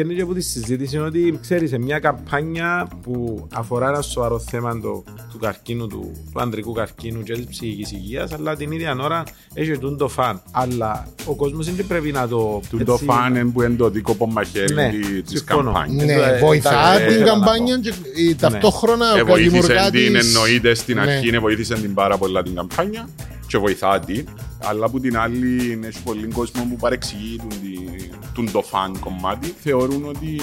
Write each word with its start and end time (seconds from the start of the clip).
ευκαιρνεί 0.00 0.14
και 0.14 0.22
από 0.22 0.34
τη 0.34 0.40
συζήτηση 0.40 0.98
ότι 0.98 1.38
ξέρεις 1.42 1.70
σε 1.70 1.78
μια 1.78 1.98
καμπάνια 1.98 2.88
που 3.02 3.46
αφορά 3.54 3.88
ένα 3.88 4.00
σοβαρό 4.02 4.38
θέμα 4.38 4.80
το, 4.80 5.04
του 5.32 5.38
καρκίνου, 5.38 5.86
του, 5.86 6.10
του 6.32 6.40
ανδρικού 6.40 6.72
καρκίνου 6.72 7.22
και 7.22 7.32
της 7.32 7.46
ψυχικής 7.46 7.92
υγείας, 7.92 8.32
αλλά 8.32 8.56
την 8.56 8.72
ίδια 8.72 8.96
ώρα 9.00 9.22
έχει 9.54 9.78
τον 9.78 9.96
το 9.96 10.08
φαν. 10.08 10.42
Αλλά 10.50 11.06
ο 11.26 11.34
κόσμος 11.34 11.74
δεν 11.74 11.86
πρέπει 11.86 12.12
να 12.12 12.28
το. 12.28 12.60
Του 12.70 12.84
το 12.84 12.96
φαν 12.96 13.52
που 13.52 13.62
είναι 13.62 13.76
το 13.76 13.90
δίκοπο 13.90 14.26
μαχαίρι 14.26 14.74
Ναι, 14.74 14.90
της 15.26 15.38
συμφωνώ. 15.38 15.72
καμπάνιας. 15.72 16.04
Ναι, 16.06 16.12
Ε, 16.12 16.38
βοηθά 16.38 16.92
ε, 17.00 17.06
την 17.06 17.12
θέλω 17.12 17.24
να 17.24 17.30
καμπάνια 17.32 17.78
και 17.78 17.92
ε, 18.30 18.34
ταυτόχρονα 18.34 19.06
Ε, 19.16 19.22
βοήθησε 19.22 19.48
δημιουργά 19.50 19.90
την 19.90 20.12
της- 20.12 20.26
εννοείται 20.34 20.74
στην 20.74 20.94
Ναι. 20.94 21.00
αρχή, 21.00 21.30
ναι, 21.30 21.38
βοήθησε 21.38 21.74
την 21.74 21.94
πάρα 21.94 22.16
πολλά 22.18 22.42
την 22.42 22.54
καμπάνια 22.54 23.08
και 23.48 23.58
βοηθά 23.58 24.00
την. 24.00 24.28
Αλλά 24.58 24.86
από 24.86 25.00
την 25.00 25.18
άλλη, 25.18 25.70
είναι 25.72 25.88
πολύ 26.04 26.26
κόσμο 26.26 26.66
που 26.70 26.76
παρεξηγεί 26.76 27.36
τον, 27.36 27.48
τη- 27.48 28.08
τον 28.34 28.50
το 28.52 28.62
φαν 28.62 28.98
κομμάτι. 28.98 29.54
Θεωρούν 29.62 30.08
ότι 30.08 30.38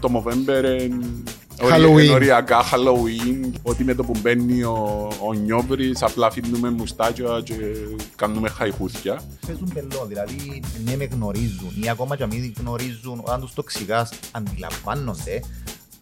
το 0.00 0.08
Movember 0.26 0.80
είναι 0.80 1.04
Halloween. 1.60 2.02
είναι 2.02 2.12
οριακά 2.12 2.62
Halloween, 2.62 3.50
ότι 3.62 3.84
με 3.84 3.94
το 3.94 4.04
που 4.04 4.12
μπαίνει 4.22 4.62
ο, 4.62 5.08
ο 5.26 5.32
Νιόβρης 5.32 6.02
απλά 6.02 6.26
αφήνουμε 6.26 6.70
μουστάκια 6.70 7.40
και 7.44 7.54
κάνουμε 8.16 8.48
χαϊχούθια. 8.48 9.20
Παίζουν 9.46 9.70
πελό, 9.74 10.04
δηλαδή 10.08 10.62
ναι 10.84 10.96
με 10.96 11.04
γνωρίζουν 11.04 11.72
ή 11.84 11.88
ακόμα 11.90 12.16
και 12.16 12.22
αν 12.22 12.28
μην 12.32 12.54
γνωρίζουν, 12.60 13.20
όταν 13.24 13.40
τους 13.40 13.52
το 13.54 13.62
εξηγάς 13.64 14.12
αντιλαμβάνονται, 14.32 15.40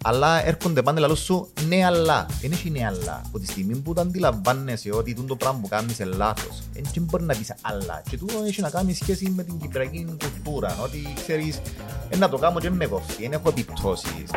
αλλά 0.04 0.46
έρχονται 0.46 0.82
πάντα 0.82 1.00
λαλό 1.00 1.14
σου 1.14 1.48
ναι 1.68 1.84
αλλά. 1.84 2.26
Δεν 2.40 2.52
έχει 2.52 2.70
ναι 2.70 2.86
αλλά. 2.86 3.22
Από 3.26 3.38
τη 3.38 3.46
στιγμή 3.46 3.76
που 3.76 3.92
το 3.94 4.00
αντιλαμβάνεσαι 4.00 4.90
ότι 4.94 5.14
τούτο 5.14 5.26
το 5.28 5.36
πράγμα 5.36 5.58
που 5.62 5.68
κάνεις 5.68 5.98
είναι 5.98 6.10
λάθος, 6.16 6.62
δεν 6.72 7.02
μπορεί 7.02 7.22
να 7.24 7.34
πεις 7.36 7.54
αλλά. 7.62 8.02
Και 8.10 8.16
τούτο 8.16 8.34
έχει 8.46 8.60
να 8.60 8.70
κάνει 8.70 8.94
σχέση 8.94 9.32
με 9.36 9.42
την 9.42 9.58
κυπριακή 9.58 10.06
κουλτούρα, 10.24 10.76
ότι 10.82 11.12
ξέρεις, 11.22 11.60
ε, 12.08 12.16
να 12.16 12.28
το 12.28 12.38
κάνω 12.38 12.60
και 12.60 12.70
με 12.70 12.86
κοφτεί, 12.86 13.22
δεν 13.22 13.32
έχω 13.32 13.48
επιπτώσεις. 13.48 14.30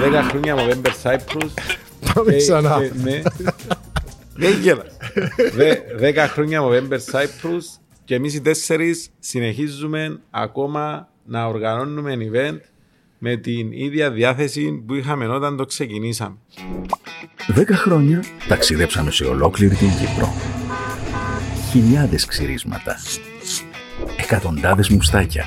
Δέκα 0.00 0.22
χρόνια 0.22 0.54
Movember 0.56 0.92
Cyprus. 1.02 1.48
Πάμε 2.14 2.32
Ε, 2.34 2.36
ξανά. 2.36 2.76
ε, 2.82 2.90
Ναι. 3.02 3.22
Δεν 4.34 4.60
γέλα. 4.60 4.82
Δε- 5.56 5.76
Δέκα 5.96 6.28
χρόνια 6.28 6.60
Movember 6.62 6.98
Cyprus 7.12 7.64
και 8.04 8.14
εμείς 8.14 8.34
οι 8.34 8.40
τέσσερις 8.40 9.10
συνεχίζουμε 9.18 10.20
ακόμα 10.30 11.08
να 11.24 11.46
οργανώνουμε 11.46 12.16
event 12.32 12.58
με 13.18 13.36
την 13.36 13.72
ίδια 13.72 14.10
διάθεση 14.10 14.82
που 14.86 14.94
είχαμε 14.94 15.26
όταν 15.26 15.56
το 15.56 15.64
ξεκινήσαμε. 15.64 16.36
Δέκα 17.46 17.76
χρόνια 17.76 18.24
ταξιδέψαμε 18.48 19.10
σε 19.10 19.24
ολόκληρη 19.24 19.74
την 19.74 19.88
Κύπρο. 19.88 20.34
Χιλιάδες 21.70 22.24
ξυρίσματα. 22.24 22.96
Εκατοντάδες 24.16 24.88
μουστάκια. 24.88 25.44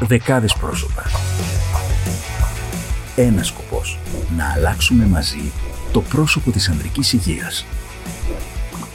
Δεκάδες 0.00 0.54
πρόσωπα. 0.54 1.02
Ένας 3.16 3.46
σκοπός. 3.46 3.98
Να 4.36 4.52
αλλάξουμε 4.56 5.06
μαζί 5.06 5.52
το 5.92 6.00
πρόσωπο 6.00 6.50
της 6.50 6.68
ανδρικής 6.68 7.12
υγείας. 7.12 7.66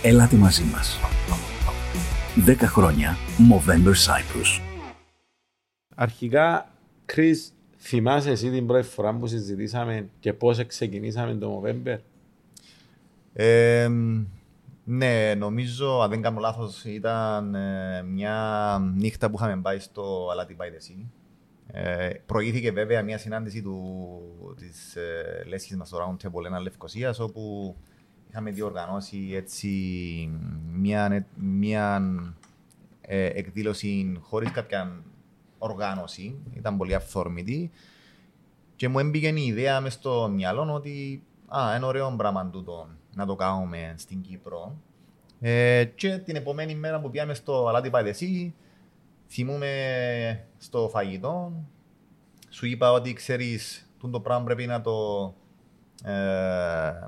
Έλατε 0.01 0.35
μαζί 0.35 0.63
μας. 0.73 0.99
Δέκα 2.37 2.67
χρόνια 2.67 3.15
Movember 3.51 3.93
Cyprus. 3.93 4.61
Αρχικά, 5.95 6.69
Chris, 7.13 7.35
θυμάσαι 7.77 8.29
εσύ 8.29 8.49
την 8.51 8.67
πρώτη 8.67 8.87
φορά 8.87 9.13
που 9.15 9.27
συζητήσαμε 9.27 10.09
και 10.19 10.33
πώς 10.33 10.65
ξεκινήσαμε 10.65 11.33
το 11.33 11.61
Movember; 11.61 11.97
Ε, 13.33 13.89
ναι, 14.83 15.33
νομίζω, 15.37 16.01
αν 16.01 16.09
δεν 16.09 16.21
κάνω 16.21 16.39
λάθος, 16.39 16.83
ήταν 16.83 17.55
ε, 17.55 18.03
μια 18.03 18.77
νύχτα 18.95 19.29
που 19.29 19.37
είχαμε 19.39 19.61
πάει 19.61 19.79
στο 19.79 20.29
Αλάτι 20.31 20.55
by 20.59 20.63
the 20.63 20.91
Sea. 20.91 21.05
Ε, 21.67 22.09
προηγήθηκε 22.25 22.71
βέβαια 22.71 23.01
μια 23.01 23.17
συνάντηση 23.17 23.61
του, 23.61 23.97
της 24.57 24.95
ε, 24.95 25.43
λέσχης 25.47 25.77
μας 25.77 25.87
στο 25.87 25.97
Round 25.97 26.27
Table 26.27 26.45
ένα 26.45 26.59
Λευκοσίας, 26.59 27.19
όπου 27.19 27.75
είχαμε 28.35 28.51
διοργανώσει 28.51 29.31
έτσι 29.33 29.69
μια, 30.73 31.27
μια 31.35 32.01
ε, 33.01 33.25
εκδήλωση 33.25 34.17
χωρίς 34.21 34.51
κάποια 34.51 35.03
οργάνωση. 35.57 36.35
Ήταν 36.53 36.77
πολύ 36.77 36.95
αυθόρμητη. 36.95 37.71
Και 38.75 38.87
μου 38.87 38.99
έμπηκε 38.99 39.27
η 39.27 39.45
ιδέα 39.45 39.81
μες 39.81 39.93
στο 39.93 40.29
μυαλό 40.33 40.73
ότι 40.73 41.23
α, 41.47 41.75
είναι 41.75 41.85
ωραίο 41.85 42.15
πράγμα 42.17 42.49
τούτο 42.49 42.87
να 43.15 43.25
το 43.25 43.35
κάνουμε 43.35 43.93
στην 43.97 44.21
Κύπρο. 44.21 44.77
Ε, 45.39 45.85
και 45.85 46.17
την 46.17 46.35
επόμενη 46.35 46.75
μέρα 46.75 46.99
που 46.99 47.09
πήγαμε 47.09 47.33
στο 47.33 47.67
Αλάτι 47.67 47.89
Παϊδεσί, 47.89 48.55
θυμούμε 49.27 49.69
στο 50.57 50.89
φαγητό, 50.91 51.53
σου 52.49 52.65
είπα 52.65 52.91
ότι 52.91 53.13
ξέρεις, 53.13 53.89
τούτο 53.99 54.19
πράγμα 54.19 54.43
πρέπει 54.43 54.65
να 54.65 54.81
το, 54.81 55.25
ε, 56.03 56.11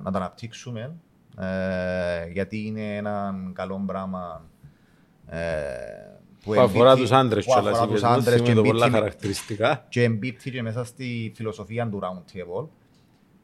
να 0.01 0.11
το 0.11 0.17
αναπτύξουμε, 0.17 0.95
ε, 1.39 2.27
γιατί 2.31 2.65
είναι 2.65 2.95
ένα 2.95 3.33
καλό 3.53 3.83
πράγμα 3.87 4.45
ε, 5.27 5.37
Που 6.43 6.53
αφορά 6.61 6.91
εμπίπτει- 6.91 7.01
τους 7.09 7.11
άντρες 7.11 7.45
που 7.45 7.51
κιόλας. 7.51 7.73
αφορά 7.73 7.87
τους 7.91 7.99
είπες 7.99 8.09
μου, 8.09 8.15
άντρες 8.15 8.41
και 8.41 8.45
θυμούμε 8.45 8.55
το 8.55 8.61
πολλά 8.61 8.85
εμπίπτει- 8.85 9.03
χαρακτηριστικά. 9.03 9.85
και 9.89 10.03
εμπίπτει 10.03 10.51
και 10.51 10.61
μέσα 10.61 10.83
στη 10.83 11.31
φιλοσοφία 11.35 11.89
του 11.89 11.99
Round 12.03 12.31
Table. 12.35 12.67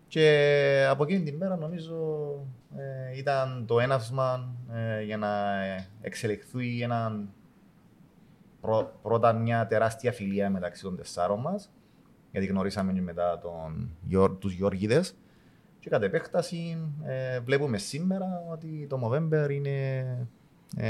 Και 0.08 0.88
από 0.90 1.04
εκείνη 1.04 1.24
την 1.24 1.36
μέρα 1.36 1.58
νομίζω 1.58 1.96
ε, 2.78 3.18
ήταν 3.18 3.66
το 3.68 3.80
έναυσμα 3.80 4.56
ε, 4.74 5.04
για 5.04 5.18
να 5.18 5.30
εξελιχθεί 6.02 6.82
ένα, 6.82 7.24
πρω- 8.62 9.00
πρώτα 9.02 9.34
μια 9.34 9.68
τεράστια 9.68 10.12
φιλία 10.12 10.50
μεταξύ 10.50 10.82
των 10.84 10.96
τεσσάρων 10.96 11.40
μας 11.40 11.72
γιατί 12.32 12.46
γνωρίσαμε 12.48 12.94
και 12.94 13.02
μετά 13.02 13.40
τον, 13.40 13.90
Γιώ- 14.08 14.38
τους 14.40 14.54
Γιώργιδες 14.54 15.16
και 15.84 15.90
κατ' 15.90 16.04
επέκταση 16.04 16.78
ε, 17.06 17.40
βλέπουμε 17.40 17.78
σήμερα 17.78 18.26
ότι 18.52 18.88
το 18.90 19.00
Movember 19.04 19.50
είναι 19.50 20.06
ε, 20.76 20.88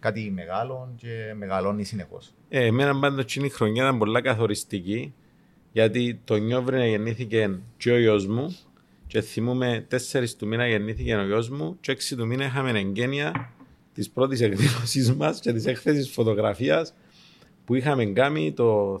κάτι 0.00 0.30
μεγάλο 0.30 0.92
και 0.96 1.32
μεγαλώνει 1.36 1.84
συνεχώς. 1.84 2.34
Ε, 2.48 2.64
εμένα 2.64 2.98
πάντως 2.98 3.22
εκείνη 3.22 3.46
η 3.46 3.48
χρονιά 3.48 3.82
ήταν 3.82 3.98
πολλά 3.98 4.20
καθοριστική 4.20 5.14
γιατί 5.72 6.20
το 6.24 6.36
Νιόβρι 6.36 6.88
γεννήθηκε 6.88 7.58
και 7.76 7.90
ο 7.90 7.98
γιος 7.98 8.26
μου 8.26 8.56
και 9.06 9.20
θυμούμε 9.20 9.84
τέσσερις 9.88 10.36
του 10.36 10.46
μήνα 10.46 10.66
γεννήθηκε 10.68 11.14
ο 11.14 11.24
γιος 11.24 11.48
μου 11.48 11.76
και 11.80 11.92
έξι 11.92 12.16
του 12.16 12.26
μήνα 12.26 12.44
είχαμε 12.44 12.70
εγγένεια 12.70 13.52
της 13.94 14.10
πρώτης 14.10 14.40
εκδήλωσης 14.40 15.14
μας 15.14 15.40
και 15.40 15.52
της 15.52 15.66
έκθεσης 15.66 16.10
φωτογραφίας 16.10 16.94
που 17.64 17.74
είχαμε 17.74 18.04
κάνει 18.04 18.52
το 18.52 18.98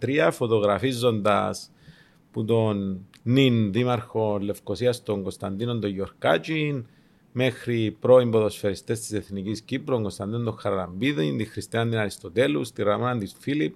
2013 0.00 0.28
φωτογραφίζοντας 0.32 1.70
που 2.32 2.44
τον 2.44 3.06
νυν 3.22 3.72
δήμαρχο 3.72 4.38
Λευκοσίας 4.38 5.02
τον 5.02 5.22
Κωνσταντίνο 5.22 5.78
τον 5.78 5.90
Γιορκάτζιν 5.90 6.86
μέχρι 7.32 7.96
πρώην 8.00 8.30
ποδοσφαιριστές 8.30 9.00
της 9.00 9.12
Εθνικής 9.12 9.60
Κύπρου, 9.60 9.94
τον 9.94 10.02
Κωνσταντίνο 10.02 10.44
τον 10.44 10.58
Χαραμπίδη, 10.58 11.36
τη 11.36 11.44
Χριστιανή 11.44 11.90
την 11.90 11.98
Αριστοτέλου, 11.98 12.62
τη 12.74 12.82
Ραμάνα 12.82 13.20
της 13.20 13.36
Φίλιπ 13.38 13.74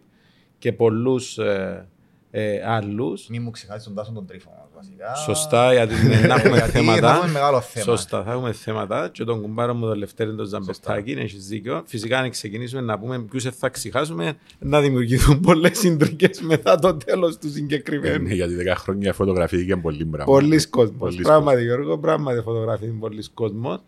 και 0.59 0.72
πολλούς 0.72 1.38
ε, 1.38 1.88
ε, 2.37 2.61
άλλους. 2.67 3.27
Μην 3.28 3.43
μου 3.43 3.50
ξεχάσεις 3.50 3.84
τον 3.84 3.95
Τάσο 3.95 4.12
τον 4.12 4.27
Τρίφο 4.27 4.50
μας, 4.59 4.69
βασικά. 4.75 5.15
Σωστά, 5.15 5.72
γιατί 5.75 5.95
ναι, 5.95 6.21
να 6.27 6.34
έχουμε 6.34 6.56
Γιατί 6.56 6.71
θα 6.71 6.78
θέματα. 6.78 7.15
έχουμε 7.15 7.33
μεγάλο 7.33 7.61
θέμα. 7.61 7.84
Σωστά, 7.84 8.22
θα 8.22 8.33
έχουμε 8.33 8.53
θέματα. 8.53 9.09
Και 9.12 9.25
τον 9.25 9.41
κουμπάρο 9.41 9.75
μου 9.75 9.87
τον 9.87 9.99
Λευτέρη 9.99 10.34
τον 10.34 10.47
Ζαμπερτάκη, 10.47 11.11
έχεις 11.11 11.47
δίκιο. 11.47 11.83
Φυσικά, 11.87 12.19
αν 12.19 12.31
ξεκινήσουμε 12.31 12.81
να 12.83 12.99
πούμε 12.99 13.21
ποιους 13.21 13.45
θα 13.45 13.69
ξεχάσουμε, 13.69 14.37
να 14.59 14.81
δημιουργηθούν 14.81 15.41
πολλές 15.41 15.78
συντρικέ 15.78 16.31
μετά 16.41 16.78
το 16.78 16.95
τέλος 16.95 17.39
του 17.39 17.50
συγκεκριμένου. 17.50 18.22
Ναι, 18.22 18.34
γιατί 18.34 18.55
10 18.66 18.75
χρόνια 18.77 19.12
φωτογραφήθηκε 19.12 19.77
πολύ 19.77 20.05
πράγμα. 20.05 20.33
Πολλοί 20.33 20.66
κόσμοι. 20.69 20.97
Πολλοί 20.97 21.22
Πράγματι, 21.22 21.62
Γιώργο, 21.62 21.99
πράγματι 21.99 22.41
φωτογραφεί 22.41 22.87
πολλοί 22.87 23.25
κόσμος. 23.34 23.78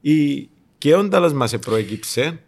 Η... 0.00 0.48
Και 0.78 0.94
ο 0.94 1.04
Ντάλλας 1.04 1.32
μας 1.32 1.58
προέκυψε 1.58 2.38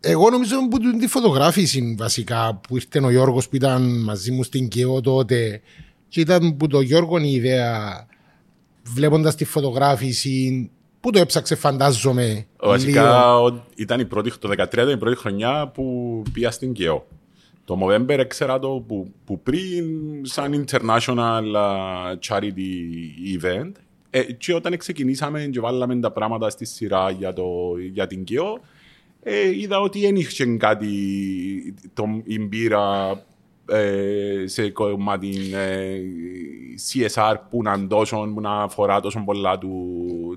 Εγώ 0.00 0.30
νομίζω 0.30 0.68
που 0.68 0.78
την- 0.78 0.98
τη 0.98 1.06
φωτογράφηση 1.06 1.94
βασικά 1.98 2.60
που 2.68 2.76
ήρθε 2.76 3.00
ο 3.04 3.10
Γιώργος 3.10 3.48
που 3.48 3.56
ήταν 3.56 4.02
μαζί 4.02 4.30
μου 4.32 4.42
στην 4.42 4.68
ΚΕΟ 4.68 5.00
τότε 5.00 5.60
και 6.08 6.20
ήταν 6.20 6.56
που 6.56 6.66
το 6.66 6.80
Γιώργο 6.80 7.18
η 7.18 7.32
ιδέα 7.32 8.06
βλέποντας 8.94 9.34
τη 9.34 9.44
φωτογράφηση 9.44 10.70
που 11.00 11.10
το 11.10 11.18
έψαξε 11.18 11.54
φαντάζομαι 11.54 12.46
Βασικά 12.62 13.38
ο- 13.40 13.64
ήταν 13.74 14.00
η 14.00 14.04
πρώτη, 14.04 14.38
το 14.38 14.48
2013 14.48 14.72
ήταν 14.72 14.88
η 14.94 14.98
πρώτη 14.98 15.16
χρονιά 15.16 15.68
που 15.74 16.22
πήγα 16.32 16.50
στην 16.50 16.72
ΚΕΟ. 16.72 17.06
Το 17.64 17.78
Movember 17.82 18.08
έξερα 18.18 18.58
το 18.58 18.68
που, 18.86 19.12
που 19.24 19.40
πριν 19.40 19.84
σαν 20.22 20.64
international 20.66 21.42
uh, 21.56 22.14
charity 22.28 23.40
event 23.42 23.70
ε, 24.10 24.22
και 24.22 24.54
όταν 24.54 24.76
ξεκινήσαμε 24.76 25.44
και 25.52 25.60
βάλαμε 25.60 25.96
τα 26.00 26.10
πράγματα 26.12 26.50
στη 26.50 26.64
σειρά 26.64 27.10
για, 27.10 27.32
το, 27.32 27.44
για 27.92 28.06
την 28.06 28.24
ΚΕΟ 28.24 28.60
ε, 29.28 29.58
είδα 29.60 29.80
ότι 29.80 30.00
δεν 30.00 30.16
είχε 30.16 30.44
κάτι 30.46 30.88
το, 31.94 32.04
η 32.24 32.38
μπύρα 32.40 33.10
ε, 33.70 34.46
σε 34.46 34.70
κομμάτι 34.70 35.34
ε, 35.54 35.98
CSR 36.92 37.34
που 37.50 37.62
να, 37.62 37.86
τόσο, 37.86 38.30
που 38.34 38.40
να 38.40 38.62
αφορά 38.62 39.00
τόσο 39.00 39.22
πολλά 39.24 39.58
του, 39.58 39.70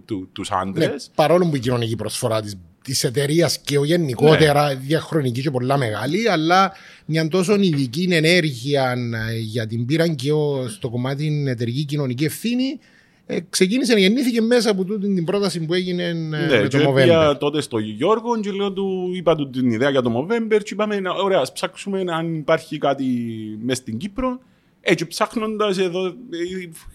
του, 0.05 0.29
τους 0.31 0.49
Ναι, 0.49 0.57
άντρες. 0.59 1.11
παρόλο 1.15 1.45
που 1.49 1.55
η 1.55 1.59
κοινωνική 1.59 1.95
προσφορά 1.95 2.41
της 2.41 2.57
της 2.83 3.03
εταιρείας 3.03 3.59
και 3.59 3.77
ο 3.77 3.83
γενικότερα 3.83 4.67
Ναι. 4.67 4.75
διαχρονική 4.75 5.41
και 5.41 5.51
πολλά 5.51 5.77
μεγάλη, 5.77 6.29
αλλά 6.29 6.71
μια 7.05 7.27
τόσο 7.27 7.55
ειδική 7.55 8.07
ενέργεια 8.11 8.91
ε, 9.31 9.37
για 9.39 9.67
την 9.67 9.85
πήραν 9.85 10.15
και 10.15 10.31
ο- 10.31 10.67
στο 10.67 10.89
κομμάτι 10.89 11.23
την 11.23 11.47
εταιρική 11.47 11.85
κοινωνική 11.85 12.25
ευθύνη 12.25 12.79
ε, 13.25 13.39
ξεκίνησε 13.49 13.93
να 13.93 13.99
γεννήθηκε 13.99 14.41
μέσα 14.41 14.69
από 14.71 14.83
τούτη 14.83 15.13
την 15.13 15.25
πρόταση 15.25 15.59
που 15.65 15.73
έγινε 15.73 16.03
ε, 16.03 16.13
Ναι, 16.13 16.61
με 16.61 16.67
και 16.67 16.77
το 16.77 16.89
Movember. 16.91 16.95
πήγα 16.95 17.37
τότε 17.37 17.61
στο 17.61 17.77
Γιώργο 17.77 18.39
και 18.39 18.51
λέω 18.51 18.71
του, 18.71 19.11
είπα 19.15 19.35
του 19.35 19.49
την 19.49 19.71
ιδέα 19.71 19.89
για 19.89 20.01
το 20.01 20.11
Movember 20.29 20.59
και 20.63 20.69
είπαμε, 20.73 20.99
«Να- 20.99 21.11
ωραία, 21.13 21.39
ας 21.39 21.51
ψάξουμε 21.51 22.03
αν 22.07 22.35
υπάρχει 22.35 22.77
κάτι 22.77 23.05
μέσα 23.63 23.81
στην 23.81 23.97
Κύπρο. 23.97 24.39
Έτσι 24.81 25.07
ψάχνοντας 25.07 25.77
εδώ, 25.77 26.05
ε, 26.05 26.11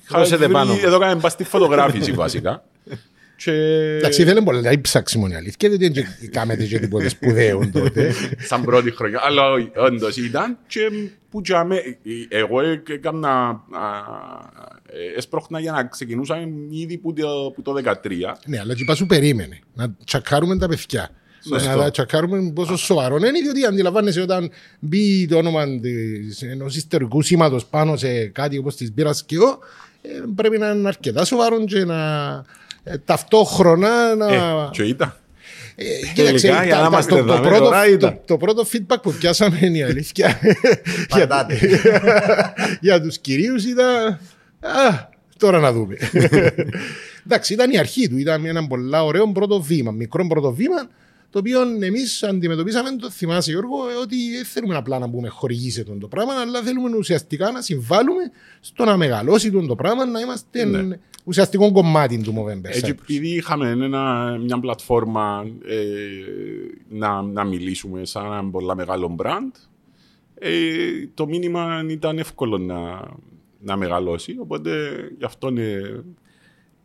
είχα 0.04 0.18
Δώσετε 0.18 0.36
βρει- 0.36 0.52
πάνω. 0.52 0.72
εδώ 0.84 0.98
κάναμε 0.98 1.20
πας 1.20 1.32
στη 1.32 1.44
φωτογράφηση 1.44 2.12
βασικά. 2.12 2.64
και 3.36 3.52
Εντάξει, 3.96 4.24
δεν 4.24 4.36
είναι 4.36 4.44
πολλά, 4.44 4.58
δηλαδή 4.58 4.80
ψάξιμο 4.80 5.26
είναι 5.26 5.36
αλήθεια, 5.36 5.68
δεν 5.68 5.80
είναι 5.80 6.00
και 6.20 6.26
κάνετε 6.26 6.64
και 6.64 6.78
τίποτε 6.78 7.08
σπουδαίο 7.08 7.70
τότε. 7.72 8.12
σαν 8.38 8.64
πρώτη 8.64 8.90
χρονιά, 8.90 9.20
αλλά 9.22 9.50
όχι, 9.50 9.70
όντως 9.76 10.16
ήταν 10.16 10.58
και 10.66 10.80
που 11.30 11.40
τζάμε, 11.40 11.76
ε, 11.76 12.38
εγώ 12.38 12.60
έκανα, 12.88 13.30
α, 13.38 13.82
ε, 14.86 15.16
έσπρωχνα 15.16 15.60
για 15.60 15.72
να 15.72 15.84
ξεκινούσαμε 15.84 16.48
ήδη 16.70 16.98
που 16.98 17.12
το, 17.12 17.52
που 17.54 17.62
το 17.62 17.74
2013. 17.84 17.92
ναι, 18.46 18.58
αλλά 18.58 18.74
και 18.74 18.82
είπα 18.82 18.94
σου 18.94 19.06
περίμενε, 19.06 19.58
να 19.74 19.94
τσακάρουμε 20.04 20.58
τα 20.58 20.68
παιδιά. 20.68 21.10
Σωστό. 21.48 21.68
Να 21.68 21.76
τα 21.76 21.90
τσακάρουμε 21.90 22.52
πόσο 22.54 22.76
σοβαρό 22.76 23.16
είναι, 23.16 23.30
διότι 23.30 23.64
αντιλαμβάνεσαι 23.64 24.20
όταν 24.20 24.50
μπει 24.78 25.26
το 25.26 25.36
όνομα 25.36 25.64
ενός 26.50 26.76
ιστορικού 26.76 27.22
σήματος 27.22 27.66
πάνω 27.66 27.96
σε 27.96 28.26
κάτι 28.26 28.58
όπως 28.58 28.76
της 28.76 28.92
μπύρας 28.92 29.24
και 29.24 29.38
ο, 29.38 29.58
ε, 30.02 30.08
πρέπει 30.34 30.58
να 30.58 30.70
είναι 30.70 30.88
αρκετά 30.88 31.24
σοβαρό 31.24 31.64
και 31.64 31.84
να 31.84 32.24
ε, 32.32 32.44
ταυτόχρονα 33.04 34.14
να. 34.14 34.34
Ε, 34.34 34.68
και 34.70 34.82
ήταν. 34.82 35.14
Ε, 35.78 35.84
Τελικά, 36.14 36.64
για 36.64 36.74
να 36.74 36.80
τα- 36.80 36.86
είμαστε 36.86 37.16
το, 37.16 37.24
το, 37.24 37.32
εδώ, 37.32 37.42
πρώτο, 37.42 37.64
τώρα 37.64 37.88
ήταν. 37.88 38.10
το, 38.12 38.20
το 38.26 38.36
πρώτο 38.36 38.66
feedback 38.72 39.02
που 39.02 39.12
πιάσαμε 39.12 39.58
είναι 39.62 39.78
η 39.78 39.82
αλήθεια. 39.82 40.38
για, 41.14 41.26
Πατάτε. 41.26 41.58
για 42.80 43.00
τους 43.00 43.18
κυρίους 43.18 43.64
ήταν 43.64 44.06
α, 44.60 45.08
τώρα 45.36 45.58
να 45.58 45.72
δούμε. 45.72 45.96
Εντάξει, 47.26 47.52
ήταν 47.52 47.70
η 47.70 47.78
αρχή 47.78 48.08
του. 48.08 48.18
Ήταν 48.18 48.44
ένα 48.46 48.66
πολύ 48.66 48.96
ωραίο 48.96 49.32
πρώτο 49.32 49.60
βήμα, 49.60 49.90
μικρό 49.90 50.26
πρώτο 50.26 50.52
βήμα, 50.52 50.88
το 51.36 51.42
οποίο 51.42 51.60
εμείς 51.84 52.22
αντιμετωπίσαμε, 52.22 52.96
το 52.96 53.10
θυμάσαι 53.10 53.50
Γιώργο, 53.50 53.88
ε, 53.88 53.94
ότι 53.94 54.16
δεν 54.36 54.44
θέλουμε 54.44 54.76
απλά 54.76 54.98
να 54.98 55.10
πούμε 55.10 55.28
χορηγήσε 55.28 55.84
τον 55.84 55.98
το 55.98 56.08
πράγμα, 56.08 56.32
αλλά 56.32 56.62
θέλουμε 56.62 56.96
ουσιαστικά 56.96 57.50
να 57.50 57.60
συμβάλλουμε 57.62 58.22
στο 58.60 58.84
να 58.84 58.96
μεγαλώσει 58.96 59.50
τον 59.50 59.66
το 59.66 59.74
πράγμα, 59.74 60.06
να 60.06 60.20
είμαστε 60.20 60.64
Ναι. 60.64 60.98
ουσιαστικό 61.24 61.72
κομμάτι 61.72 62.20
του 62.20 62.34
Movember. 62.36 62.64
Έτσι, 62.64 62.80
Cyprus. 62.84 63.00
επειδή 63.02 63.28
είχαμε 63.28 63.68
ένα, 63.70 64.36
μια 64.44 64.60
πλατφόρμα 64.60 65.46
ε, 65.66 65.76
να, 66.88 67.22
να 67.22 67.44
μιλήσουμε 67.44 68.04
σαν 68.04 68.24
ένα 68.24 68.50
πολύ 68.50 68.74
μεγάλο 68.74 69.16
brand, 69.18 69.50
ε, 70.34 70.50
το 71.14 71.26
μήνυμα 71.26 71.84
ήταν 71.88 72.18
εύκολο 72.18 72.58
να, 72.58 73.10
να 73.60 73.76
μεγαλώσει. 73.76 74.36
Οπότε 74.40 74.70
γι' 75.18 75.24
αυτό 75.24 75.48
ε, 75.48 76.00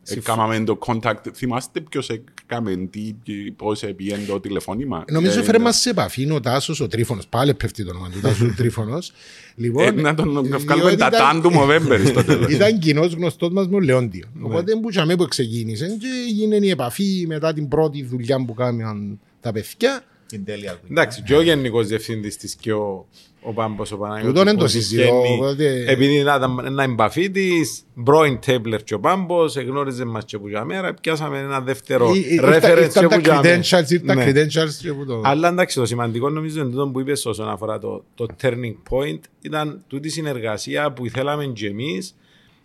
έκαναμε 0.04 0.64
το 0.64 0.78
contact. 0.86 1.34
Θυμάστε 1.34 1.82
ποιος 1.82 2.10
έκαμε 2.52 2.88
τι, 2.90 3.16
και 3.24 3.34
πώς 3.56 3.84
πήγαινε 3.96 4.24
το 4.28 4.40
τηλεφώνημα. 4.40 5.04
Νομίζω 5.12 5.40
Ε, 5.40 5.44
φέρε 5.44 5.60
μας 5.60 5.78
σε 5.80 5.90
επαφή 5.90 6.22
είναι 6.22 6.34
ο 6.34 6.40
Τάσος 6.40 6.80
ο 6.80 6.88
Τρίφωνος. 6.88 7.28
Πάλι 7.28 7.54
πέφτει 7.54 7.84
το 7.84 7.90
όνομα 7.90 8.10
του 8.10 8.20
Τάσου 8.20 8.46
ο 8.46 8.54
Τρίφωνος. 8.58 9.12
Λοιπόν, 9.56 9.84
Ε, 9.84 9.92
να 10.02 10.14
τον 10.16 10.32
να 10.32 10.42
διότι 10.42 10.64
βγάλουμε 10.64 10.96
τα 10.96 11.08
ήταν- 11.08 11.12
τάν 11.20 11.42
του 11.42 11.52
Μοβέμπερ 11.52 12.06
στο 12.08 12.24
τέλος. 12.34 12.52
Ήταν 12.52 12.80
κοινός 12.80 13.14
γνωστός 13.14 13.50
μας 13.52 13.68
με 13.68 13.76
ο 13.76 13.80
Λεόντιο. 13.80 14.26
Ναι. 14.34 14.46
Οπότε 14.46 14.76
που 14.76 14.90
είχαμε 14.92 15.16
που 15.16 15.28
ξεκίνησε 15.28 15.98
και 16.00 16.08
έγινε 16.30 16.56
η 16.66 16.70
επαφή 16.70 17.26
μετά 17.28 17.54
την 17.54 17.68
πρώτη 17.68 18.04
δουλειά 18.04 18.46
που 18.46 18.54
κάμαν 18.54 19.20
τα 19.42 19.52
παιδιά. 19.52 20.04
Την 20.32 20.46
τέλεια 20.46 20.80
δουλειά. 20.82 21.02
Εντάξει, 21.02 21.22
και 21.22 21.36
ο 21.36 21.42
γενικός 21.42 21.88
διευθύντης 21.88 22.38
της 22.38 22.56
και 22.56 22.74
ο, 22.74 23.06
ο 23.42 23.54
Πάμπος 23.54 23.92
ο 23.92 23.98
Παναγιώτης. 23.98 24.28
Τούτον 24.30 24.46
δεν 24.46 24.58
το 24.58 24.64
που 24.64 24.70
συζητώ, 24.70 25.02
τυχαίνει, 25.22 25.36
οπότε- 25.36 25.88
Επειδή 25.90 26.14
ήταν 26.14 26.62
ένα 26.66 26.84
εμπαφή 26.84 27.32
της, 27.32 27.84
πρώην 28.04 28.40
Τέμπλερ 28.46 28.84
και 28.84 28.94
ο 28.94 29.00
Πάμπος, 29.00 29.56
εγνώριζε 29.56 30.06
μας 30.06 30.26
και 30.26 30.38
που 30.38 30.48
για 30.48 30.64
μέρα, 30.66 30.94
πιάσαμε 30.94 31.40
ένα 31.40 31.62
δεύτερο 31.62 32.14
Ή- 32.14 32.20
ή- 32.20 32.40
reference 32.44 32.54
ήρθαν- 32.54 32.74
και 32.76 32.82
Ήρθαν 32.84 33.08
τα 33.10 33.16
που 33.16 33.22
για 33.24 33.40
μέρα. 33.44 33.60
credentials, 33.62 33.90
ήρθαν 33.92 34.08
τα 34.08 34.16
Ναι. 34.16 34.26
credentials 34.32 34.74
και 34.82 34.94
που 34.94 35.06
το... 35.06 35.22
Αλλά 35.24 35.48
εντάξει, 35.48 35.76
το 35.80 35.86
σημαντικό 35.86 36.30
νομίζω 36.30 36.62
είναι 36.62 36.70
τούτο 36.70 36.88
που 36.88 37.00
είπες 37.00 37.26
όσον 37.26 37.50
αφορά 37.50 37.80
το, 37.80 38.04
το 38.16 38.26
turning 38.42 38.76
point 38.90 39.20
ήταν 39.42 39.84
τούτη 39.88 40.08
η 40.08 40.12
συνεργασία 40.12 40.92
που 40.92 41.08
θέλαμε 41.10 41.46
και 41.46 41.68
εμείς 41.68 42.16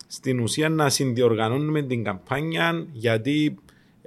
στην 0.07 0.41
ουσία 0.41 0.69
να 0.69 0.89
συνδιοργανώνουμε 0.89 1.83
την 1.83 2.05
καμπάνια 2.05 2.87
γιατί 2.93 3.55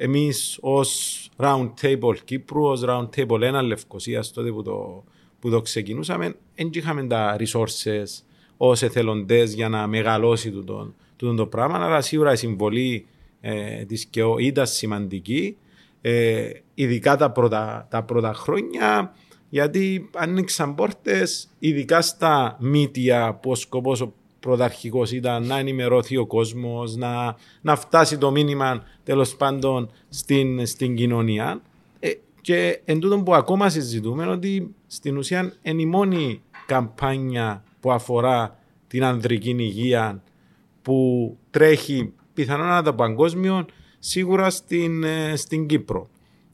εμείς 0.01 0.57
ως 0.61 1.29
Round 1.37 1.69
Table 1.81 2.15
Κύπρου, 2.23 2.63
ως 2.63 2.83
Round 2.85 3.09
Table 3.15 3.59
1 3.59 3.63
Λευκοσίας 3.63 4.31
τότε 4.31 4.51
που 4.51 4.63
το, 4.63 5.03
που 5.39 5.49
το 5.49 5.61
ξεκινούσαμε 5.61 6.35
δεν 6.55 6.69
είχαμε 6.73 7.07
τα 7.07 7.35
resources 7.39 8.23
ως 8.57 8.81
εθελοντές 8.81 9.53
για 9.53 9.69
να 9.69 9.87
μεγαλώσει 9.87 10.51
τούτο, 10.51 10.93
τούτο 11.15 11.33
το 11.33 11.45
πράγμα. 11.45 11.85
Αλλά 11.85 12.01
σίγουρα 12.01 12.31
η 12.31 12.35
συμβολή 12.35 13.05
ε, 13.41 13.85
της 13.85 14.05
ΚΕΟ 14.05 14.37
ήταν 14.37 14.67
σημαντική 14.67 15.57
ε, 16.01 16.49
ειδικά 16.73 17.17
τα 17.17 17.31
πρώτα, 17.31 17.87
τα 17.89 18.03
πρώτα 18.03 18.33
χρόνια 18.33 19.15
γιατί 19.49 20.09
άνοιξαν 20.15 20.75
πόρτες 20.75 21.49
ειδικά 21.59 22.01
στα 22.01 22.57
μύτια 22.59 23.39
που 23.41 23.51
ο 23.51 23.55
σκοπός 23.55 24.01
ο 24.39 24.47
πρωταρχικός 24.47 25.11
ήταν 25.11 25.45
να 25.45 25.57
ενημερωθεί 25.57 26.17
ο 26.17 26.25
κόσμος, 26.25 26.95
να, 26.95 27.35
να 27.61 27.75
φτάσει 27.75 28.17
το 28.17 28.31
μήνυμα 28.31 28.83
τέλος 29.03 29.35
πάντων 29.35 29.91
στην, 30.09 30.65
στην 30.65 30.95
κοινωνία 30.95 31.61
ε, 31.99 32.09
και 32.41 32.81
εν 32.85 32.99
τούτον 32.99 33.23
που 33.23 33.35
ακόμα 33.35 33.69
συζητούμε 33.69 34.23
είναι 34.23 34.31
ότι 34.31 34.75
στην 34.87 35.17
ουσία 35.17 35.53
είναι 35.61 35.81
η 35.81 35.85
μόνη 35.85 36.41
καμπάνια 36.65 37.63
που 37.79 37.91
αφορά 37.91 38.59
την 38.87 39.03
ανδρική 39.03 39.55
υγεία 39.57 40.23
που 40.81 41.37
τρέχει 41.49 42.13
πιθανότατα 42.33 42.93
παγκόσμιο 42.93 43.65
σίγουρα 43.99 44.49
στην, 44.49 45.03
ε, 45.03 45.35
στην 45.35 45.65
Κύπρο. 45.65 46.09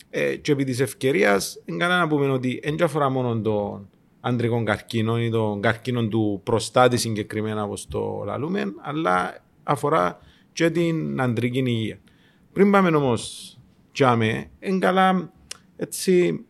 Ε, 0.09 0.35
και 0.35 0.51
επί 0.51 0.63
της 0.63 0.79
ευκαιρίας 0.79 1.61
είναι 1.65 1.77
καλά 1.77 1.99
να 1.99 2.07
πούμε 2.07 2.29
ότι 2.29 2.59
δεν 2.63 2.83
αφορά 2.83 3.09
μόνο 3.09 3.41
τον 3.41 3.89
ανδρικό 4.27 4.63
καρκίνο 4.63 5.19
ή 5.19 5.29
τον 5.29 5.61
καρκίνο 5.61 6.07
του 6.07 6.41
προστάτη 6.43 6.97
συγκεκριμένα 6.97 7.63
όπως 7.63 7.87
το 7.87 8.23
λαλούμε, 8.25 8.63
αλλά 8.81 9.43
αφορά 9.63 10.19
και 10.53 10.69
την 10.69 11.21
ανδρική 11.21 11.63
υγεία. 11.65 11.99
Πριν 12.53 12.71
πάμε 12.71 12.89
όμως 12.89 13.57
τζάμε, 13.91 14.45
είναι 14.59 14.79
καλά 14.79 15.31
έτσι 15.75 16.45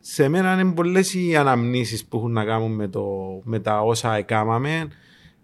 σε 0.00 0.28
μένα 0.28 0.60
είναι 0.60 0.72
πολλές 0.72 1.14
οι 1.14 1.36
αναμνήσεις 1.36 2.04
που 2.04 2.16
έχουν 2.16 2.32
να 2.32 2.44
κάνουν 2.44 2.72
με, 2.72 2.88
το, 2.88 3.06
με 3.44 3.58
τα 3.58 3.80
όσα 3.80 4.14
έκαναμε. 4.14 4.88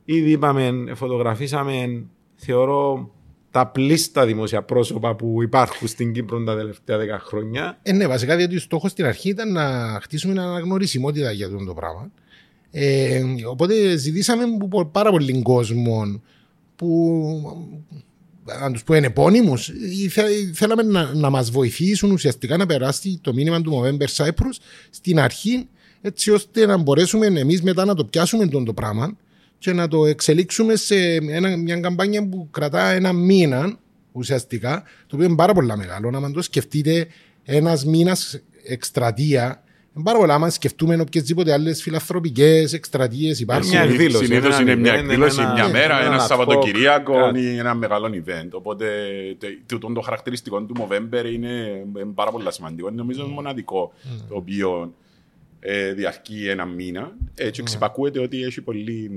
Ήδη 0.05 0.31
είπαμε, 0.31 0.93
φωτογραφίσαμε, 0.95 2.05
θεωρώ, 2.35 3.11
τα 3.55 3.67
πλήστα 3.67 4.27
δημόσια 4.27 4.63
πρόσωπα 4.63 5.15
που 5.17 5.43
υπάρχουν 5.43 5.89
στην 5.89 6.13
Κύπρο 6.13 6.45
τα 6.45 6.57
τελευταία 6.57 6.99
δέκα 6.99 7.19
χρόνια. 7.19 7.79
Ε, 7.83 7.93
ναι, 7.93 8.07
βασικά 8.07 8.37
διότι 8.37 8.57
ο 8.57 8.59
στόχος 8.59 8.91
στην 8.91 9.05
αρχή 9.05 9.29
ήταν 9.29 9.53
να 9.53 9.99
χτίσουμε 10.03 10.33
μια 10.33 10.43
αναγνωρισιμότητα 10.43 11.31
για 11.33 11.47
αυτό 11.47 11.65
το 11.65 11.75
πράγμα. 11.75 12.11
Ε, 12.71 13.23
οπότε 13.51 13.97
ζητήσαμε 13.97 14.43
από 14.43 14.69
πο- 14.69 14.85
πάρα 14.87 15.11
πολλοί 15.11 15.43
κόσμο 15.43 16.21
που 16.77 16.89
αν 18.63 18.73
τους 18.73 18.85
πω 18.85 18.95
είναι 18.95 19.07
επώνυμους 19.07 19.69
ή 19.69 20.09
θε- 20.09 20.55
θέλαμε 20.55 20.83
να, 20.83 21.15
να 21.15 21.31
μας 21.31 21.51
βοηθήσουν 21.51 22.11
ουσιαστικά 22.11 22.57
να 22.57 22.67
περάσει 22.67 23.19
το 23.23 23.33
μήνυμα 23.33 23.61
του 23.61 23.83
Movember 23.83 24.25
Cyprus 24.25 24.57
στην 24.91 25.19
αρχή 25.21 25.69
έτσι 26.01 26.31
ώστε 26.31 26.67
να 26.67 26.77
μπορέσουμε 26.77 27.27
εμείς 27.27 27.63
μετά 27.63 27.85
να 27.85 27.95
το 27.95 28.05
πιάσουμε 28.05 28.47
τον 28.47 28.65
το 28.65 28.73
πράγμα 28.73 29.17
και 29.65 29.73
να 29.73 29.89
το 29.89 30.07
εξελίξουμε 30.07 30.77
σε 30.77 30.97
ένα, 31.15 31.57
μια 31.57 31.81
καμπάνια 31.81 32.29
που 32.29 32.49
κρατά 32.51 32.91
ένα 32.91 33.13
μήνα 33.13 33.79
ουσιαστικά, 34.13 34.83
το 35.07 35.15
οποίο 35.17 35.27
είναι 35.27 35.37
πάρα 35.37 35.53
πολύ 35.53 35.77
μεγάλο. 35.77 36.11
Να 36.11 36.31
το 36.31 36.43
σκεφτείτε 36.43 37.07
ένας 37.45 37.85
μήνας 37.85 38.41
εκστρατεία, 38.67 39.63
είναι 39.95 40.05
πάρα 40.05 40.19
πολλά. 40.19 40.35
Αν 40.35 40.51
σκεφτούμε 40.51 41.01
οποιασδήποτε 41.01 41.53
άλλες 41.53 41.83
φιλανθρωπικές 41.83 42.73
εκστρατείες 42.73 43.41
υπάρχουν. 43.41 43.69
Μια 43.69 43.81
εκδήλωση, 43.81 44.25
Συνήθως 44.25 44.55
ένα 44.55 44.61
είναι 44.61 44.75
μια 44.81 44.95
event, 44.95 44.99
εκδήλωση, 44.99 45.41
ένα- 45.41 45.53
μια 45.53 45.69
μέρα, 45.69 45.97
ένα 45.99 46.05
ένα 46.07 46.17
ad 46.17 46.25
hoc, 46.25 46.27
Σαββατοκυριακό 46.27 47.13
κάτι. 47.15 47.41
ή 47.41 47.57
ένα 47.59 47.75
μεγάλο 47.75 48.07
event. 48.15 48.49
Οπότε 48.51 48.87
τε- 49.39 49.51
τούτο 49.67 49.93
το 49.93 50.01
χαρακτηριστικό 50.01 50.63
του 50.63 50.75
Movember 50.79 51.33
είναι 51.33 51.49
ε, 51.97 52.03
πάρα 52.15 52.31
πολύ 52.31 52.45
σημαντικό. 52.53 52.87
Είναι 52.89 52.97
νομίζω 52.97 53.27
μοναδικό 53.27 53.93
το 54.29 54.37
οποίο 54.37 54.95
ε, 55.67 55.93
διαρκεί 55.93 56.49
ένα 56.49 56.65
μήνα. 56.65 57.13
Έτσι 57.35 57.61
εξυπακούεται 57.61 58.21
ότι 58.21 58.43
έχει 58.43 58.61
πολλή 58.61 59.11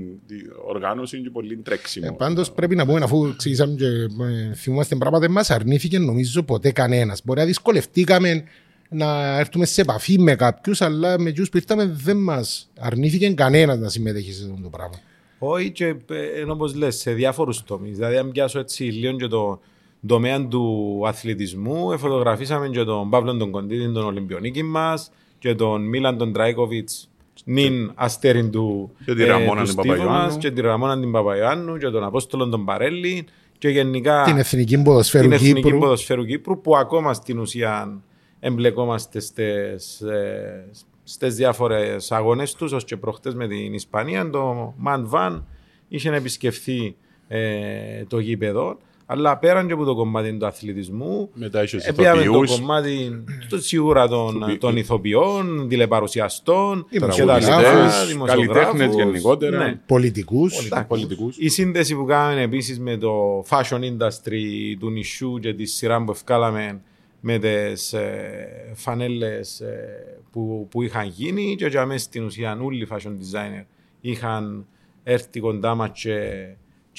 οργάνωση 0.66 1.20
και 1.20 1.30
πολύ 1.30 1.56
τρέξιμο. 1.56 2.06
Ε, 2.10 2.14
Πάντως 2.18 2.52
πρέπει 2.52 2.76
να 2.76 2.86
πούμε, 2.86 3.00
αφού 3.02 3.26
εξηγήσαμε 3.26 3.74
και 3.74 3.86
ε, 3.86 4.54
θυμόμαστε 4.54 4.96
πράγματα, 4.96 5.30
μας 5.30 5.50
αρνήθηκε 5.50 5.98
νομίζω 5.98 6.42
ποτέ 6.42 6.72
κανένας. 6.72 7.20
Μπορεί 7.24 7.38
να 7.38 7.44
δυσκολευτήκαμε 7.44 8.44
να 8.88 9.38
έρθουμε 9.38 9.64
σε 9.64 9.80
επαφή 9.80 10.18
με 10.18 10.34
κάποιους, 10.34 10.80
αλλά 10.80 11.18
με 11.20 11.32
ποιου 11.32 11.44
που 11.50 11.56
ήρθαμε 11.56 11.86
δεν 11.86 12.16
μας 12.16 12.70
αρνήθηκε 12.78 13.30
κανένας 13.30 13.78
να 13.78 13.88
συμμετέχει 13.88 14.32
σε 14.32 14.44
αυτό 14.44 14.62
το 14.62 14.68
πράγμα. 14.68 14.98
Όχι 15.38 15.70
και 15.70 15.86
ε, 16.10 16.42
όπως 16.48 16.74
λες 16.74 16.96
σε 16.96 17.12
διάφορους 17.12 17.64
τομείς. 17.64 17.96
Δηλαδή 17.96 18.16
αν 18.16 18.30
πιάσω 18.30 18.58
έτσι 18.58 18.82
λίγο 18.82 19.16
και 19.16 19.26
το 19.26 19.60
τομέα 20.06 20.46
του 20.46 21.02
αθλητισμού, 21.06 21.98
φωτογραφίσαμε 21.98 22.68
και 22.68 22.84
τον 22.84 23.10
Παύλο 23.10 23.36
τον 23.36 23.50
Κοντίδη, 23.50 23.92
τον 23.92 24.04
Ολυμπιονίκη 24.04 24.62
μας 24.62 25.10
και 25.38 25.54
τον 25.54 25.82
Μίλαν 25.82 26.18
τον 26.18 26.32
Τράικοβιτς 26.32 27.08
νυν 27.44 27.92
αστέριν 27.94 28.50
του 28.50 28.90
Και 29.04 29.14
τη 29.14 29.24
Ραμόνα 29.24 29.60
του 29.60 29.64
την 29.64 29.72
Στίβου 29.72 29.88
Παπαϊωάννου. 29.88 30.24
μας, 30.24 30.36
και 30.36 30.50
τη 30.50 30.60
Ραμόνα 30.60 31.00
την 31.00 31.10
Παπαϊωάννου 31.10 31.76
και 31.76 31.88
τον 31.88 32.04
Απόστολο 32.04 32.48
τον 32.48 32.64
Παρέλη 32.64 33.26
και 33.58 33.68
γενικά 33.68 34.22
Την 34.22 34.36
Εθνική 34.36 34.82
Ποδοσφαίρου 34.82 35.24
την 35.24 35.32
Εθνική 35.32 35.62
Κύπρου. 35.62 35.78
Ποδοσφαίρου 35.78 36.24
Κύπρου 36.24 36.60
που 36.60 36.76
ακόμα 36.76 37.14
στην 37.14 37.38
ουσία 37.38 38.00
εμπλεκόμαστε 38.40 39.20
στις, 39.20 40.00
ε, 40.00 40.64
στις 41.04 41.34
διάφορες 41.34 42.12
αγώνες 42.12 42.54
τους 42.54 42.72
ως 42.72 42.84
και 42.84 42.96
προχτές 42.96 43.34
με 43.34 43.48
την 43.48 43.74
Ισπανία 43.74 44.30
το 44.30 44.74
Man 44.86 45.04
Van 45.10 45.42
είχε 45.88 46.10
να 46.10 46.16
επισκεφθεί 46.16 46.96
ε, 47.28 48.04
το 48.08 48.18
γήπεδο 48.18 48.78
αλλά 49.10 49.38
πέραν 49.38 49.66
και 49.66 49.72
από 49.72 49.84
το 49.84 49.94
κομμάτι 49.94 50.36
του 50.36 50.46
αθλητισμού 50.46 51.30
Μετά 51.34 51.62
είχες 51.62 51.86
Επίαμε 51.86 52.22
το 52.24 52.30
ηθοποιούς. 52.30 52.58
κομμάτι 52.58 53.24
το, 53.48 53.60
σίγουρα 53.60 54.08
των, 54.08 54.40
Του- 54.40 54.58
των 54.58 54.76
ηθοποιών, 54.76 55.68
τηλεπαρουσιαστών 55.68 56.86
και 56.90 56.98
τα 56.98 57.06
Δημοσιογράφους, 57.06 57.46
λοιπά, 58.12 58.26
καλλιτέχνες 58.26 58.66
δημοσιογράφους. 58.72 58.94
γενικότερα. 58.94 59.58
Ναι. 59.58 59.80
Πολιτικούς. 59.86 60.64
Εντάξει. 60.66 60.86
πολιτικούς. 60.88 61.36
Η 61.38 61.48
σύνδεση 61.48 61.94
που 61.94 62.04
κάναμε 62.04 62.42
επίσης 62.42 62.80
με 62.80 62.96
το 62.96 63.44
fashion 63.48 63.80
industry 63.80 64.76
του 64.78 64.90
νησιού 64.90 65.38
και 65.38 65.54
τη 65.54 65.64
σειρά 65.64 66.04
που 66.04 66.10
ευκάλαμε 66.10 66.80
με 67.20 67.38
τις 67.38 67.92
ε, 67.92 68.72
φανέλες 68.74 69.62
που, 70.30 70.66
που 70.70 70.82
είχαν 70.82 71.06
γίνει 71.14 71.54
και 71.58 71.66
για 71.66 71.86
μέσα 71.86 72.04
στην 72.04 72.24
ουσία 72.24 72.58
όλοι 72.62 72.82
οι 72.82 72.88
fashion 72.90 73.10
designer 73.10 73.64
είχαν 74.00 74.66
έρθει 75.02 75.40
κοντά 75.40 75.74
μας 75.74 75.90
και, 75.92 76.20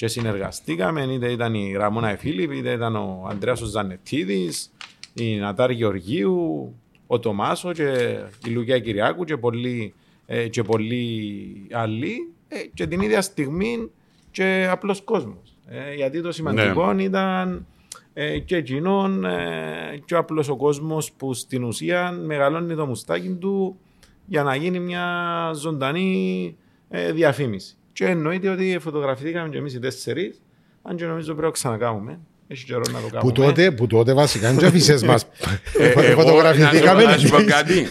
και 0.00 0.08
συνεργαστήκαμε. 0.08 1.02
Είτε 1.02 1.30
ήταν 1.30 1.54
η 1.54 1.72
Ραμόνα 1.76 2.08
Εφίλιπ, 2.08 2.52
είτε 2.52 2.72
ήταν 2.72 2.96
ο 2.96 3.26
Ανδρέας 3.28 3.60
ο 3.60 3.66
Ζανετίδης, 3.66 4.72
η 5.14 5.36
Νατάρ 5.36 5.70
Γεωργίου, 5.70 6.74
ο 7.06 7.18
Τομάσο 7.18 7.72
και 7.72 8.18
η 8.46 8.50
Λουκιά 8.50 8.78
Κυριάκου 8.78 9.24
και 9.24 9.36
πολλοί, 9.36 9.94
ε, 10.26 10.48
και 10.48 10.62
πολλοί 10.62 11.66
άλλοι 11.72 12.32
ε, 12.48 12.56
και 12.74 12.86
την 12.86 13.00
ίδια 13.00 13.22
στιγμή 13.22 13.90
και 14.30 14.68
απλός 14.70 15.02
κόσμος. 15.02 15.56
Ε, 15.66 15.94
γιατί 15.94 16.22
το 16.22 16.32
σημαντικό 16.32 16.98
ήταν 16.98 17.66
ε, 18.12 18.38
και 18.38 18.56
εκείνον 18.56 19.24
ε, 19.24 20.02
και 20.04 20.14
ο 20.14 20.18
απλός 20.18 20.48
ο 20.48 20.56
κόσμος 20.56 21.12
που 21.12 21.34
στην 21.34 21.64
ουσία 21.64 22.10
μεγαλώνει 22.10 22.74
το 22.74 22.86
μουστάκι 22.86 23.36
του 23.40 23.78
για 24.26 24.42
να 24.42 24.54
γίνει 24.54 24.78
μια 24.78 25.50
ζωντανή 25.54 26.56
ε, 26.88 27.12
διαφήμιση. 27.12 27.74
Και 28.00 28.06
εννοείται 28.06 28.48
ότι 28.48 28.78
φωτογραφηθήκαμε 28.80 29.48
και 29.48 29.58
εμείς 29.58 29.74
οι 29.74 29.78
τέσσερις, 29.78 30.40
αν 30.82 30.96
και 30.96 31.04
νομίζω 31.04 31.26
πρέπει 31.26 31.46
να 31.46 31.50
ξανακάμουμε. 31.52 32.18
Έχει 32.48 32.64
καιρό 32.64 32.78
να 32.86 33.00
το 33.00 33.06
κάνουμε. 33.06 33.20
Που 33.20 33.32
τότε, 33.32 33.70
που 33.70 33.86
τότε 33.86 34.12
βασικά 34.14 34.50
είναι 34.50 34.66
αφήσεις 34.66 35.02
μας. 35.02 35.26
Ε, 35.78 35.88
εγώ, 36.10 36.20
Φωτογραφηθήκαμε. 36.22 37.02
να 37.04 37.16
σου 37.18 37.28
πω 37.28 37.36
κάτι. 37.42 37.86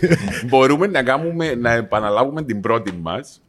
Μπορούμε 0.48 0.88
να, 0.88 1.04
κάνουμε, 1.04 1.56
να 1.56 1.72
επαναλάβουμε 1.74 2.44
την 2.44 2.62
πρώτη 2.62 2.92
μας 3.02 3.42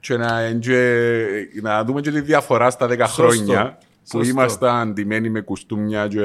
και 0.00 0.16
να, 0.16 0.40
εντζε- 0.40 1.62
να 1.62 1.84
δούμε 1.84 2.00
και 2.00 2.10
τη 2.10 2.20
διαφορά 2.20 2.70
στα 2.70 2.86
10 2.86 2.96
Σωστό. 2.98 3.22
χρόνια 3.22 3.78
που 4.10 4.16
Σωστό. 4.18 4.28
ήμασταν 4.30 4.92
ντυμένοι 4.92 5.30
με 5.30 5.40
κουστούμια 5.40 6.06
και 6.08 6.18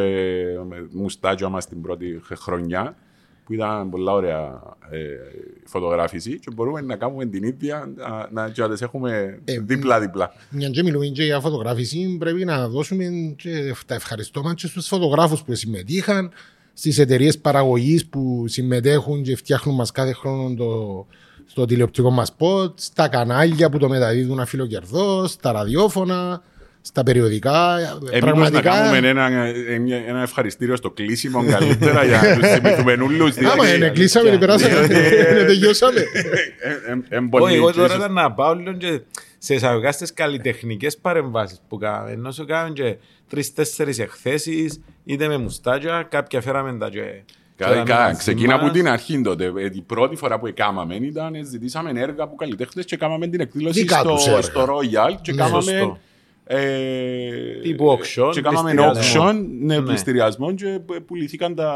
με 0.69 0.87
μουστάκια 0.91 1.49
μας 1.49 1.67
την 1.67 1.81
πρώτη 1.81 2.21
χρονιά 2.39 2.95
που 3.45 3.53
ήταν 3.53 3.89
πολλά 3.89 4.11
ωραία 4.11 4.61
ε, 4.89 4.97
φωτογράφηση 5.65 6.39
και 6.39 6.51
μπορούμε 6.53 6.81
να 6.81 6.95
κάνουμε 6.95 7.25
την 7.25 7.43
ίδια 7.43 7.91
να, 7.95 8.29
να, 8.31 8.49
και 8.49 8.61
να 8.61 8.69
τις 8.69 8.81
έχουμε 8.81 9.39
Ε, 9.45 9.59
δίπλα-δίπλα. 9.59 10.33
Μια 10.49 10.69
και 10.69 10.83
μιλούμε 10.83 11.05
και 11.05 11.23
για 11.23 11.39
φωτογράφηση, 11.39 12.15
πρέπει 12.19 12.45
να 12.45 12.67
δώσουμε 12.67 13.05
και 13.37 13.75
τα 13.85 13.95
ευχαριστώματα 13.95 14.55
και 14.55 14.67
στους 14.67 14.87
φωτογράφους 14.87 15.43
που 15.43 15.55
συμμετείχαν, 15.55 16.31
στις 16.73 16.99
εταιρείες 16.99 17.37
παραγωγής 17.37 18.05
που 18.05 18.43
συμμετέχουν 18.47 19.23
και 19.23 19.35
φτιάχνουν 19.35 19.75
μας 19.75 19.91
κάθε 19.91 20.13
χρόνο 20.13 20.55
το, 20.55 21.05
στο 21.45 21.65
τηλεοπτικό 21.65 22.11
μας 22.11 22.27
σποτ, 22.27 22.79
στα 22.79 23.07
κανάλια 23.07 23.69
που 23.69 23.77
το 23.77 23.89
μεταδίδουν 23.89 24.39
αφιλοκερδός, 24.39 25.31
στα 25.31 25.51
ραδιόφωνα, 25.51 26.41
στα 26.87 27.03
περιοδικά. 27.03 27.77
Εμείς 28.11 28.49
να 28.51 28.61
κάνουμε 28.61 28.97
ένα, 28.97 29.25
ένα, 29.25 29.95
ένα 30.07 30.21
ευχαριστήριο 30.21 30.75
στο 30.75 30.91
κλείσιμο 30.91 31.45
καλύτερα 31.45 32.05
για 32.05 32.21
να 32.21 32.35
τους 32.39 32.47
θυμηθούμε 32.49 32.91
όλους. 33.03 33.37
Άμα 33.37 33.73
είναι, 33.75 33.89
κλείσαμε, 33.89 34.29
αλήθεια. 34.29 34.47
περάσαμε, 34.47 34.87
Διότι- 34.87 35.45
τελειώσαμε. 35.47 35.99
Ε, 37.09 37.19
Όχι, 37.29 37.55
εγώ 37.55 37.71
τώρα 37.73 37.95
ήταν 37.95 38.13
να 38.13 38.31
πάω 38.31 38.53
λίγο 38.55 38.73
και 38.73 38.99
σε 39.37 39.53
εισαγωγικά 39.53 39.91
στις 39.91 40.13
καλλιτεχνικές 40.13 40.97
παρεμβάσεις 40.97 41.61
που 41.67 41.77
κάναμε. 41.77 42.11
Ενώ 42.11 42.31
σου 42.31 42.45
κάναμε 42.45 42.73
και 42.73 42.95
τρεις-τέσσερις 43.29 43.99
εκθέσεις, 43.99 44.81
είτε 45.03 45.27
με 45.27 45.37
μουστάκια, 45.37 46.07
κάποια 46.09 46.41
φέραμε 46.41 46.77
τα 46.77 46.89
και... 46.89 47.01
φέραμε 47.55 47.83
μαζί 47.93 48.15
Ξεκίνα 48.17 48.53
από 48.55 48.63
μας. 48.63 48.73
την 48.73 48.87
αρχή 48.87 49.21
τότε. 49.21 49.45
Ε, 49.45 49.69
Η 49.73 49.81
πρώτη 49.81 50.15
φορά 50.15 50.39
που 50.39 50.47
έκαναμε 50.47 50.95
ήταν 50.95 51.35
ε, 51.35 51.43
ζητήσαμε 51.43 51.91
έργα 51.95 52.23
από 52.23 52.35
καλλιτέχνες 52.35 52.85
και 52.85 52.97
κάναμε 52.97 53.27
την 53.27 53.39
εκδήλωση 53.39 53.79
Δικά 53.79 54.01
τους 54.01 54.21
στο, 54.21 54.29
έργα. 54.31 54.41
στο 54.41 54.61
Royal 54.65 55.15
και 55.21 55.31
Ναι. 55.31 55.37
κάναμε 55.37 55.61
Σωστό. 55.63 55.99
Ε, 56.47 56.59
Τύπου 57.61 57.91
auction, 57.99 58.29
και 58.31 58.41
κάναμε 58.41 58.71
πληστηριασμό. 58.73 59.29
auction, 59.29 59.35
ναι, 59.59 59.75
Ναι. 59.79 59.81
πληστηριασμό 59.85 60.53
και 60.53 60.79
πουληθήκαν 61.05 61.55
τα, 61.55 61.73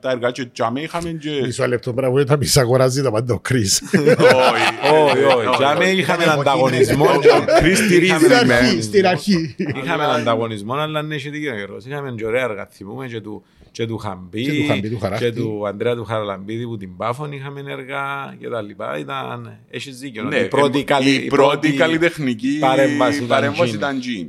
τα 0.00 0.10
έργα 0.10 0.30
και 0.30 0.44
τζάμε 0.44 0.80
είχαμε 0.80 1.10
και... 1.10 1.30
Μισό 1.42 1.66
λεπτό 1.66 1.92
πράγμα 1.92 2.14
που 2.14 2.18
ήταν 2.20 2.38
μισά 2.38 2.60
αγοράζει 2.60 3.02
τα 3.02 3.10
πάντα 3.10 3.34
ο 3.34 3.38
Κρίς. 3.38 3.82
Όχι, 3.92 5.24
όχι. 5.24 5.56
Για 5.58 5.76
μένα 5.78 5.90
είχαμε 5.90 6.22
Ήταν 6.22 6.38
ανταγωνισμό. 6.40 7.04
Ο 7.04 7.44
Κρίς 7.60 7.78
στηρίζει 7.78 8.14
Στην 8.14 8.46
με. 8.46 8.54
αρχή, 8.54 8.82
στην 8.82 9.06
αρχή. 9.06 9.54
Είχαμε 9.82 10.04
ανταγωνισμό, 10.04 10.74
αλλά 10.74 11.02
ναι, 11.02 11.14
έχει 11.14 11.30
δίκιο 11.30 11.52
ο 11.52 11.56
Γιώργος. 11.56 11.84
Είχαμε 11.84 12.10
και 12.16 12.26
ωραία 12.26 12.42
έργα, 12.42 12.66
θυμούμε 12.72 13.06
και 13.06 13.20
του, 13.20 13.44
και 13.78 13.86
του 13.86 13.98
Χαμπή, 13.98 14.42
Και 14.44 14.52
του 14.52 14.66
Χαμπή, 14.66 14.90
του 14.90 14.98
Χαράκτη. 14.98 15.24
και 15.24 15.32
του 15.32 15.66
Ανδρέα 15.66 15.94
του 15.94 16.04
Χαραλαμπίδη 16.04 16.66
που 16.66 16.76
την 16.76 16.96
Πάφων 16.96 17.32
είχαμε 17.32 17.60
έργα 17.68 18.34
και 18.38 18.48
τα 18.48 18.62
λοιπά. 18.62 18.98
Ήταν, 18.98 19.58
έχεις 19.70 19.98
δίκιο. 19.98 20.22
Ναι, 20.22 20.36
η 20.36 20.48
πρώτη, 20.48 20.78
ε, 20.78 20.82
καλη- 20.82 21.24
η 21.24 21.26
πρώτη 21.26 21.72
καλλιτεχνική 21.72 22.56
παρέμβαση 22.60 23.16
ήταν 23.16 23.28
παρέμβαση 23.28 23.62
τζιν. 23.64 23.78
ήταν 23.78 24.00
τζιν. 24.00 24.28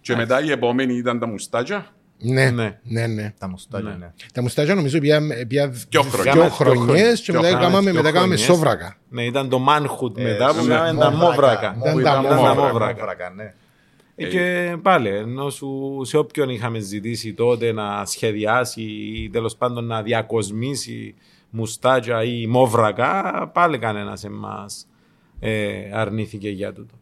Και 0.00 0.16
μετά 0.16 0.44
η 0.44 0.50
επόμενη 0.50 0.94
ήταν 0.94 1.18
τα 1.18 1.26
μουστάκια. 1.26 1.86
Ναι, 2.18 2.50
Ναι. 2.50 2.78
ναι, 2.82 3.06
ναι. 3.06 3.32
Τα 3.38 3.48
μουστάκια, 3.48 3.96
ναι. 3.98 4.12
Τα 4.32 4.42
μουστάκια 4.42 4.74
νομίζω 4.74 4.98
πια, 4.98 5.20
πια 5.48 5.68
Δυο 5.88 6.02
χρόνια. 6.02 6.32
δυο 6.32 6.42
Δυο 6.42 6.50
χρονιές 6.50 7.20
και 7.20 7.32
χρόνια. 7.32 7.48
μετά 7.50 7.58
Δυο 7.60 7.68
κάναμε, 7.68 7.92
μετά 7.92 8.10
κάναμε 8.12 8.36
χρονιές. 8.36 8.40
σόβρακα. 8.40 8.96
Ναι, 9.08 9.24
ήταν 9.24 9.48
το 9.48 9.60
manhood 9.68 10.18
Ε, 10.18 10.22
μετά 10.22 10.54
που 10.54 10.64
ναι, 10.64 10.74
κάναμε 10.74 11.00
τα 11.00 11.10
μόβρακα. 11.10 11.76
Ήταν 11.80 11.92
Που 11.92 12.00
τα 12.00 12.10
ήταν 12.10 12.22
μόβρακα. 12.24 12.54
μόβρακα. 12.54 12.94
Μόβρακα, 12.98 13.30
ναι. 13.36 13.54
Ε, 14.14 14.28
Και 14.28 14.76
πάλι, 14.82 15.08
ενώ 15.08 15.50
σου, 15.50 16.00
σε 16.02 16.16
όποιον 16.16 16.48
είχαμε 16.48 16.78
ζητήσει 16.78 17.34
τότε 17.34 17.72
να 17.72 18.04
σχεδιάσει 18.04 18.82
ή 18.82 19.30
τέλος 19.30 19.56
πάντων 19.56 19.84
να 19.84 20.02
διακοσμήσει 20.02 21.14
μουστάκια 21.50 22.24
ή 22.24 22.46
μόβρακα, 22.46 23.48
πάλι 23.54 23.78
κανένας 23.78 24.24
εμά 24.24 24.66
ε, 25.40 25.90
αρνήθηκε 25.92 26.50
για 26.50 26.72
τούτο. 26.72 26.94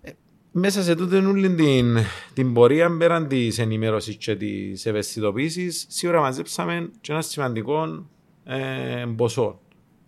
Ε, 0.00 0.10
μέσα 0.52 0.82
σε 0.82 0.94
τούτο 0.94 1.16
όλη 1.16 1.54
την, 1.54 1.96
την 2.34 2.52
πορεία 2.52 2.96
πέραν 2.96 3.28
της 3.28 3.58
ενημέρωσης 3.58 4.16
και 4.16 4.36
της 4.36 4.86
ευαισθητοποίησης, 4.86 5.86
σίγουρα 5.88 6.20
μαζέψαμε 6.20 6.90
και 7.00 7.12
ένα 7.12 7.22
σημαντικό 7.22 8.06
ε, 8.44 9.04
ποσό, 9.16 9.60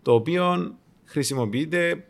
το 0.02 0.14
οποίο 0.14 0.74
χρησιμοποιείται 1.04 2.04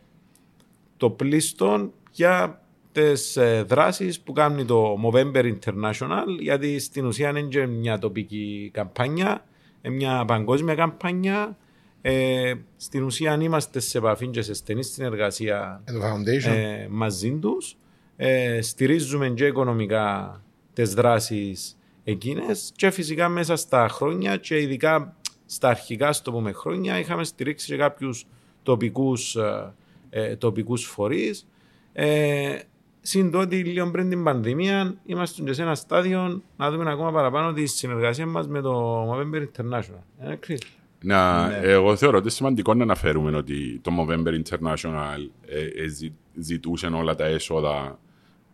το 0.97 1.11
πλήστον 1.11 1.93
για 2.13 2.63
τις 2.93 3.37
ε, 3.37 3.65
δράσεις 3.69 4.21
που 4.21 4.33
κάνει 4.33 4.65
το 4.65 4.97
Movember 5.05 5.55
International 5.55 6.25
γιατί 6.41 6.79
στην 6.79 7.07
ουσία 7.07 7.29
είναι 7.29 7.41
και 7.41 7.67
μια 7.67 7.99
τοπική 7.99 8.71
καμπάνια, 8.73 9.45
είναι 9.83 9.95
μια 9.95 10.25
παγκόσμια 10.25 10.75
καμπάνια. 10.75 11.57
Ε, 12.03 12.53
στην 12.77 13.03
ουσία 13.03 13.39
είμαστε 13.41 13.81
σε 13.81 13.99
επαφή 13.99 14.29
και 14.29 14.43
σε 14.43 14.55
στενή 14.55 14.85
συνεργασία 14.85 15.83
Ε, 15.85 15.93
Το 15.93 15.99
Foundation. 16.03 16.51
ε, 16.51 16.87
μαζί 16.91 17.31
τους. 17.41 17.77
Ε, 18.17 18.61
στηρίζουμε 18.63 19.29
και 19.29 19.47
οικονομικά 19.47 20.41
τις 20.73 20.95
δράσεις 20.95 21.79
εκείνες 22.05 22.73
και 22.77 22.91
φυσικά 22.91 23.29
μέσα 23.29 23.57
στα 23.57 23.89
χρόνια 23.89 24.37
και 24.37 24.61
ειδικά 24.61 25.17
στα 25.47 25.69
αρχικά 25.69 26.13
στο 26.13 26.33
πούμε 26.33 26.53
χρόνια 26.53 26.99
είχαμε 26.99 27.25
στηρίξει 27.25 27.67
και 27.67 27.77
κάποιους 27.77 28.27
τοπικούς, 28.63 29.37
ε, 29.37 29.73
ε, 30.11 30.37
τοπικούς 30.37 30.85
φορείς. 30.85 31.47
Ε, 31.93 32.59
Συν 33.03 33.31
το 33.31 33.39
ότι 33.39 33.57
λίγο 33.65 33.91
πριν 33.91 34.09
την 34.09 34.25
πανδημία 34.25 34.95
είμαστε 35.07 35.43
και 35.43 35.53
σε 35.53 35.63
ένα 35.63 35.75
στάδιο 35.75 36.43
να 36.57 36.71
δούμε 36.71 36.91
ακόμα 36.91 37.13
παραπάνω 37.13 37.53
τη 37.53 37.67
συνεργασία 37.67 38.27
μας 38.27 38.49
με 38.49 38.61
το 38.61 39.03
Movember 39.13 39.43
International. 39.43 40.03
Ε, 40.19 40.35
Chris. 40.47 40.59
Να, 41.03 41.49
Ναι. 41.49 41.57
Εγώ 41.63 41.97
θεωρώ 41.97 42.15
ότι 42.17 42.25
είναι 42.25 42.35
σημαντικό 42.35 42.75
να 42.75 42.83
αναφέρουμε 42.83 43.37
ότι 43.37 43.81
το 43.83 43.91
Movember 44.01 44.43
International 44.43 45.19
ε, 45.47 45.83
ε, 45.83 45.89
ζη- 45.89 46.13
ζητούσε 46.35 46.87
όλα 46.87 47.15
τα 47.15 47.25
έσοδα 47.27 47.99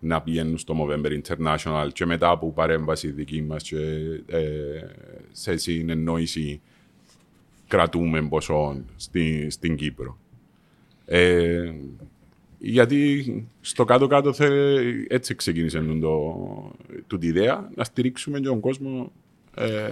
να 0.00 0.22
πηγαίνουν 0.22 0.58
στο 0.58 0.74
Movember 0.78 1.20
International 1.22 1.88
και 1.92 2.06
μετά 2.06 2.28
από 2.30 2.52
παρέμβαση 2.52 3.10
δική 3.10 3.42
μας 3.42 3.62
και 3.62 3.76
ε, 4.26 4.42
σε 5.32 5.56
συνεννόηση 5.56 6.60
κρατούμε 7.68 8.22
ποσό 8.28 8.80
στη, 8.96 9.50
στην 9.50 9.76
Κύπρο. 9.76 10.18
Ε, 12.66 12.70
γιατί 12.70 13.48
στο 13.60 13.84
κάτω-κάτω 13.84 14.32
θε- 14.32 15.06
έτσι 15.08 15.34
ξεκίνησε 15.34 15.78
το, 16.00 16.34
τούτη 17.06 17.26
ιδέα, 17.26 17.70
να 17.74 17.84
στηρίξουμε 17.84 18.38
και 18.38 18.46
τον 18.46 18.60
κόσμο 18.60 19.12
ε, 19.54 19.88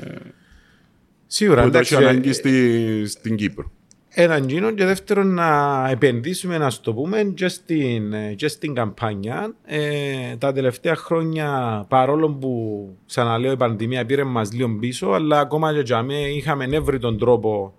Σίγουρα, 1.27 1.63
που 1.65 1.71
το 1.71 1.79
έχει 1.79 1.95
εντάξει, 1.95 2.11
ανάγκη 2.11 2.29
ε, 2.29 2.33
στη, 2.33 3.07
στην 3.07 3.37
Κύπρο. 3.37 3.71
έναν 4.09 4.49
γίνο 4.49 4.71
και 4.71 4.85
δεύτερον 4.85 5.35
να 5.35 5.89
επενδύσουμε, 5.91 6.59
να 6.59 6.71
το 6.83 6.95
πούμε, 6.95 7.23
και 7.35 7.49
στην, 7.49 8.13
ε, 8.13 8.35
και 8.35 8.49
στην 8.49 8.75
καμπάνια. 8.75 9.55
Ε, 9.65 10.37
τα 10.39 10.53
τελευταία 10.53 10.95
χρόνια, 10.97 11.85
παρόλο 11.89 12.31
που 12.31 12.89
ξαναλέω 13.07 13.53
η 13.53 13.57
πανδημία 13.57 14.07
πήρε 14.07 14.25
μας 14.25 14.53
λίγο 14.53 14.79
πίσω, 14.81 15.09
αλλά 15.09 15.41
ακόμα 15.41 15.75
και 15.75 15.81
για 15.81 16.03
μέ 16.03 16.19
είχαμε 16.21 16.65
έβρει 16.71 16.99
τον 16.99 17.19
τρόπο 17.19 17.75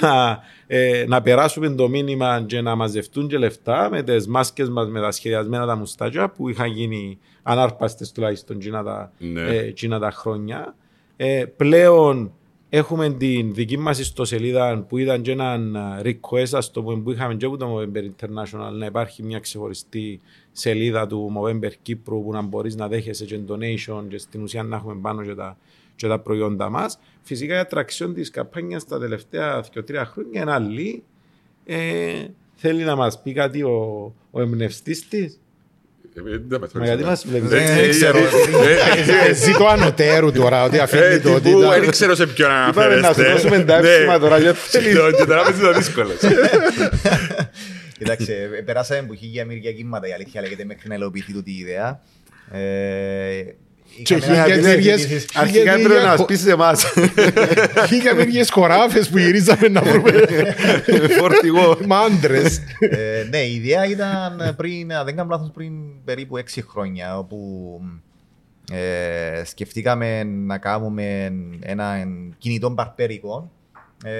να, 0.00 0.40
ε, 0.66 1.04
να 1.08 1.22
περάσουμε 1.22 1.68
το 1.68 1.88
μήνυμα 1.88 2.44
και 2.46 2.60
να 2.60 2.74
μαζευτούν 2.74 3.28
και 3.28 3.38
λεφτά 3.38 3.88
με 3.90 4.02
τις 4.02 4.26
μάσκες 4.26 4.68
μας, 4.68 4.88
με 4.88 5.00
τα 5.00 5.10
σχεδιασμένα 5.10 5.66
τα 5.66 5.76
μουστάκια 5.76 6.30
που 6.30 6.48
είχαν 6.48 6.70
γίνει 6.70 7.18
ανάρπαστες 7.42 8.12
τουλάχιστον 8.12 8.56
εκείνα 8.56 8.82
τα, 8.82 9.12
Ναι. 9.18 9.40
ε, 9.40 9.58
εκείνα 9.58 9.98
τα 9.98 10.10
χρόνια. 10.10 10.74
Ε, 11.16 11.44
πλέον 11.56 12.32
έχουμε 12.68 13.10
την 13.12 13.54
δική 13.54 13.78
μας 13.78 13.98
ιστοσελίδα 13.98 14.84
που 14.88 14.98
ήταν 14.98 15.22
και 15.22 15.30
έναν 15.30 15.76
α, 15.76 16.00
request 16.04 16.48
ας 16.52 16.70
το 16.70 16.82
πούμε, 16.82 17.02
που 17.02 17.10
είχαμε 17.10 17.34
και 17.34 17.46
από 17.46 17.56
το 17.56 17.76
Movember 17.78 18.02
International 18.04 18.72
να 18.78 18.86
υπάρχει 18.86 19.22
μια 19.22 19.38
ξεχωριστή 19.38 20.20
σελίδα 20.52 21.06
του 21.06 21.32
Movember 21.38 21.72
Κύπρου 21.82 22.24
που 22.24 22.32
να 22.32 22.42
μπορείς 22.42 22.76
να 22.76 22.88
δέχεσαι 22.88 23.24
και 23.24 23.40
donation 23.48 24.02
και 24.08 24.18
στην 24.18 24.42
ουσία 24.42 24.62
να 24.62 24.76
έχουμε 24.76 24.94
πάνω 25.02 25.22
και 25.22 25.34
τα, 25.34 25.56
και 25.96 26.06
τα 26.06 26.18
προϊόντα 26.18 26.68
μας. 26.70 26.98
Φυσικά 27.22 27.54
η 27.54 27.58
ατραξιόν 27.58 28.14
της 28.14 28.30
καμπάνιας 28.30 28.86
τα 28.86 28.98
τελευταία 28.98 29.64
2-3 29.74 30.02
χρόνια 30.12 30.40
είναι 30.42 30.52
άλλη. 30.52 31.02
Ε, 31.66 31.76
θέλει 32.54 32.82
να 32.84 32.96
μας 32.96 33.22
πει 33.22 33.32
κάτι 33.32 33.62
ο, 33.62 34.14
ο 34.30 34.40
εμπνευστής 34.40 35.08
της. 35.08 35.40
Ε, 36.14 36.20
δεν 36.48 36.60
με 36.60 36.68
Μα 36.74 36.84
γιατί 36.84 36.88
θέλεις, 37.02 37.04
μας 37.04 37.26
βλέπεις. 37.26 37.50
Ε, 37.52 37.56
Δεν 37.74 37.84
ε, 37.84 37.88
ξέρω. 37.88 38.18
ε, 38.18 39.28
Ε, 39.28 39.34
Ζήτω 39.34 39.66
ανωτέρου 39.66 40.32
τώρα, 40.32 40.64
ότι 40.64 40.76
Ε, 40.76 40.80
αφήνει 40.80 41.18
το 41.20 41.32
ότι 41.34 41.42
τύπου, 41.42 41.58
ήταν- 41.58 41.80
δεν 41.80 41.90
ξέρω 41.90 42.14
σε 42.14 42.26
ποιον 42.26 42.50
Είπαμε 42.68 42.86
να 42.86 42.92
σου 42.92 42.98
αναφέρεστε. 43.06 43.32
δώσουμε 43.32 43.64
τα 43.64 43.80
Ναι. 43.80 43.88
εύσημα 43.88 44.18
τώρα, 44.18 44.38
γιατί 44.38 44.58
θέλεις. 44.58 44.94
Το- 44.96 45.10
Και 45.10 45.24
τώρα 45.24 45.42
παίζει 45.42 45.60
το 45.60 45.72
δύσκολο. 45.72 46.10
Κοιτάξτε, 47.98 48.32
ε, 48.58 48.60
περάσαμε 48.62 49.02
που 49.02 49.14
χίλια 49.14 49.44
μύρια 49.44 49.72
κύματα 49.72 50.08
η 50.08 50.12
αλήθεια 50.12 50.40
λέγεται 50.40 50.64
μέχρι 50.64 50.88
να 50.88 50.94
υλοποιηθεί 50.94 51.32
τούτη 51.32 51.50
η 51.50 51.58
ιδέα. 51.58 52.00
Ε, 53.98 54.02
Και 54.02 54.14
είχαμε 54.14 54.26
χίλια 54.34 54.42
αρκετές 54.42 54.74
μύριες- 54.74 55.00
συζητήσεις. 55.00 55.36
Αρχικά 55.36 55.58
Χίλια 55.58 55.72
έπρεπε 55.72 55.88
να 55.88 55.94
μίλια- 55.94 56.10
μας 56.16 56.24
πεις 56.24 56.46
εμάς. 56.46 56.84
Χίλια 57.88 58.14
μύριες 58.14 58.50
χωράφες 58.50 59.08
που 59.08 59.18
γυρίζαμε 59.18 59.68
να 59.68 59.82
βρούμε 59.82 60.12
Φορτηγό. 61.18 61.78
μάντρες. 61.86 62.60
Ε, 62.78 63.26
ναι, 63.30 63.38
η 63.38 63.54
ιδέα 63.54 63.86
ήταν 63.86 64.54
πριν, 64.56 64.92
αν 64.92 65.04
δεν 65.04 65.16
κάνω 65.16 65.28
λάθος, 65.30 65.50
πριν 65.54 65.72
περίπου 66.04 66.36
έξι 66.36 66.62
χρόνια, 66.62 67.18
όπου 67.18 67.80
ε, 68.72 69.44
σκεφτήκαμε 69.44 70.22
να 70.24 70.58
κάνουμε 70.58 71.32
ένα 71.60 71.96
κινητό 72.38 72.68
μπαρπέρικο, 72.70 73.50
ε, 74.04 74.10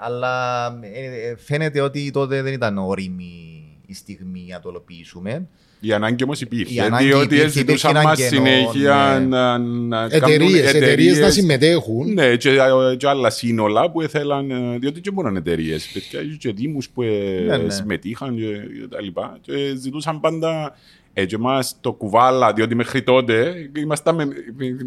αλλά 0.00 0.66
ε, 0.80 1.34
φαίνεται 1.36 1.80
ότι 1.80 2.10
τότε 2.10 2.42
δεν 2.42 2.52
ήταν 2.52 2.78
όριμη 2.78 3.64
η 3.86 3.94
στιγμή 3.94 4.46
να 4.50 4.60
το 4.60 4.68
ολοποιήσουμε. 4.68 5.46
Η 5.80 5.92
ανάγκη 5.92 6.24
όμως 6.24 6.40
υπήρχε. 6.40 6.74
Η 6.74 6.80
ανάγκη 6.80 7.04
Διότι 7.06 7.34
υπήρχε, 7.34 7.48
ζητούσαν 7.48 7.90
υπήρχε 7.90 8.06
μας 8.08 8.20
ένα 8.20 8.30
κενό, 8.30 8.46
συνέχεια 8.46 9.18
ναι. 9.20 9.26
να, 9.26 9.58
να 9.58 10.08
κάνουν 10.08 10.36
Εταιρείες, 10.36 10.68
εταιρείες 10.68 10.96
να 10.96 11.10
εταιρείες. 11.10 11.34
συμμετέχουν. 11.34 12.12
Ναι, 12.12 12.36
και, 12.36 12.50
και 12.96 13.08
άλλα 13.08 13.30
σύνολα 13.30 13.90
που 13.90 14.02
ήθελαν, 14.02 14.50
ε, 14.50 14.78
διότι 14.78 15.00
και 15.00 15.10
μόνο 15.10 15.36
εταιρείες. 15.36 15.90
Παιδιά, 15.92 16.22
είχε 16.22 16.36
και 16.36 16.52
δήμους 16.52 16.88
που 16.88 17.02
ε, 17.02 17.44
Ναι, 17.46 17.56
ναι. 17.56 17.70
συμμετείχαν 17.70 18.36
και, 18.36 18.42
και 18.42 18.86
τα 18.90 19.02
λοιπά. 19.02 19.38
Και 19.40 19.52
ζητούσαν 19.76 20.20
πάντα 20.20 20.76
έτσι 21.20 21.36
εμάς 21.38 21.76
το 21.80 21.92
κουβάλα, 21.92 22.52
διότι 22.52 22.74
μέχρι 22.74 23.02
τότε 23.02 23.54
ήμασταν 23.76 24.14
με... 24.14 24.28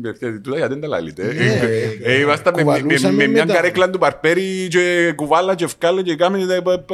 Παιδιά, 0.01 0.41
τούτα 0.41 0.57
γιατί 0.57 0.73
δεν 0.73 0.81
τα 0.81 0.87
λαλείτε. 0.87 1.23
Ε, 2.03 2.19
Ήμασταν 2.19 2.53
με- 2.55 2.63
με- 2.63 2.71
με- 2.71 2.79
κουβαλούσαμε 2.79 3.15
με 3.15 3.27
μια 3.27 3.41
μετά. 3.45 3.53
καρέκλα 3.55 3.89
του 3.89 3.97
παρπέρι 3.97 4.67
και 4.69 5.13
κουβάλα 5.15 5.55
και 5.55 5.63
ευκάλα 5.63 6.01
και 6.01 6.15
κάμε. 6.15 6.39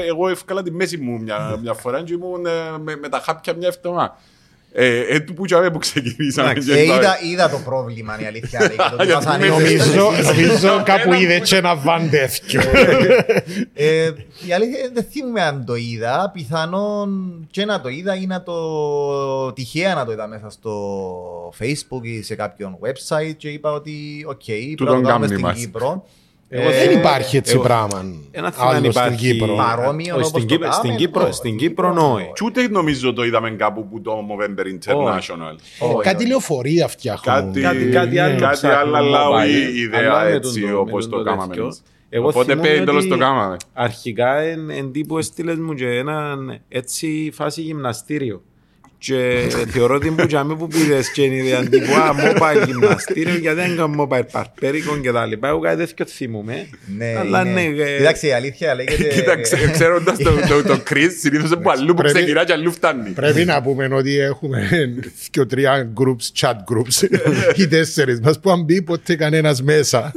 Εγώ 0.07 0.29
ευκάλα 0.29 0.63
τη 0.63 0.71
μέση 0.71 0.97
μου 0.97 1.19
μια, 1.21 1.57
μια 1.61 1.73
φορά 1.73 2.01
και 2.03 2.13
ήμουν 2.13 2.45
ε, 2.45 2.49
με, 2.83 2.95
με 2.95 3.09
τα 3.09 3.19
χάπια 3.19 3.53
μια 3.55 3.67
εβδομάδα. 3.67 4.17
Ε, 4.71 4.99
ε, 4.99 5.19
του 5.19 5.33
που 5.33 5.45
τσάμε 5.45 5.71
που 5.71 5.77
ξεκινήσαμε. 5.77 6.49
Εντάξει, 6.49 6.69
και 6.71 6.79
Ε, 6.79 6.85
πάμε. 6.85 6.99
είδα, 6.99 7.19
είδα 7.23 7.49
το 7.49 7.57
πρόβλημα, 7.65 8.19
η 8.21 8.25
αλήθεια 8.25 8.59
λέγεται. 8.59 8.83
ότι 8.99 9.07
μας 9.13 9.23
Γιατί 9.23 9.27
ανήκει. 9.27 9.49
Νομίζω, 9.49 10.11
νομίζω 10.23 10.81
κάπου 10.85 11.13
είδε 11.13 11.39
και 11.39 11.55
ένα 11.55 11.75
βαντεύκιο. 11.75 12.61
Ε, 13.73 14.11
η 14.47 14.53
αλήθεια 14.53 14.79
είναι, 14.79 14.89
δεν 14.93 15.05
θυμούμαι 15.11 15.41
αν 15.41 15.65
το 15.65 15.75
είδα. 15.75 16.31
Πιθανόν 16.33 17.47
και 17.51 17.65
να 17.65 17.81
το 17.81 17.89
είδα 17.89 18.15
ή 18.15 18.25
να 18.25 18.43
το 18.43 19.53
τυχαία 19.53 19.95
να 19.95 20.05
το 20.05 20.11
είδα 20.11 20.27
μέσα 20.27 20.49
στο 20.49 21.53
Facebook 21.59 22.01
ή 22.03 22.21
σε 22.21 22.35
κάποιον 22.35 22.77
website 22.81 23.33
και 23.37 23.49
είπα 23.49 23.71
ότι 23.71 24.25
οκ, 24.27 24.43
πρέπει 24.45 24.75
να 24.79 24.85
τον 24.85 25.01
το 25.03 25.07
κάνουμε 25.07 25.09
κάμνη 25.09 25.27
στην 25.27 25.39
μας. 25.39 25.59
Κύπρο. 25.59 26.05
Εγώ 26.51 26.69
Ε, 26.69 26.85
Δεν 26.85 26.97
υπάρχει 26.99 27.37
έτσι 27.37 27.53
εγώ- 27.53 27.63
πράγμα. 27.63 28.05
Ένα 28.31 28.51
θυμάμαι 28.51 28.69
Άλλο 28.75 28.91
στην 28.91 29.01
υπάρχει 29.01 29.31
Κύπρο. 29.31 29.55
Παρόμοιο 29.55 30.15
Όχι, 30.15 30.25
όπως 30.27 30.27
στην 30.27 30.41
το 30.41 30.47
Κύπρο- 30.47 30.69
κάμε, 30.69 30.73
Στην 30.83 30.95
Κύπρο, 30.97 31.23
όχι. 31.23 31.33
στην 31.33 31.57
Κύπρο, 31.57 31.95
όχι. 32.13 32.25
Και 32.33 32.43
ούτε 32.45 32.67
νομίζω 32.67 33.13
το 33.13 33.23
είδαμε 33.23 33.49
κάπου 33.49 33.87
που 33.87 34.01
το 34.01 34.11
Movember 34.29 34.65
International. 34.65 35.55
όχι, 35.79 36.01
Κάτι 36.03 36.15
όχι. 36.15 36.27
λεωφορεία 36.27 36.87
φτιάχνουν. 36.87 37.35
Κάτι, 37.35 37.61
Κάτι- 37.61 37.89
κάτι 37.89 38.19
άλλο 38.19 38.39
κάτι 38.39 38.53
ψάχνουμε, 38.53 38.97
άλλο, 38.97 39.07
αλλά 39.07 39.27
mobile. 39.29 39.33
όχι 39.43 39.77
η 39.77 39.79
ιδέα 39.79 39.99
Αλλά 39.99 40.23
με 40.23 40.31
έτσι 40.31 40.61
τον- 40.61 40.69
με 40.69 40.75
όπως 40.75 41.01
τον 41.03 41.11
το 41.11 41.17
το 41.17 41.23
κάναμε 41.23 41.47
τέτοιο. 41.47 41.63
εμείς. 41.63 41.81
Εγώ 42.09 42.27
Οπότε 42.27 42.51
θυμούμαι 42.51 42.67
πέντε 42.67 42.83
τέλος 42.83 42.99
ότι 43.01 43.09
το 43.09 43.17
κάναμε. 43.17 43.55
Αρχικά 43.73 44.35
εν, 44.39 44.69
εν 44.69 44.91
τύπου 44.91 45.17
έστειλες 45.17 45.57
μου 45.57 45.73
και 45.73 45.87
έναν 45.87 46.59
έτσι 46.69 47.31
φάση 47.33 47.61
γυμναστήριο. 47.61 48.41
Και 49.01 49.47
θεωρώ 49.69 49.95
ότι 49.95 50.09
που 50.09 50.25
τζάμε 50.27 50.55
που 50.55 50.67
πήρες 50.67 51.11
και 51.11 51.21
είναι 51.21 51.35
η 51.35 51.37
ιδέα 51.37 51.63
τύπου 51.63 51.93
α, 51.93 52.15
mobile 52.17 52.65
γυμναστήριο 52.65 53.35
γιατί 53.37 53.55
δεν 53.59 53.75
κάνω 53.75 53.95
mobile 54.09 54.23
παρπέρικον 54.31 55.01
και 55.01 55.11
τα 55.11 55.25
λοιπά. 55.25 55.47
Εγώ 55.47 55.59
κάτι 55.59 55.77
τέτοιο 55.85 56.05
θυμούμαι. 56.05 56.67
Ναι, 56.97 57.15
Αλλά 57.19 57.41
είναι- 57.41 57.61
ναι, 57.61 57.83
ε, 57.83 57.97
Κοιτάξτε, 57.97 58.27
η 58.27 58.31
αλήθεια 58.31 58.75
λέγεται... 58.75 59.03
Κοίταξε, 59.03 59.69
ξέροντας 59.71 60.17
το, 60.17 60.31
το, 60.49 60.63
το 60.63 60.81
Chris, 60.89 61.09
συνήθως 61.19 61.51
από 61.51 61.69
αλλού 61.71 61.85
που 61.93 61.93
Πρέπει- 62.01 62.13
ξεκινά 62.17 62.43
και 62.45 62.53
αλλού 62.53 62.71
φτάνει. 62.71 63.09
Πρέπει 63.09 63.45
να 63.45 63.61
πούμε 63.61 63.89
ότι 63.91 64.17
έχουμε 64.19 64.69
και 65.31 65.45
τρία 65.45 65.91
groups, 65.99 66.39
chat 66.39 66.53
groups, 66.53 67.07
οι 67.55 67.67
τέσσερις 67.67 68.19
μας 68.19 68.39
που 68.39 68.51
αν 68.51 68.63
μπει 68.63 68.81
ποτέ 68.81 69.15
κανένας 69.15 69.61
μέσα 69.63 70.11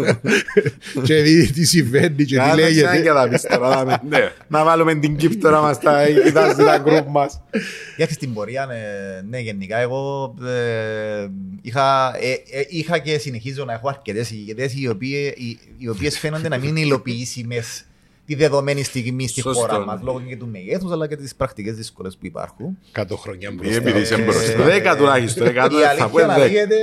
και 1.02 1.14
δει 1.14 1.52
τι 1.52 1.64
συμβαίνει 1.66 2.24
και 2.24 2.24
τι 2.24 2.34
Κάτσε 2.34 2.50
να 2.50 2.56
και 2.56 2.62
λέγεται. 2.82 3.12
τα 3.12 3.28
πεις 3.28 3.42
τώρα, 3.42 3.68
δάμε. 3.68 3.98
Ναι. 4.08 4.30
Να 4.48 4.64
βάλουμε 4.64 4.94
την 4.94 5.16
κύφτωρα 5.16 5.60
μας 5.60 5.80
τα 5.80 6.04
κοιτάζει 6.24 6.62
τα 6.64 6.78
γκρουπ 6.84 7.08
μας. 7.08 7.40
Κοιτάξτε, 7.94 8.14
στην 8.14 8.32
πορεία, 8.32 8.66
ε, 8.72 9.22
ναι, 9.28 9.38
γενικά 9.38 9.76
εγώ 9.78 10.34
ε, 10.46 11.28
είχα, 11.62 12.16
ε, 12.20 12.30
ε, 12.32 12.64
είχα 12.68 12.98
και 12.98 13.18
συνεχίζω 13.18 13.64
να 13.64 13.72
έχω 13.72 13.88
αρκετές 13.88 14.30
ηγετές 14.30 14.74
οι, 14.74 14.88
οποίες, 14.88 15.32
οι, 15.32 15.58
οι 15.78 15.88
οποίες 15.88 16.18
φαίνονται 16.18 16.48
να 16.48 16.58
μην 16.58 16.68
είναι 16.68 16.80
υλοποιήσιμες 16.80 17.84
τη 18.26 18.34
δεδομένη 18.34 18.82
στιγμή 18.82 19.28
στη 19.28 19.40
Σωστό, 19.40 19.60
χώρα 19.60 19.78
ναι. 19.78 19.84
μας 19.84 20.00
λόγω 20.02 20.20
και 20.20 20.36
του 20.36 20.48
μεγέθους 20.48 20.92
αλλά 20.92 21.06
και 21.08 21.16
τις 21.16 21.34
πρακτικές 21.34 21.74
δυσκολίες 21.76 22.16
που 22.16 22.26
υπάρχουν. 22.26 22.78
Κάτω 22.92 23.16
χρόνια 23.16 23.48
Ή 23.48 23.54
μπροστά. 23.54 23.76
επειδή 23.76 24.00
είσαι 24.00 24.14
Ε, 24.14 24.22
μπροστά. 24.22 24.62
Δέκα 24.64 24.96
τουλάχιστον, 24.96 25.46
εκατό 25.46 25.78
Η 25.78 25.82
θα 25.82 25.88
αλήθεια 25.88 26.08
πούμε 26.08 26.22
να 26.22 26.34
δέκα. 26.34 26.46
λέγεται 26.46 26.76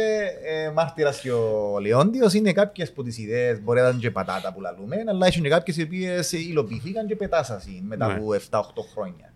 ε, 0.65 0.71
μάρτυρας 0.71 1.19
και 1.19 1.31
ο 1.31 1.79
Λεόντιος 1.81 2.33
είναι 2.33 2.51
κάποιες 2.51 2.91
που 2.91 3.03
τις 3.03 3.17
ιδέες 3.17 3.61
μπορεί 3.61 3.79
να 3.81 3.87
ήταν 3.87 3.99
και 3.99 4.11
πατάτα 4.11 4.53
που 4.53 4.61
λαλούμε 4.61 4.95
αλλά 5.09 5.27
έχουν 5.27 5.41
και 5.43 5.49
κάποιες 5.49 5.77
οι 5.77 5.81
οποίες 5.81 6.31
υλοποιηθήκαν 6.31 7.07
και 7.07 7.15
πετάσασαν 7.15 7.83
μετά 7.87 8.07
Ναι. 8.07 8.13
από 8.13 8.33
7-8 8.33 8.83
χρόνια. 8.93 9.28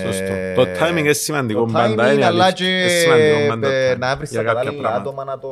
Σωστό. 0.00 0.32
Ε, 0.32 0.52
Το 0.54 0.62
timing 0.80 0.98
είναι 0.98 1.12
σημαντικό 1.12 1.64
το 1.64 1.72
πάντα, 1.72 2.08
timing, 2.10 2.14
είναι 2.14 2.24
αλλά 2.24 2.44
αλήθεια. 2.44 2.66
και 2.66 2.72
Είναι 2.80 2.88
σημαντικό 2.88 3.48
πάντα 3.48 3.66
το 3.68 3.72
ε, 3.74 3.92
timing 3.94 3.98
να 3.98 4.16
βρεις 4.16 4.30
για 4.30 4.38
τα 4.38 4.44
κάποια 4.44 4.60
κατάλληλα 4.62 4.82
πράγματα. 4.88 5.10
άτομα 5.10 5.24
να 5.24 5.38
το, 5.38 5.48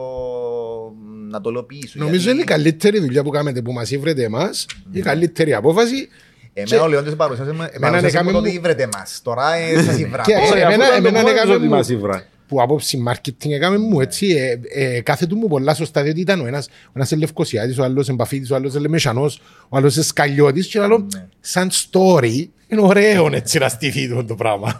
να 1.30 1.40
το 1.40 1.50
υλοποιήσουν. 1.50 2.00
Νομίζω 2.00 2.16
Γιατί 2.22 2.30
είναι 2.32 2.42
η 2.42 2.44
καλύτερη 2.44 2.98
δουλειά 3.00 3.22
που 3.22 3.30
κάνετε 3.30 3.62
που 3.62 3.72
μας 3.72 3.90
ήβρετε 3.90 4.22
εμάς, 4.24 4.66
η 4.92 5.00
καλύτερη 5.00 5.54
απόφαση. 5.54 6.08
Εμένα 6.54 6.82
ο 6.82 6.88
Λεόντιος 6.88 7.14
παρουσιάσε 7.16 7.50
μου 7.52 7.56
Εμένα 7.62 7.78
παρουσιάσε 7.80 8.06
έκαμε 8.16 8.30
μου 8.30 8.36
το 8.36 8.42
μου- 8.44 8.50
ότι 8.50 8.58
βρετε 8.60 8.88
μας. 8.96 9.20
Τώρα 9.22 9.54
ε, 9.54 9.82
σας 9.82 9.98
υβραβώ. 9.98 10.30
Και- 10.30 10.36
Όχι, 10.36 10.52
εμένα- 10.52 10.84
αφού 10.84 10.92
ήταν 10.92 11.02
το 11.02 11.08
εμένα 11.08 11.18
μόνος 11.20 11.30
έκαμε 11.32 11.54
ότι 11.54 11.64
μου- 11.64 11.70
μας 11.70 11.88
ήβρα. 11.88 12.24
που 12.48 12.62
άποψη 12.62 13.02
marketing 13.08 13.50
έκαμε 13.50 13.78
μου 13.78 14.00
έτσι, 14.00 14.26
ε, 14.70 14.84
ε, 14.96 15.00
κάθε 15.00 15.26
του 15.26 15.36
μου 15.36 15.48
πολλά 15.48 15.74
σωστά, 15.74 16.02
διότι 16.02 16.20
ήταν 16.20 16.40
ο 16.40 16.46
ένας, 16.46 16.66
ο 16.86 16.92
ένας 16.94 17.10
είναι 17.10 17.20
Λευκοσιάτης, 17.20 17.78
ο 17.78 17.82
άλλος 17.84 18.08
Εμπαφίτης, 18.08 18.50
ο 18.50 18.54
άλλος 18.54 18.74
είναι 18.74 18.88
Μεσανός, 18.88 19.40
ο 19.68 19.76
άλλος 19.76 19.94
είναι 19.94 20.04
Σκαλιώτης 20.04 20.66
και 20.66 20.78
ο 20.78 20.82
άλλος 20.82 21.02
Ναι. 21.14 21.26
σαν 21.40 21.70
story 21.70 22.46
είναι 22.72 22.82
ωραίο 22.82 23.28
έτσι 23.32 23.58
να 23.58 23.68
στηθεί 23.68 24.08
το 24.08 24.24
το 24.24 24.34
πράγμα. 24.34 24.76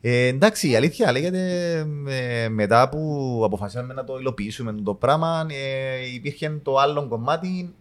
Ε, 0.00 0.26
εντάξει, 0.26 0.70
η 0.70 0.76
αλήθεια 0.76 1.12
λέγεται 1.12 1.74
ε, 2.08 2.48
μετά 2.48 2.88
που 2.88 3.40
αποφασίσαμε 3.44 3.94
να 3.94 4.04
το 4.04 4.18
υλοποιήσουμε 4.18 4.72
το 4.72 4.94
πράγμα, 4.94 5.46
ε, 5.50 6.14
υπήρχε 6.14 6.60
το 6.62 6.76
άλλο 6.78 7.06
κομμάτι 7.08 7.74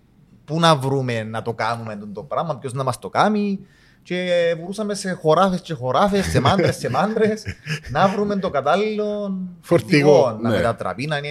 που 0.45 0.59
να 0.59 0.75
βρούμε 0.75 1.23
να 1.23 1.41
το 1.41 1.53
κάνουμε 1.53 1.99
το 2.13 2.23
πράγμα, 2.23 2.57
ποιος 2.57 2.73
να 2.73 2.83
μας 2.83 2.99
το 2.99 3.09
κάνει. 3.09 3.59
Και 4.05 4.55
βουρούσαμε 4.59 4.93
σε 4.93 5.11
χωράφες 5.11 5.61
και 5.61 5.73
χωράφες, 5.73 6.25
σε 6.25 6.39
μάντρες, 6.39 6.75
σε 6.75 6.89
μάντρες, 6.89 7.43
να 7.89 8.07
βρούμε 8.07 8.35
το 8.35 8.49
κατάλληλο 8.49 9.37
Φορτηγό, 9.61 10.39
να 10.41 10.49
ναι. 10.49 10.55
μετατραπεί, 10.55 11.05
να 11.05 11.17
είναι 11.17 11.27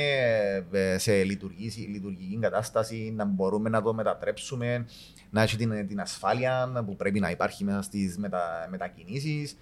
ε, 0.73 0.99
σε 0.99 1.23
λειτουργική, 1.23 1.81
λειτουργική 1.81 2.39
κατάσταση, 2.41 3.13
να 3.17 3.25
μπορούμε 3.25 3.69
να 3.69 3.83
το 3.83 3.95
μετατρέψουμε, 3.95 4.87
να 5.31 5.43
έχει 5.43 5.57
την, 5.57 5.87
την 5.89 6.01
ασφάλεια 6.01 6.83
που 6.87 6.97
πρέπει 6.97 7.21
να 7.21 7.31
υπάρχει 7.31 7.65
μέσα 7.65 7.83
στις 7.83 8.19
μετα, 8.19 8.67
μετακινήσεις. 8.71 9.57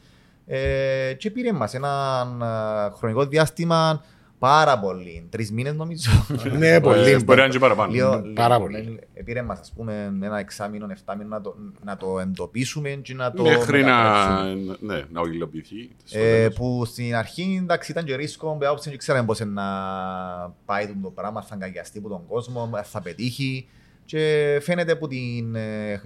Ε, 0.47 1.15
και 1.19 1.31
πήρε 1.31 1.53
μας 1.53 1.75
ένα 1.75 2.27
ε, 2.43 2.97
χρονικό 2.97 3.27
διάστημα 3.27 4.05
πάρα 4.49 4.79
πολύ, 4.79 5.27
τρεις 5.31 5.53
μήνες 5.53 5.75
νομίζω. 5.75 6.11
Ναι, 6.59 6.75
Ε, 6.75 6.81
πολύ. 6.81 7.17
Μπορεί 7.25 7.39
να 7.39 7.45
είναι 7.45 7.53
και 7.53 7.59
παραπάνω. 7.59 7.93
Λίγο- 7.93 8.23
πάρα 8.35 8.57
λίγο, 8.57 8.67
πολύ. 8.71 9.01
ναι, 9.15 9.23
Πήρε 9.23 9.43
μας 9.43 9.59
ας 9.61 9.73
πούμε 9.77 10.13
ένα 10.23 10.39
εξάμηνο, 10.39 10.87
εφτάμηνο 10.91 11.29
να 11.29 11.41
το, 11.41 11.57
να 11.85 11.97
το 11.97 12.19
εντοπίσουμε 12.21 12.89
και 12.89 13.15
να 13.15 13.33
το 13.33 13.43
Μέχρι 13.43 13.83
να, 13.83 13.97
μετατρέψουμε. 13.97 14.77
ναι, 14.81 15.03
να 15.11 15.21
υλοποιηθεί. 15.33 15.91
στο 16.05 16.19
Ε, 16.19 16.23
τέλος. 16.23 16.55
που 16.55 16.85
στην 16.85 17.15
αρχή 17.17 17.59
εντάξει, 17.63 17.91
ήταν 17.91 18.05
και 18.05 18.17
ρίσκο, 18.17 18.57
με 18.61 18.67
άποψη 18.67 18.89
δεν 18.89 18.99
ξέραμε 18.99 19.27
πώς 19.27 19.41
να 19.41 19.63
πάει 20.65 20.87
το 21.03 21.11
πράγμα, 21.11 21.43
θα 21.43 21.55
αγκαλιαστεί 21.55 21.99
από 21.99 22.09
τον 22.09 22.27
κόσμο, 22.27 22.71
θα 22.83 23.01
πετύχει 23.03 23.69
και 24.05 24.59
φαίνεται 24.63 24.95
που 24.97 25.09
την 25.09 25.55
ε, 25.55 26.01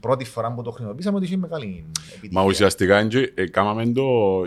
πρώτη 0.00 0.24
φορά 0.24 0.52
που 0.52 0.62
το 0.62 0.70
χρησιμοποιήσαμε 0.70 1.16
ότι 1.16 1.26
είχε 1.26 1.36
μεγάλη 1.36 1.84
επιτυχία. 2.14 2.40
Μα 2.40 2.46
ουσιαστικά 2.46 3.00
είναι- 3.00 3.32
ε, 3.34 3.46
κάμαμε 3.46 3.86
το 3.92 4.04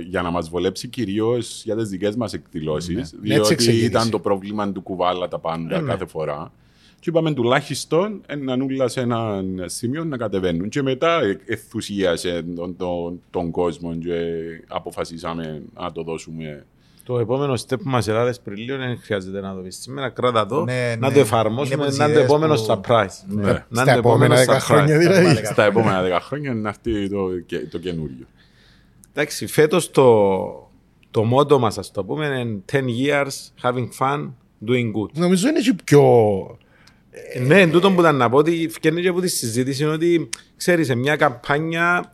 για 0.08 0.22
να 0.22 0.32
μας 0.32 0.50
βολέψει 0.50 0.88
κυρίως 0.88 1.64
για 1.64 1.76
τις 1.76 1.90
δικές 1.90 2.16
μας 2.16 2.34
εκδηλώσεις, 2.34 2.98
Έτσι 2.98 3.18
διότι 3.22 3.56
ξεκίνησε. 3.56 3.86
ήταν 3.86 4.10
το 4.10 4.20
πρόβλημα 4.20 4.72
του 4.72 4.82
κουβάλα 4.82 5.28
τα 5.28 5.40
πάντα 5.40 5.76
Ε, 5.76 5.82
ναι. 5.82 5.88
κάθε 5.88 6.06
φορά. 6.06 6.52
Και 7.00 7.10
είπαμε 7.12 7.34
τουλάχιστον 7.34 8.22
ε, 8.26 8.36
να 8.36 8.56
νουλα 8.56 8.88
σε 8.88 9.02
ένα 9.02 9.44
σημείο 9.66 10.04
να 10.04 10.18
κατεβαίνουν. 10.18 10.70
Και 10.70 10.82
μετά 10.82 11.22
ε, 11.22 11.40
ενθουσίασε 11.46 12.46
τον, 12.56 12.76
τον, 12.78 13.22
τον 13.30 13.52
κόσμο 13.52 13.96
και 13.96 14.14
αποφασίσαμε 14.68 15.62
να 15.74 15.92
το 15.92 16.04
δώσουμε. 16.04 16.66
Το 17.08 17.20
επόμενο 17.20 17.54
step 17.54 17.78
που 17.84 17.90
μας 17.90 18.08
ελάδες 18.08 18.40
πριν 18.40 18.58
λίγο 18.58 18.78
δεν 18.78 19.00
χρειάζεται 19.02 19.42
να 19.42 19.56
το 19.56 19.62
πεις 19.62 19.76
σήμερα. 19.82 20.10
Κράτα 20.10 20.46
το, 20.46 20.64
Ναι, 20.64 20.96
να 21.00 21.08
ναι. 21.08 21.14
το 21.14 21.20
εφαρμόσουμε, 21.20 21.74
Είναι 21.74 21.82
από 21.84 21.90
τις 21.92 21.98
να 22.00 22.06
είναι 22.06 22.14
το 22.14 22.20
ιδέες 22.20 22.34
επόμενο 22.34 22.56
που- 22.56 22.66
surprise. 22.68 23.24
Ναι. 23.28 23.42
Να 23.44 23.50
είναι 23.50 23.66
Στα 23.72 23.84
το 23.84 23.92
επόμενο 23.98 24.34
επόμενα 24.34 24.44
10 24.46 24.58
surprise. 24.58 24.60
χρόνια 24.62 24.98
δηλαδή. 24.98 25.20
Επόμενα 25.26 25.46
Στα 25.52 25.64
επόμενα 25.64 26.02
δέκα 26.02 26.20
χρόνια 26.20 26.54
να 26.54 26.70
έρθει 26.70 27.10
το, 27.10 27.30
και- 27.46 27.68
το 27.68 27.78
καινούριο. 27.78 28.26
Εντάξει, 29.14 29.48
φέτος 29.48 29.92
το, 29.92 30.14
το 31.12 31.24
μότο 31.24 31.60
μας, 31.60 31.78
ας 31.78 31.92
το 31.92 32.04
πούμε, 32.06 32.26
είναι 32.26 32.62
10 32.72 32.76
years 32.76 33.68
having 33.70 33.88
fun, 34.00 34.32
doing 34.68 34.92
good. 35.00 35.12
Νομίζω 35.14 35.48
είναι 35.48 35.60
και 35.60 35.76
πιο... 35.84 36.02
Ε, 37.34 37.40
ναι, 37.40 37.62
εν 37.62 37.72
τούτο 37.72 37.92
που 37.92 38.00
ήταν 38.00 38.16
να 38.16 38.30
πω 38.30 38.38
ότι 38.38 38.68
φκένει 38.72 39.02
και 39.02 39.08
από 39.08 39.22
τη 39.22 39.28
συζήτηση 39.28 39.84
είναι 39.84 39.92
ότι 39.92 40.30
ξέρεις, 40.58 40.88
σε 40.88 40.96
μια 40.96 41.16
καμπάνια 41.16 42.14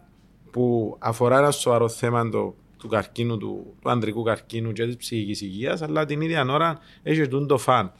που 0.52 0.96
αφορά 1.00 1.38
ένα 1.38 1.52
σοβαρό 1.52 1.90
θέμα 1.90 2.30
το, 2.30 2.56
του 2.82 2.88
καρκίνου, 2.88 3.38
του, 3.38 3.74
του 3.82 3.90
ανδρικού 3.90 4.24
καρκίνου 4.24 4.72
και 4.72 4.86
της 4.86 4.96
ψυχικής 4.96 5.42
υγείας, 5.42 5.82
αλλά 5.82 6.06
την 6.06 6.22
ίδια 6.22 6.46
ώρα 6.50 6.80
έχει 7.04 7.28
τούν 7.28 7.48
το 7.48 7.58
φαν. 7.58 7.92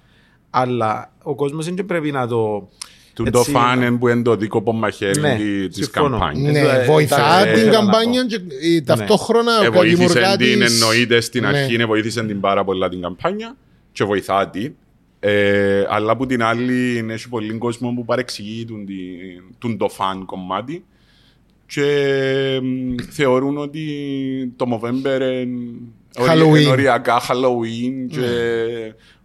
Αλλά 0.50 1.14
ο 1.24 1.36
κόσμος 1.36 1.66
δεν 1.74 1.86
πρέπει 1.86 2.12
να 2.12 2.28
το... 2.28 2.70
Του 3.14 3.22
έτσι, 3.28 3.32
το 3.32 3.44
φάνε 3.60 3.92
που 3.92 4.08
είναι 4.08 4.22
το 4.22 4.36
δίκοπο 4.36 4.72
μαχαίρι 4.74 5.20
Ναι, 5.20 5.36
τη- 5.36 5.68
της 5.68 5.76
συμφωνώ. 5.86 6.10
καμπάνιας. 6.18 6.52
Ναι, 6.54 6.60
Ε, 6.60 6.86
βοηθά 6.86 7.40
εντάξει, 7.40 7.54
την 7.64 7.72
θέλω 7.72 7.72
να 7.72 7.92
καμπάνια 7.92 8.22
πω. 8.22 8.28
και 8.28 8.42
ε, 8.76 8.82
ταυτόχρονα 8.82 9.52
Ε, 9.64 9.70
βοήθησε 9.70 9.96
δημιουργά 9.96 10.38
την 10.38 10.60
της- 10.60 10.74
εννοείται 10.82 11.20
στην 11.22 11.42
Ναι. 11.42 11.48
αρχή, 11.48 11.78
ναι, 11.78 11.86
βοήθησε 11.86 12.24
την 12.24 12.40
πάρα 12.40 12.64
πολλά 12.64 12.90
την 12.90 13.02
καμπάνια 13.02 13.58
και 13.92 14.04
βοηθά 14.04 14.50
την. 14.50 14.74
Ε, 15.20 15.86
αλλά 15.90 16.12
από 16.12 16.26
την 16.26 16.44
άλλη 16.44 17.06
έχει 17.10 17.30
πολύ 17.30 17.54
κόσμο 17.58 17.94
που 17.96 18.06
παρεξηγεί 18.06 18.66
τον, 18.66 18.86
τη- 18.86 18.96
τον 19.58 19.78
το 19.78 19.90
φαν 19.90 20.26
κομμάτι 20.26 20.86
και 21.74 22.60
μ, 22.64 22.96
θεωρούν 23.10 23.58
ότι 23.58 23.84
το 24.56 24.66
Movember 24.74 25.22
είναι 25.44 25.72
Halloween. 26.16 26.60
είναι 26.62 26.70
οριακά 26.70 27.22
Halloween 27.22 28.08
και 28.10 28.26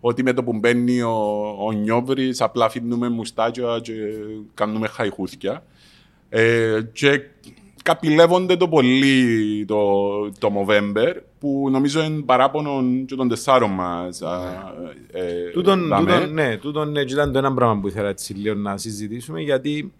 ότι 0.00 0.22
με 0.22 0.32
το 0.32 0.44
που 0.44 0.52
μπαίνει 0.52 1.02
ο, 1.02 1.16
ο 1.66 1.72
Νιόβρης 1.72 2.40
απλά 2.40 2.64
αφήνουμε 2.64 3.08
μουστάκια 3.08 3.78
και 3.82 3.92
κάνουμε 4.54 4.86
χαϊχούθια. 4.88 5.64
Ε, 6.28 6.80
και 6.92 7.20
καπηλεύονται 7.82 8.56
το 8.56 8.68
πολύ 8.68 9.64
το, 9.64 10.00
το 10.38 10.52
Movember 10.56 11.14
που 11.38 11.68
νομίζω 11.70 12.02
είναι 12.02 12.22
παράπονο 12.22 12.84
και 13.06 13.14
των 13.14 13.28
τεσσάρων 13.28 13.70
μας. 13.70 14.22
α, 14.22 14.40
ε, 15.12 15.50
Τούτον, 15.52 15.88
δαμέ. 15.88 16.12
τούτον, 16.12 16.32
ναι, 16.32 16.56
τούτον 16.56 16.90
ναι, 16.92 17.04
και 17.04 17.12
ήταν 17.12 17.32
το 17.32 17.38
ένα 17.38 17.54
πράγμα 17.54 17.80
που 17.80 17.88
ήθελα 17.88 18.08
έτσι 18.08 18.34
λίγο 18.34 18.54
να 18.54 18.76
συζητήσουμε 18.76 19.40
γιατί 19.40 19.92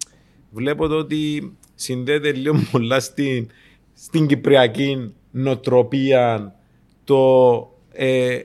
βλέπω 0.51 0.87
το 0.89 0.95
ότι 0.95 1.53
συνδέεται 1.77 2.33
λίγο 2.33 2.57
πολλά 2.73 3.01
στην, 3.01 3.49
στην 3.95 4.27
κυπριακή 4.27 5.15
νοτροπία 5.31 6.55
το 7.05 7.71
ε, 7.93 8.43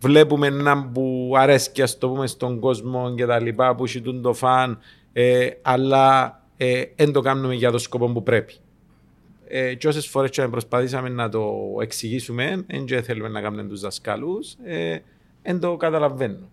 βλέπουμε 0.00 0.46
έναν 0.46 0.92
που 0.92 1.32
αρέσει 1.36 1.82
ας 1.82 1.98
το 1.98 2.08
πούμε 2.08 2.26
στον 2.26 2.60
κόσμο 2.60 3.14
και 3.14 3.26
τα 3.26 3.40
λοιπά 3.40 3.74
που 3.74 3.86
ζητούν 3.86 4.22
το 4.22 4.32
φαν 4.32 4.78
ε, 5.12 5.48
αλλά 5.62 6.40
δεν 6.96 7.12
το 7.12 7.20
κάνουμε 7.20 7.54
για 7.54 7.70
το 7.70 7.78
σκοπό 7.78 8.12
που 8.12 8.22
πρέπει. 8.22 8.54
Ε, 9.48 9.74
και 9.74 9.88
όσες 9.88 10.06
φορές 10.06 10.30
και 10.30 10.48
προσπαθήσαμε 10.48 11.08
να 11.08 11.28
το 11.28 11.54
εξηγήσουμε, 11.80 12.64
δεν 12.86 13.02
θέλουμε 13.02 13.28
να 13.28 13.40
κάνουμε 13.40 13.64
τους 13.64 13.80
δασκάλους, 13.80 14.56
δεν 15.42 15.60
το 15.60 15.76
καταλαβαίνουν. 15.76 16.48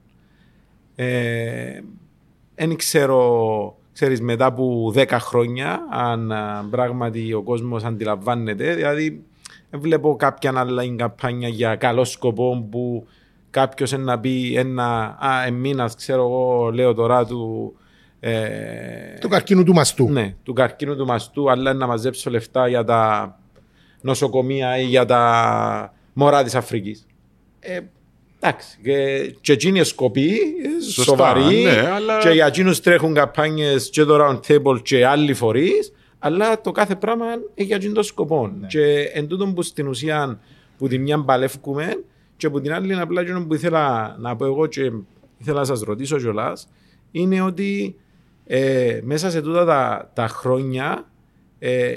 Δεν 2.56 2.76
ξέρω, 2.76 3.78
ξέρεις, 3.94 4.22
μετά 4.22 4.46
από 4.46 4.94
10 4.96 5.08
χρόνια, 5.20 5.88
αν 5.92 6.32
α, 6.32 6.68
πράγματι 6.70 7.34
ο 7.34 7.42
κόσμος 7.42 7.84
αντιλαμβάνεται, 7.84 8.74
δηλαδή 8.74 9.24
δεν 9.70 9.80
βλέπω 9.80 10.16
κάποια 10.16 10.54
άλλη 10.56 10.96
καμπάνια 10.96 11.48
για 11.48 11.76
καλό 11.76 12.04
σκοπό 12.04 12.68
που 12.72 13.08
κάποιος 13.50 13.92
να 13.92 14.20
πει 14.20 14.54
ένα, 14.58 15.18
α, 15.20 15.46
εμείνας, 15.46 15.96
ξέρω 15.96 16.22
εγώ, 16.22 16.72
λέω 16.72 16.94
τώρα 16.94 17.26
του, 17.26 17.74
ε, 18.20 19.18
του 19.20 19.28
καρκίνου 19.28 19.64
του 19.64 19.74
μαστού. 19.74 20.10
ναι, 20.10 20.36
του 20.44 20.54
καρκίνου 20.54 20.96
του 20.96 21.06
μαστού, 21.06 21.52
αλλά 21.52 21.74
να 21.74 21.88
μαζέψω 21.88 22.30
λεφτά 22.30 22.68
για 22.68 22.84
τα 22.84 23.36
νοσοκομεία 24.02 24.78
ή 24.78 24.86
για 24.86 25.06
τα 25.06 25.94
μωρά 26.14 26.44
της 26.44 26.56
Αφρικής. 26.56 27.06
Ε, 27.60 27.80
εντάξει, 28.44 28.78
και, 28.84 29.36
και 29.42 29.52
εκείνοι 29.52 29.80
οι 29.80 29.84
σκοποί, 29.84 30.30
ε, 30.30 30.84
Σωστά, 30.84 31.04
σοβαροί, 31.04 31.62
ναι, 31.64 31.90
αλλά- 31.96 32.20
και 32.20 32.30
για 32.30 32.46
εκείνους 32.46 32.80
τρέχουν 32.82 33.14
καμπάνιες 33.14 33.90
και 33.90 34.04
το 34.04 34.18
round 34.22 34.40
table 34.48 34.82
και 34.82 35.06
άλλοι 35.06 35.34
φορείς, 35.34 35.94
αλλά 36.20 36.62
το 36.62 36.72
κάθε 36.72 36.96
πράγμα 36.96 37.26
είναι 37.26 37.42
για 37.68 37.76
εκείνον 37.76 37.94
το 37.96 38.04
σκοπό. 38.04 38.52
Και 38.68 39.10
εν 39.14 39.28
τούτον 39.28 39.54
που 39.54 39.62
στην 39.62 39.88
ουσία 39.88 40.40
που 40.78 40.88
τη 40.88 40.98
μια 40.98 41.24
παλεύκουμε 41.24 42.04
και 42.38 42.50
που 42.50 42.62
την 42.62 42.74
άλλη 42.74 42.94
είναι 42.94 43.02
απλά 43.02 43.22
εκείνο 43.22 43.46
που 43.46 43.54
ήθελα 43.54 44.16
να 44.20 44.36
πω 44.36 44.46
εγώ 44.46 44.66
και 44.68 44.92
ήθελα 45.38 45.60
να 45.60 45.66
σας 45.66 45.82
ρωτήσω 45.82 46.18
κιόλας, 46.18 46.68
είναι 47.12 47.42
ότι 47.42 47.96
ε, 48.46 49.00
μέσα 49.04 49.30
σε 49.30 49.42
τούτα 49.42 49.66
τα, 49.66 50.12
τα 50.14 50.28
χρόνια 50.28 51.12
ε, 51.60 51.94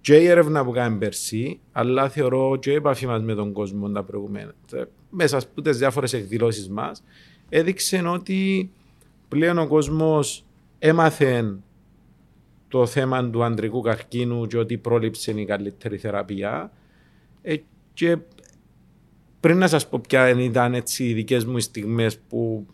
και 0.00 0.16
η 0.16 0.26
έρευνα 0.26 0.64
που 0.64 0.70
κάνουμε 0.70 0.98
πέρσι, 0.98 1.60
αλλά 1.72 2.08
θεωρώ 2.08 2.56
και 2.60 2.70
η 2.70 2.74
επαφή 2.74 3.06
μας 3.06 3.22
με 3.22 3.34
τον 3.34 3.52
κόσμο 3.52 3.88
τα 3.90 4.02
προηγούμενα, 4.02 4.52
ε, 4.72 4.82
μέσα 5.10 5.38
από 5.38 5.62
τις 5.62 5.78
διάφορες 5.78 6.12
εκδηλώσεις 6.12 6.68
μας, 6.68 7.02
έδειξε 7.48 7.98
ότι 7.98 8.70
πλέον 9.28 9.58
ο 9.58 9.66
κόσμος 9.66 10.44
έμαθε 10.78 11.56
το 12.68 12.86
θέμα 12.86 13.30
του 13.30 13.42
ανδρικού 13.44 13.80
καρκίνου 13.80 14.46
και 14.46 14.58
ότι 14.58 14.74
η 14.74 14.78
πρόληψη 14.78 15.30
είναι 15.30 15.40
η 15.40 15.44
καλύτερη 15.44 15.96
θεραπεία. 15.98 16.70
Ε, 17.42 17.56
και 17.94 18.16
πριν 19.40 19.58
να 19.58 19.68
σας 19.68 19.88
πω 19.88 20.00
ποια 20.08 20.28
ήταν 20.42 20.74
έτσι 20.74 21.04
οι 21.08 21.12
δικές 21.12 21.44
μου 21.44 21.56
οι 21.56 21.60
στιγμές 21.60 22.18
που 22.18 22.66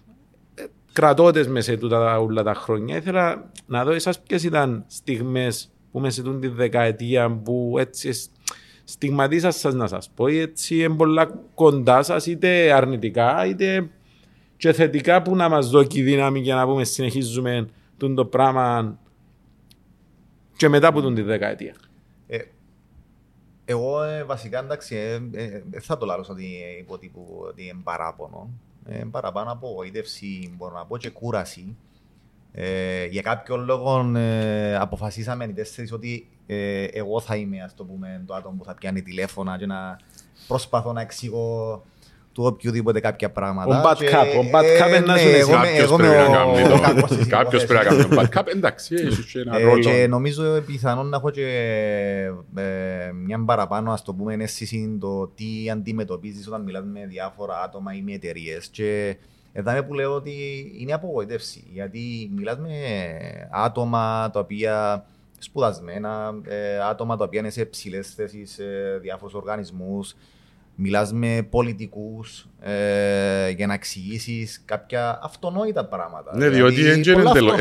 ε, 0.55 0.65
κρατώντες 0.93 1.49
μες 1.49 1.65
σε 1.65 1.77
τούτα 1.77 1.99
τα- 1.99 2.19
όλα 2.19 2.43
τα 2.43 2.55
χρόνια, 2.55 2.97
ήθελα 2.97 3.51
να 3.67 3.85
δω 3.85 3.91
εσάς 3.91 4.21
ποιες 4.21 4.43
ήταν 4.45 4.85
στιγμές 4.87 5.71
που 5.93 6.01
μες 6.01 6.15
σε 6.15 6.23
τούτη 6.23 6.49
τη 6.49 6.55
δεκαετία 6.55 7.31
που 7.31 7.75
έτσι 7.79 8.13
σ- 8.85 8.91
στιγματίσαν 8.91 9.53
σας 9.53 9.75
να 9.75 9.87
σας 9.87 10.11
πω 10.15 10.27
ή 10.27 10.39
έτσι 10.39 10.79
είναι 10.79 10.95
πολλά 10.95 11.31
κοντά 11.55 12.03
σας 12.03 12.27
είτε 12.27 12.73
αρνητικά 12.73 13.47
είτε 13.47 13.91
και 14.57 14.73
θετικά 14.73 15.23
που 15.23 15.37
να 15.37 15.49
μας 15.49 15.71
δώσει 15.71 16.03
δύναμη 16.03 16.41
για 16.41 16.55
να 16.55 16.67
πούμε 16.67 16.85
συνεχίζουμε 16.85 17.69
τούτο 17.97 18.15
το 18.15 18.25
πράγμα 18.25 18.99
και 20.57 20.69
μετά 20.69 20.89
από 20.89 21.01
τούτη 21.01 21.15
τη 21.15 21.23
δεκαετία. 21.23 21.75
Ε, 22.27 22.39
εγώ 23.65 24.03
ε, 24.03 24.25
βασικά 24.25 24.59
εντάξει, 24.59 24.97
ε, 24.97 25.15
ε, 25.33 25.63
ε, 25.71 25.81
θα 25.81 25.99
το 25.99 26.07
λάβω 26.07 26.25
ότι 26.29 26.45
ε, 26.45 26.79
υποτύπου 26.79 27.45
ότι 27.49 27.63
είναι 27.63 27.81
παράπονο. 27.83 28.51
Ε, 28.87 29.05
παραπάνω 29.11 29.53
απογοήτευση, 29.53 30.55
μπορώ 30.57 30.75
να 30.75 30.87
πω, 30.87 30.97
και 30.99 31.11
κούραση. 31.11 31.77
Ε, 32.55 33.05
για 33.07 33.23
κάποιον 33.23 33.65
λόγο 33.65 34.13
ε, 34.17 34.77
αποφασίσαμε 34.77 35.45
οι 35.45 35.53
τέσσερις 35.53 35.93
ότι 35.93 36.29
ε, 36.47 36.85
εγώ 36.85 37.21
θα 37.21 37.37
είμαι 37.37 37.61
ας 37.63 37.75
το, 37.75 37.85
πούμε, 37.85 38.23
το 38.27 38.35
άτομο 38.35 38.57
που 38.59 38.65
θα 38.65 38.75
πιάνει 38.75 39.03
τηλέφωνα 39.03 39.57
και 39.59 39.67
να 39.67 39.99
προσπαθώ 40.49 40.93
να 40.93 41.01
εξηγώ 41.01 41.83
του 42.33 42.45
οποιοδήποτε 42.45 43.01
κάποια 43.01 43.31
πράγματα. 43.31 43.81
Ο 43.81 43.91
bad 43.91 43.97
Και, 43.97 44.09
cup, 44.13 44.39
ο 44.45 44.51
bad 44.59 44.63
ε, 44.65 44.79
cup 44.85 44.89
είναι 44.89 44.99
να 45.01 45.13
ναι, 45.15 45.19
σου 45.21 45.29
εγώ 45.29 45.51
είμαι- 45.55 45.65
Κάποιος 45.67 45.83
εγώ 45.83 45.95
είμαι 45.95 46.09
πρέπει 46.09 46.31
να 46.31 46.43
ο- 46.43 46.53
κάνει 46.55 46.67
ο 46.67 46.69
το- 46.77 46.81
κακός 46.81 47.17
της 47.17 47.27
Κάποιος 47.27 47.65
πρέπει 47.67 47.85
να 47.87 47.93
υπόθεσης. 47.95 48.17
κάνει 48.17 48.29
το 48.29 48.41
backup. 48.41 48.47
Εντάξει, 48.57 48.95
έχει 48.95 49.39
ένα 49.39 49.59
Ε, 49.59 49.63
ρόλο. 49.63 49.83
και 49.83 50.07
νομίζω 50.09 50.61
πιθανόν 50.61 51.09
να 51.09 51.17
έχω 51.17 51.31
και 51.31 51.47
ε, 52.57 53.13
μια 53.25 53.45
παραπάνω, 53.45 53.93
ας 53.93 54.03
το 54.03 54.15
πούμε, 54.15 54.35
αίσθηση 54.35 54.97
το 55.01 55.27
τι 55.27 55.71
αντιμετωπίζεις 55.73 56.47
όταν 56.47 56.63
μιλάς 56.63 56.85
με 56.93 57.07
διάφορα 57.07 57.61
άτομα 57.65 57.95
ή 57.95 58.03
με 58.03 58.13
εταιρείες. 58.13 58.67
Και 58.69 59.17
εδώ 59.53 59.85
που 59.85 59.95
λέω 59.95 60.15
ότι 60.15 60.33
είναι 60.79 60.93
απογοητεύση, 60.93 61.65
γιατί 61.73 62.31
μιλάς 62.35 62.59
με 62.59 62.69
άτομα 63.51 64.31
τα 64.33 64.41
οποία 64.41 65.05
σπουδασμένα, 65.39 66.41
ε, 66.45 66.79
άτομα 66.79 67.17
τα 67.17 67.25
οποία 67.25 67.41
είναι 67.41 67.51
σε 67.51 67.65
ψηλές 67.65 68.15
θέσεις 68.15 68.53
σε 68.53 68.65
διάφορους 69.01 69.35
οργανισμούς, 69.35 70.15
μιλάς 70.75 71.13
με 71.13 71.47
πολιτικούς 71.51 72.49
ε, 72.61 73.51
για 73.51 73.67
να 73.67 73.75
εξηγήσεις 73.75 74.63
κάποια 74.65 75.19
αυτονόητα 75.23 75.85
πράγματα. 75.85 76.37
Ναι, 76.37 76.49
Δηλαδή, 76.49 76.83
διότι 76.83 77.13
πολλά 77.13 77.31
αυτονόητα. 77.31 77.57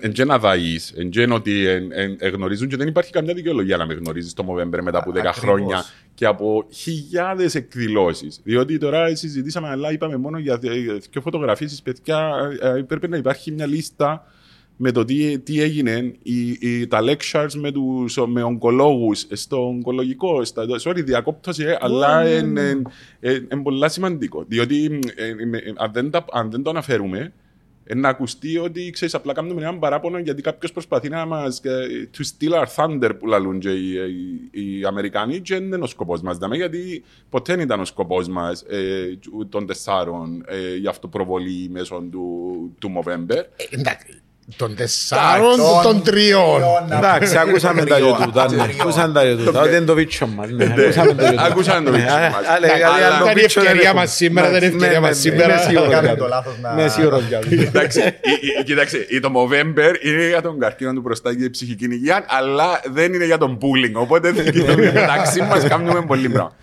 δεν 0.00 0.12
είναι 0.18 0.32
αδαείς, 0.34 0.92
δεν 0.96 1.10
είναι 1.24 1.34
ότι 1.34 1.66
εν- 1.66 1.92
εν- 1.92 2.16
εν 2.20 2.32
γνωρίζουν 2.32 2.68
και 2.68 2.76
δεν 2.76 2.88
υπάρχει 2.88 3.10
καμιά 3.12 3.34
δικαιολογία 3.34 3.76
να 3.76 3.86
με 3.86 3.94
γνωρίζεις 3.94 4.32
το 4.32 4.44
Movember 4.48 4.80
μετά 4.82 4.98
από 4.98 5.10
10 5.10 5.16
Ακριβώς. 5.16 5.36
χρόνια 5.36 5.84
και 6.14 6.26
από 6.26 6.66
χιλιάδες 6.72 7.54
εκδηλώσεις. 7.54 8.40
Διότι 8.44 8.78
τώρα 8.78 9.16
συζητήσαμε, 9.16 9.68
αλλά 9.68 9.92
είπαμε 9.92 10.16
μόνο 10.16 10.38
για 10.38 10.58
δύο 10.58 10.98
φωτογραφίες, 11.22 11.82
παιδιά, 11.82 12.30
ε, 12.62 12.68
ε, 12.78 12.82
πρέπει 12.82 13.08
να 13.08 13.16
υπάρχει 13.16 13.50
μια 13.50 13.66
λίστα 13.66 14.26
με 14.76 14.92
το 14.92 15.04
τι, 15.04 15.38
τι 15.38 15.60
έγινε, 15.60 16.14
οι, 16.22 16.48
οι, 16.60 16.86
τα 16.86 16.98
lectures 17.02 17.52
με, 17.54 17.72
τους, 17.72 18.18
με 18.26 18.42
ογκολόγους 18.42 19.26
στο 19.32 19.66
ογκολογικό, 19.66 20.44
στα, 20.44 20.64
sorry, 20.84 21.02
διακόπτω 21.04 21.52
σε, 21.52 21.78
αλλά 21.80 22.38
είναι 22.38 22.82
πολύ 23.62 23.90
σημαντικό. 23.90 24.44
Διότι 24.48 25.00
ε, 25.14 25.26
ε, 25.26 25.34
με- 25.34 25.58
ε, 25.58 25.72
αν, 25.76 25.90
δεν 25.92 26.10
τα, 26.10 26.24
αν 26.32 26.50
δεν 26.50 26.62
το 26.62 26.70
αναφέρουμε, 26.70 27.32
ε, 27.84 27.94
να 27.94 28.08
ακουστεί 28.08 28.58
ότι 28.58 28.90
ξέρεις, 28.90 29.14
απλά 29.14 29.32
κάνουμε 29.32 29.62
ένα 29.62 29.78
παράπονο 29.78 30.18
γιατί 30.18 30.42
κάποιος 30.42 30.72
προσπαθεί 30.72 31.08
να 31.08 31.26
μας. 31.26 31.60
to 32.18 32.20
steal 32.20 32.52
our 32.52 32.66
thunder 32.76 33.10
που 33.18 33.26
λαλούν 33.26 33.58
και 33.58 33.70
οι, 33.70 33.92
οι, 34.50 34.78
οι 34.78 34.84
Αμερικάνοι, 34.84 35.40
και 35.40 35.54
δεν 35.54 35.64
είναι 35.64 35.76
ο 35.76 35.86
σκοπός 35.86 36.20
μας. 36.22 36.38
Γιατί 36.52 37.02
ποτέ 37.28 37.54
δεν 37.54 37.64
ήταν 37.64 37.80
ο 37.80 37.84
σκοπός 37.84 38.28
μας 38.28 38.62
ε, 38.62 39.18
των 39.48 39.66
τεσσάρων 39.66 40.44
ε, 40.46 40.76
για 40.76 40.90
αυτοπροβολή 40.90 41.68
μέσω 41.70 42.08
του, 42.10 42.76
του 42.78 42.92
Movember. 42.96 43.30
Ε, 43.30 43.44
Εντάξει, 43.70 44.22
των 44.56 44.74
τεσσάρων 44.76 45.52
Εντάξει, 45.60 45.82
των 45.82 46.02
τριών. 46.02 46.60
να 46.88 46.96
Εντάξει, 46.96 47.28
πούμε 47.38 47.50
ακούσαμε 47.50 47.84
τα 47.84 47.94
τριών, 47.94 48.16
YouTube. 48.18 48.34
ναι. 48.34 48.46
τριών. 48.46 48.80
Ακούσαμε 48.80 49.12
τα 49.12 49.20
YouTube. 49.24 49.54
Ότι 49.62 49.68
είναι 49.76 49.80
το 49.80 49.94
βίτσο 49.94 50.26
μας. 50.26 50.50
ναι, 50.50 50.64
Ακούσαμε 50.64 51.14
το 51.14 51.26
YouTube. 51.26 51.34
Ακούσαμε 51.38 51.84
το 51.84 51.90
Ναι, 51.90 51.96
βίτσο 51.98 52.14
α- 52.14 52.18
μας. 52.30 52.46
άλλε- 52.56 52.70
Αλλά 52.72 52.86
άλλε 52.94 53.04
άλλο 53.04 53.24
ήταν 53.24 53.36
η 53.36 53.40
βίτσο 53.40 53.60
δεν 53.60 53.68
ευκαιρία 53.70 53.88
έχουμε. 53.88 54.00
μας 54.04 54.14
σήμερα, 54.14 54.48
ήταν 54.48 54.58
η 54.62 54.66
Ναι, 54.66 54.66
ευκαιρία 54.74 55.00
ναι, 55.00 55.06
μας 55.06 55.10
ναι, 55.16 55.30
σήμερα. 55.30 55.52
Είμαι 55.52 55.62
σίγουρος 55.62 55.90
Κάμε 55.92 56.06
για 56.06 56.16
το 56.16 56.22
το. 56.22 56.28
λάθος 56.28 56.54
να- 56.62 56.70
Είμαι 56.72 56.88
σίγουρος 56.88 57.22
για 57.28 57.38
το. 57.38 57.46
Εντάξει, 57.50 58.00
ε, 58.00 58.06
ε, 58.06 58.62
κοίταξε, 58.64 59.06
ε, 59.10 59.20
το 59.20 59.32
Movember 59.36 59.94
είναι 60.06 60.26
για 60.28 60.42
τον 60.42 60.58
καρκίνο 60.58 60.92
του 60.92 61.02
προστάτη 61.02 61.36
και 61.36 61.50
ψυχική 61.50 61.84
υγεία, 61.90 62.24
αλλά 62.28 62.80
δεν 62.92 63.12
είναι 63.14 63.24
για 63.24 63.38
τον 63.38 63.58
bullying. 63.60 63.92
Οπότε 63.94 64.32
μεταξύ 64.92 65.42
μας 65.42 65.64
κάνουμε 65.64 66.04
πολύ 66.06 66.28
πράγμα. 66.28 66.56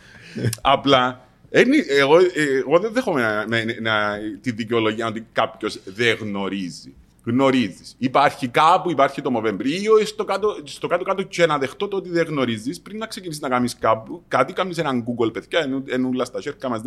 Απλά, 0.61 1.19
είναι- 1.51 1.85
εγώ, 1.99 2.17
ε, 2.17 2.23
εγώ 2.67 2.79
δεν 2.79 2.91
δέχομαι 2.93 3.21
να, 3.21 3.29
να- 3.47 3.63
να- 3.81 4.17
τη 4.41 4.51
δικαιολογία 4.51 5.07
ότι 5.07 5.25
κάποιος 5.33 5.79
δεν 5.85 6.17
γνωρίζει. 6.21 6.93
Γνωρίζεις. 7.29 7.95
Υπάρχει 7.97 8.47
κάπου, 8.47 8.91
υπάρχει 8.91 9.21
το 9.21 9.31
Movember. 9.37 9.65
Ή 10.01 10.05
στο 10.05 10.25
κάτω, 10.25 10.55
στο 10.63 10.87
κάτω, 10.87 11.03
κάτω 11.03 11.23
και 11.23 11.45
να 11.45 11.57
δεχτώ 11.57 11.87
το 11.87 11.97
ότι 11.97 12.09
δεν 12.09 12.25
γνωρίζεις 12.27 12.81
πριν 12.81 12.97
να 12.97 13.05
ξεκινήσεις 13.05 13.41
να 13.41 13.49
κάνεις 13.49 13.75
κάπου. 13.77 14.23
Κάτι 14.27 14.53
κάνεις 14.53 14.77
έναν 14.77 15.03
Google, 15.03 15.33
παιδιά, 15.33 15.59
ενού- 15.59 15.91
ενούλα 15.91 16.25
στα 16.25 16.41
σέρκα 16.41 16.69
μας, 16.69 16.81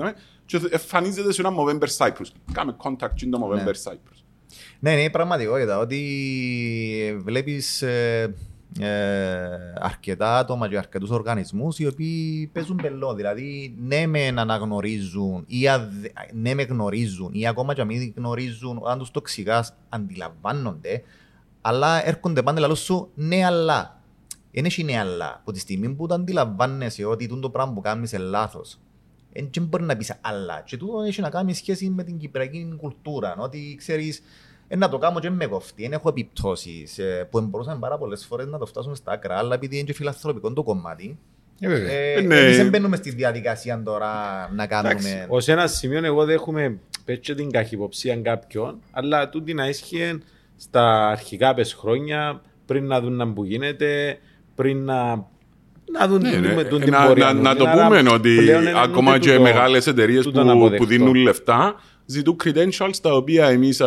και 0.47 0.61
εμφανίζεται 0.71 1.33
σε 1.33 1.41
ένα 1.41 1.51
Movember 1.59 1.97
Cyprus. 1.97 2.27
Κάμε 2.53 2.77
contact 2.83 3.25
in 3.25 3.29
το 3.31 3.49
Movember 3.51 3.91
Cyprus. 3.91 4.23
Ναι, 4.79 4.93
είναι 4.93 5.03
η 5.03 5.11
πραγματικότητα 5.11 5.79
ότι 5.79 6.01
βλέπεις 7.25 7.83
ε, 7.83 8.35
ε, 8.81 9.49
αρκετά 9.79 10.39
άτομα 10.39 10.69
και 10.69 10.79
αρκετούς 10.79 11.11
οργανισμούς 11.11 11.79
οι 11.79 11.87
οποίοι 11.87 12.47
παίζουν 12.53 12.77
πελό. 12.77 13.15
Δηλαδή, 13.15 13.75
ναι, 13.79 14.07
με 14.07 14.31
να 14.31 14.43
αναγνωρίζουν 14.43 15.45
ή 15.47 15.69
αδε- 15.69 16.13
ναι, 16.33 16.55
με 16.55 16.63
γνωρίζουν 16.63 17.31
ή 17.33 17.47
ακόμα 17.47 17.75
και 17.75 17.81
αν 17.81 17.87
μην 17.87 18.13
γνωρίζουν, 18.17 18.79
όταν 18.81 18.99
τους 18.99 19.11
το 19.11 19.19
εξηγά, 19.23 19.67
αντιλαμβάνονται, 19.89 21.03
αλλά 21.61 22.07
έρχονται 22.07 22.43
πάντα 22.43 22.61
λαλό 22.61 22.75
σου 22.75 23.11
ναι, 23.15 23.45
αλλά. 23.45 24.01
Δεν 24.53 24.65
έχει 24.65 24.83
ναι, 24.83 24.99
αλλά. 24.99 25.37
Από 25.41 25.53
τη 25.53 25.59
στιγμή 25.59 25.89
που 25.95 26.07
το 26.07 26.15
αντιλαμβάνεσαι 26.15 27.05
ότι 27.05 27.27
τούτο 27.27 27.41
το 27.41 27.51
πράγμα 27.51 27.73
που 27.73 27.81
κάνεις 27.81 28.13
είναι 28.13 28.23
λάθος, 28.23 28.79
δεν 29.33 29.65
μπορεί 29.65 29.85
να 29.85 29.97
πεις 29.97 30.19
άλλα. 30.21 30.63
Και 30.65 30.77
τούτο 30.77 31.01
έχει 31.01 31.21
να 31.21 31.31
κάνει 31.31 31.55
σχέση 31.55 31.89
με 31.89 32.03
την 32.05 32.19
κυπριακή 32.19 32.75
κουλτούρα. 32.77 33.37
Ότι 33.39 33.75
ξέρεις, 33.79 34.23
ε, 34.73 34.77
να 34.77 34.89
το 34.89 34.99
κάνω 34.99 35.21
και 35.21 35.31
με 35.31 35.47
κοφτή, 35.47 35.83
δεν 35.83 35.93
έχω 35.93 36.09
επιπτώσεις. 36.09 36.99
που 37.31 37.41
μπορούσαμε 37.41 37.79
πάρα 37.81 37.99
πολλές 37.99 38.27
φορές 38.29 38.47
να 38.47 38.59
το 38.59 38.67
φτάσουμε 38.67 38.95
στα 38.95 39.13
άκρα, 39.13 39.39
αλλά 39.39 39.55
επειδή 39.55 39.77
είναι 39.77 39.85
και 39.85 39.93
φιλανθρωπικό 39.95 40.53
το 40.53 40.63
κομμάτι, 40.63 41.19
Ε, 41.61 41.69
βέβαια. 41.69 41.93
ε, 41.93 42.21
Ναι. 42.21 42.37
εμείς 42.39 42.57
δεν 42.57 42.69
μπαίνουμε 42.69 42.97
στη 42.97 43.11
διαδικασία 43.11 43.83
τώρα 43.85 44.11
να 44.55 44.67
κάνουμε. 44.67 45.27
Ως 45.29 45.49
ένα 45.49 45.67
σημείο 45.67 46.05
εγώ 46.05 46.25
δέχομαι 46.25 46.79
πέτσε 47.05 47.35
την 47.35 47.51
καχυποψία 47.51 48.17
κάποιον, 48.17 48.79
αλλά 48.91 49.29
τούτη 49.29 49.55
να 49.55 49.69
ίσχυε 49.69 50.19
στα 50.57 51.09
αρχικά 51.09 51.55
πες 51.55 51.73
χρόνια, 51.75 52.41
πριν 52.67 52.87
να 52.87 53.01
δουν 53.01 53.13
να 53.17 53.33
που 53.33 53.45
γίνεται, 53.45 54.19
πριν 54.55 54.85
να, 54.85 55.05
να 55.93 56.09
δουν 56.09 56.21
Ναι, 56.21 56.31
τούτη 56.31 56.41
ναι. 56.49 56.55
με 56.55 56.65
τούτη 56.65 56.91
να, 56.91 57.07
πορεία 57.07 57.25
να, 57.27 57.35
μου. 57.35 57.43
να 57.43 57.57
το 57.57 57.65
Άρα 57.69 57.87
πούμε 57.87 58.11
ότι 58.11 58.37
πλέον 58.37 58.63
είναι 58.63 58.73
ακόμα 58.83 59.11
ούτε 59.11 59.19
και 59.19 59.29
τούτο- 59.31 59.43
μεγάλες 59.43 59.87
εταιρείες 59.87 60.25
που, 60.25 60.31
τούτο 60.31 60.45
να 60.45 60.53
που 60.53 60.59
αποδεχτώ. 60.59 60.87
δίνουν 60.87 61.15
λεφτά 61.15 61.75
ζητούν 62.13 62.37
credentials 62.45 62.97
τα 63.03 63.13
οποία 63.15 63.47
εμείς 63.47 63.81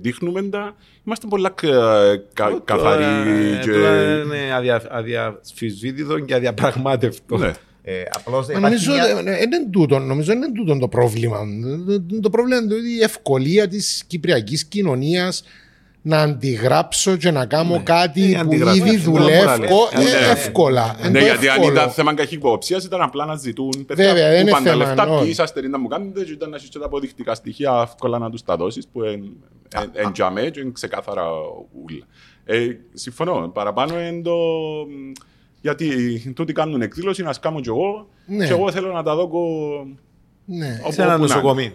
δείχνουμε 0.00 0.42
τα. 0.42 0.76
Είμαστε 1.06 1.26
πολλά 1.28 1.48
κα- 1.48 2.16
κα- 2.32 2.48
Τούτο, 2.48 2.62
καθαροί. 2.64 3.04
ε, 3.04 3.58
και- 3.64 3.70
τούτο 3.70 3.78
είναι 4.24 4.54
αδια- 4.54 4.86
αδιαφυσβήτητο 4.90 6.18
και 6.18 6.34
αδιαπραγμάτευτο. 6.34 7.36
Ναι. 7.36 7.52
Ε, 7.82 8.02
απλώς 8.14 8.46
Μα 8.46 8.52
υπάρχει 8.52 8.62
Νομίζω 8.86 8.92
μια- 8.92 9.32
ε, 9.32 9.38
ε, 9.38 9.42
είναι 9.42 9.70
τούτο, 9.70 9.98
νομίζω 9.98 10.32
είναι 10.32 10.52
τούτο 10.52 10.78
το 10.78 10.88
πρόβλημα. 10.88 11.38
Ε, 11.88 12.20
Το 12.20 12.30
πρόβλημα 12.30 12.60
είναι 12.60 12.74
ότι 12.74 12.88
η 12.98 13.02
ευκολία 13.02 13.68
της 13.68 14.04
κυπριακής 14.06 14.64
κοινωνίας 14.64 15.44
να 16.08 16.18
αντιγράψω 16.22 17.16
και 17.16 17.30
να 17.30 17.46
κάνω 17.46 17.80
κάτι 17.84 18.22
Ε, 18.24 18.34
που 18.34 18.40
αντιγράψω. 18.40 18.84
ήδη 18.84 18.90
Ναι, 18.96 19.02
δουλεύω 19.02 19.50
ναι, 19.50 19.56
ναι. 19.56 19.66
ε, 20.26 20.30
εύκολα. 20.30 20.96
Ναι, 21.00 21.08
Είναι 21.08 21.18
το 21.18 21.24
γιατί 21.24 21.48
αν 21.48 21.54
εύκολο. 21.56 21.72
ήταν 21.72 21.90
θέμα 21.90 22.14
καχυποψίας, 22.14 22.84
ήταν 22.84 23.00
απλά 23.02 23.24
να 23.24 23.34
ζητούν 23.34 23.86
Βέβαια, 23.88 24.28
δεν 24.28 24.34
που 24.34 24.40
είναι 24.40 24.50
πάνε 24.50 24.64
τα 24.64 24.70
θέμα, 24.72 24.84
λεφτά, 24.84 25.06
ναι. 25.06 25.18
ποιοι 25.18 25.26
είσαστε, 25.30 25.60
τι 25.60 25.68
να 25.68 25.78
μου 25.78 25.88
κάνετε, 25.88 26.24
και 26.24 26.32
ήταν 26.32 26.50
να 26.50 26.56
έχεις 26.56 26.68
και 26.68 26.78
τα 26.78 26.84
αποδεικτικά 26.86 27.34
στοιχεία 27.34 27.80
εύκολα 27.82 28.18
να 28.18 28.30
τους 28.30 28.42
τα 28.42 28.56
δώσεις, 28.56 28.86
που 28.92 29.02
εν 29.92 30.12
τζαμέ, 30.12 30.50
και 30.50 30.60
είναι 30.60 30.70
ξεκάθαρα 30.72 31.24
ούλα. 31.84 32.06
Ε, 32.44 32.66
συμφωνώ. 32.94 33.50
Παραπάνω 33.54 34.00
είναι 34.00 34.22
το. 34.22 34.34
Γιατί 35.60 36.32
τούτοι 36.36 36.52
κάνουν 36.52 36.82
εκδήλωση, 36.82 37.22
να 37.22 37.32
σκάμω 37.32 37.60
κι 37.60 37.68
εγώ, 37.68 38.08
Ναι. 38.26 38.46
και 38.46 38.52
εγώ 38.52 38.70
θέλω 38.72 38.92
να 38.92 39.02
τα 39.02 39.14
δω 39.14 39.22
Ναι. 40.44 40.80
όπου- 40.82 40.92
Σε 40.92 41.02
ένα 41.02 41.14
όπου 41.14 41.20
να 41.20 41.24
είναι. 41.24 41.34
νοσοκομείο. 41.34 41.72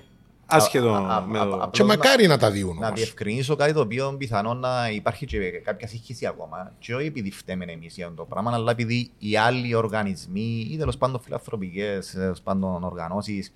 Άσχετο 0.56 0.94
Α, 0.94 1.16
α, 1.16 1.22
με 1.22 1.40
α, 1.40 1.46
το... 1.48 1.56
α, 1.56 1.58
Και 1.58 1.82
απλώς 1.82 1.88
μακάρι 1.88 2.28
να 2.28 2.38
τα 2.38 2.52
διούν 2.52 2.78
Να 2.80 2.86
όμως. 2.86 3.00
διευκρινίσω 3.00 3.56
κάτι 3.56 3.74
το 3.74 3.80
οποίο 3.80 4.16
πιθανόν 4.18 4.60
να 4.60 4.90
υπάρχει 4.90 5.26
και 5.26 5.50
κάποια 5.52 5.88
σύγχυση 5.88 6.26
ακόμα. 6.26 6.74
Και 6.80 6.96
όχι 6.96 7.08
επειδή 7.08 7.32
φταίμε 7.32 7.66
εμείς 7.66 7.96
για 7.96 8.06
αυτό 8.06 8.18
το 8.18 8.26
πράγμα, 8.26 8.52
αλλά 8.54 8.72
επειδή 8.72 9.12
οι 9.18 9.38
άλλοι 9.38 9.76
οργανισμοί 9.76 10.68
ή 10.72 10.78
τέλος 10.78 10.98
πάντων 10.98 11.22
φιλανθρωπικές 11.22 12.18
πάντων 12.44 12.84
οργανώσεις 12.84 13.54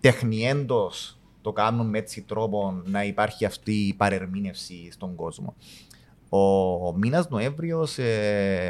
τεχνιέντος 0.00 1.18
το 1.42 1.52
κάνουν 1.52 1.86
με 1.88 1.98
έτσι 1.98 2.22
τρόπο 2.22 2.82
να 2.84 3.04
υπάρχει 3.04 3.44
αυτή 3.44 3.72
η 3.72 3.94
παρερμήνευση 3.94 4.88
στον 4.90 5.14
κόσμο. 5.14 5.54
Ο, 6.28 6.38
ο 6.86 6.94
μήνας 6.96 7.28
Νοέμβριος, 7.28 7.98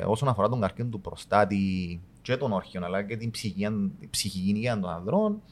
όσον 0.07 0.29
αφορά 0.29 0.49
τον 0.49 0.61
καρκίνο 0.61 0.89
του 0.89 1.01
προστάτη 1.01 2.01
και 2.23 2.37
των 2.37 2.53
όρχιων, 2.53 2.85
αλλά 2.85 3.03
και 3.03 3.17
την 3.17 3.31
ψυχική, 3.31 3.67
ψυχική 4.11 4.49
υγεία 4.49 4.81
των 4.81 4.91
ανδρών, 4.91 5.43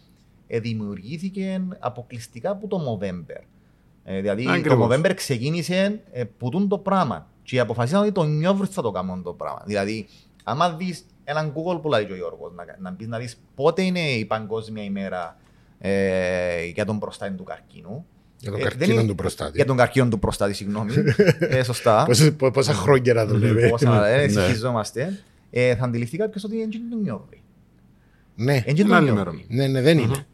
ε, 0.55 0.61
δημιουργήθηκε 0.61 1.63
αποκλειστικά 1.79 2.51
από 2.51 2.67
το 2.69 2.79
Movember. 3.01 3.43
Ε, 4.05 4.21
δηλαδή 4.21 4.47
Ακριβώς. 4.49 4.89
το 4.89 4.95
Movember 4.95 5.13
ξεκίνησε 5.15 6.01
ε, 6.13 6.25
που 6.25 6.49
τούν 6.49 6.69
το 6.69 6.79
πράγμα. 6.79 7.27
Και 7.43 7.61
αποφασίσαμε 7.61 8.05
ότι 8.05 8.15
το 8.15 8.25
Νιόβρι 8.25 8.67
θα 8.71 8.83
το 8.83 8.91
κάνουν 8.91 9.23
το 9.23 9.33
πράγμα. 9.33 9.63
Δηλαδή, 9.67 10.07
άμα 10.45 10.71
δεις 10.73 11.05
έναν 11.25 11.53
Google 11.57 11.83
που 11.83 11.89
λέει 11.89 12.05
και 12.07 12.13
ο 12.13 12.17
Γιώργος, 12.17 12.53
να, 12.55 12.65
να 12.79 12.91
μπεις 12.91 13.07
να 13.07 13.19
δεις 13.19 13.41
πότε 13.55 13.83
είναι 13.83 14.01
η 14.01 14.25
Παγκόσμια 14.25 14.83
ημέρα 14.85 15.37
ε, 15.79 16.65
για 16.65 16.85
τον 16.85 16.99
προστάτη 16.99 17.33
του 17.35 17.45
καρκίνου. 17.45 18.07
Για 18.39 18.51
τον 18.51 18.61
Ε, 18.61 18.63
δεν 18.63 18.73
καρκίνο 18.79 18.99
είναι- 19.01 19.09
του 19.09 19.15
προστάτη. 19.15 19.53
Για 19.55 19.65
τον 19.65 19.77
καρκίνο 19.77 20.09
του 20.09 20.19
προστάτη, 20.19 20.53
συγγνώμη. 20.53 20.93
ε, 21.39 21.63
σωστά. 21.63 22.05
Πόσα- 22.05 22.33
πο- 22.33 22.51
Πόσα 22.51 22.73
χρόνια 22.73 23.15
να 23.15 23.27
το 23.27 23.39
λέμε. 23.39 23.69
Πόσα 23.69 24.07
ε, 24.07 24.23
Ναι. 24.27 24.29
συγχυζόμαστε. 24.33 25.19
Ε, 25.51 25.77
θα 25.77 25.85
αντιληφθεί 25.85 26.17
κάποιος 26.17 26.45
ότι 26.45 26.57
είναι 26.57 26.69
το 26.91 26.97
Νιόβρι. 27.03 27.43
Ναι, 28.35 28.53
Είναι 28.55 28.63
Είναι 28.67 28.89
το 28.89 28.95
άλλη 28.95 29.13
Νιόβρι. 29.13 29.25
μέρα. 29.33 29.45
ναι, 29.49 29.67
ναι, 29.67 29.81
δεν 29.83 29.99
είναι. 29.99 30.27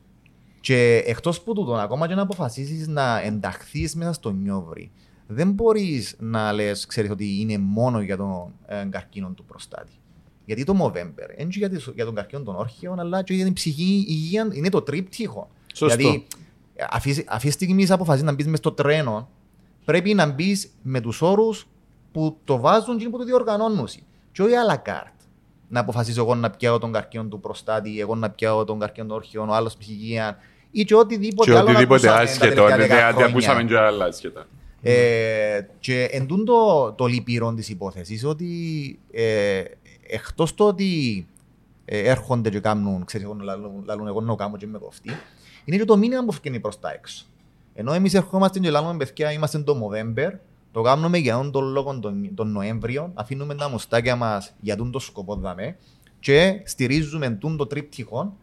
Και 0.60 1.02
εκτός 1.06 1.40
που 1.42 1.52
τούτο, 1.54 1.74
ακόμα 1.74 2.08
και 2.08 2.14
να 2.14 2.22
αποφασίσεις 2.22 2.88
να 2.88 3.20
ενταχθείς 3.20 3.94
μέσα 3.94 4.12
στο 4.12 4.30
νιόβρι, 4.30 4.90
δεν 5.26 5.50
μπορείς 5.50 6.16
να 6.18 6.52
λες, 6.52 6.86
ξέρεις 6.86 7.10
ότι 7.10 7.40
είναι 7.40 7.58
μόνο 7.58 8.00
για 8.00 8.16
τον 8.16 8.52
ε, 8.66 8.84
καρκίνο 8.90 9.28
του 9.36 9.44
προστάτη. 9.44 9.92
Γιατί 10.44 10.64
το 10.64 10.74
Movember, 10.82 11.28
δεν 11.36 11.48
για, 11.50 11.68
τις- 11.68 11.90
για 11.94 12.04
τον 12.04 12.14
καρκίνο 12.14 12.42
των 12.42 12.56
όρχεων, 12.56 13.00
αλλά 13.00 13.22
και 13.22 13.34
για 13.34 13.44
την 13.44 13.52
ψυχική 13.52 14.04
υγεία, 14.08 14.48
είναι 14.52 14.68
το 14.68 14.82
τρίπτυχο. 14.82 15.50
Σωστό. 15.74 15.96
Δηλαδή, 15.96 16.26
αυτή 16.90 17.24
αυτή 17.28 17.46
τη 17.46 17.52
στιγμής 17.52 17.90
αποφασίζει 17.90 18.24
να 18.24 18.32
μπεις 18.34 18.46
μες 18.46 18.58
στο 18.58 18.72
τρένο, 18.72 19.28
πρέπει 19.84 20.14
να 20.14 20.26
μπεις 20.32 20.70
με 20.82 21.00
τους 21.00 21.22
όρους 21.22 21.66
που 22.12 22.38
το 22.44 22.58
βάζουν 22.60 22.98
και 22.98 23.08
που 23.08 23.18
το 23.18 23.24
διοργανώνουν. 23.24 23.88
Και 24.32 24.42
όχι 24.42 24.52
à 24.68 24.72
la 24.74 24.76
carte. 24.90 25.17
Να 25.68 25.80
αποφασίσω 25.80 26.20
εγώ 26.20 26.34
να 26.34 26.50
πιάω 26.50 26.78
τον 26.78 26.92
καρκίνο 26.92 27.24
του 27.24 27.40
προστάτη, 27.40 28.00
εγώ 28.00 28.14
να 28.14 28.30
πιάω 28.30 28.64
τον 28.64 28.78
καρκίνο 28.78 29.06
των 29.06 29.16
όρχεων, 29.16 29.48
ο 29.48 29.54
άλλος 29.54 29.76
ψυχική 29.76 30.02
υγεία 30.02 30.38
ή 30.70 30.84
και 30.84 30.94
οτιδήποτε 30.94 31.50
Και 31.50 31.56
άλλο 31.56 31.66
να 31.66 31.72
οτιδήποτε 31.72 32.08
ακούσαμε 32.08 32.26
τα 32.26 32.32
άσχετο. 32.32 32.66
τελευταία 32.66 32.76
Ναι, 32.76 32.82
δέκα 32.82 32.94
ναι, 32.94 33.10
χρόνια. 33.10 33.26
ακούσαμε 33.26 33.64
και 33.64 33.78
άλλα 33.78 34.04
άσχετα. 34.04 34.46
Ε, 34.82 35.60
και 35.80 36.04
εν 36.04 36.26
τούν 36.26 36.44
το, 36.44 36.92
το 36.92 37.06
λυπηρό 37.06 37.54
της 37.54 37.68
υπόθεσης 37.68 38.24
ότι 38.24 38.48
ε, 39.10 39.62
εκτός 40.06 40.54
το 40.54 40.66
ότι 40.66 41.26
ε, 41.84 41.98
έρχονται 41.98 42.50
και 42.50 42.60
κάνουν, 42.60 43.04
ξέρεις, 43.04 43.26
εγώ 43.26 43.34
να 43.34 43.44
λαλούν, 43.44 43.82
λαλούν 43.84 44.06
εγώ 44.06 44.20
να 44.20 44.26
το 44.26 44.34
κάνω 44.34 44.56
και 44.56 44.66
με 44.66 44.78
κοφτεί, 44.78 45.10
είναι 45.64 45.76
και 45.76 45.84
το 45.84 45.96
μήνυμα 45.96 46.24
που 46.24 46.32
φκένει 46.32 46.60
προς 46.60 46.80
τα 46.80 46.92
έξω. 46.92 47.24
Ενώ 47.74 47.92
εμείς 47.92 48.14
ερχόμαστε 48.14 48.58
και 48.58 48.70
λαλούμε 48.70 48.96
παιδιά, 48.96 49.32
είμαστε 49.32 49.58
το 49.58 49.90
November, 49.90 50.30
το 50.72 50.82
κάνουμε 50.82 51.18
για 51.18 51.50
τον 51.52 51.64
λόγο 51.64 51.98
τον, 51.98 52.30
τον 52.34 52.50
Νοέμβριο, 52.52 53.10
αφήνουμε 53.14 53.54
τα 53.54 53.68
μουστάκια 53.68 54.16
μας 54.16 54.52
για 54.60 54.76
τον 54.76 54.90
το 54.90 54.98
σκοπό 54.98 55.34
δαμέ 55.34 55.76
και 56.20 56.60
στηρίζουμε 56.64 57.30
τον 57.30 57.56
το 57.56 57.66
τρίπτυχο 57.66 58.36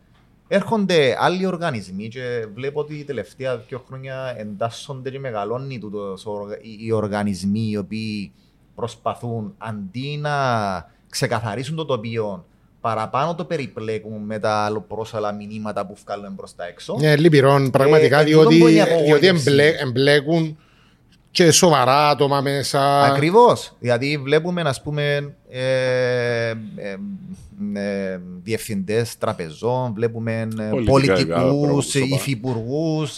Έρχονται 0.48 1.16
άλλοι 1.20 1.46
οργανισμοί 1.46 2.08
και 2.08 2.46
βλέπω 2.54 2.80
ότι 2.80 2.98
τα 3.00 3.06
τελευταία 3.06 3.58
δύο 3.58 3.84
χρόνια 3.88 4.36
εντάσσονται 4.38 5.10
και 5.10 5.20
μεγαλώνει 5.20 5.80
τούτος 5.80 6.26
ο 6.26 6.32
οργα- 6.32 6.58
οι- 6.62 6.78
οι 6.86 6.92
οργανισμοί 6.92 7.68
οι 7.70 7.78
οποίοι 7.78 8.32
προσπαθούν 8.76 9.54
αντί 9.58 10.18
να 10.22 10.32
ξεκαθαρίσουν 11.10 11.76
το 11.76 11.86
τοπίο 11.86 12.46
παραπάνω 12.82 13.36
το 13.36 13.46
περιπλέκουν 13.46 14.22
με 14.26 14.40
τα 14.40 14.52
αλλοπρόσαλα 14.66 15.32
μηνύματα 15.34 15.86
που 15.86 15.96
βγάλουν 16.06 16.36
προς 16.36 16.56
τα 16.56 16.66
έξω. 16.68 16.96
Ναι, 17.00 17.16
λυπηρών 17.16 17.70
πραγματικά, 17.72 18.18
Ε, 18.20 18.22
εν 18.22 18.26
τούτον 18.32 18.42
διότι, 18.50 18.60
που 18.60 18.68
είναι 18.68 18.80
η 18.80 18.84
διότι 18.84 18.94
απογοήτευση. 19.04 19.50
εμπλέ, 19.50 19.68
εμπλέκουν 19.68 20.58
και 21.36 21.52
σοβαρά 21.52 22.10
άτομα 22.10 22.42
μέσα. 22.42 23.04
Ακριβώς. 23.04 23.76
Δηλαδή, 23.80 24.18
βλέπουμε, 24.18 24.62
ας 24.62 24.82
πούμε, 24.82 25.36
ε, 25.50 26.50
ε, 26.50 26.96
ε, 27.74 28.20
διευθυντές 28.44 29.18
τραπεζών, 29.18 29.94
βλέπουμε 29.94 30.48
Πολιτικά 30.70 30.86
πολιτικούς, 30.92 31.68
πρόσωπα. 31.68 32.06
υφυπουργούς, 32.16 33.18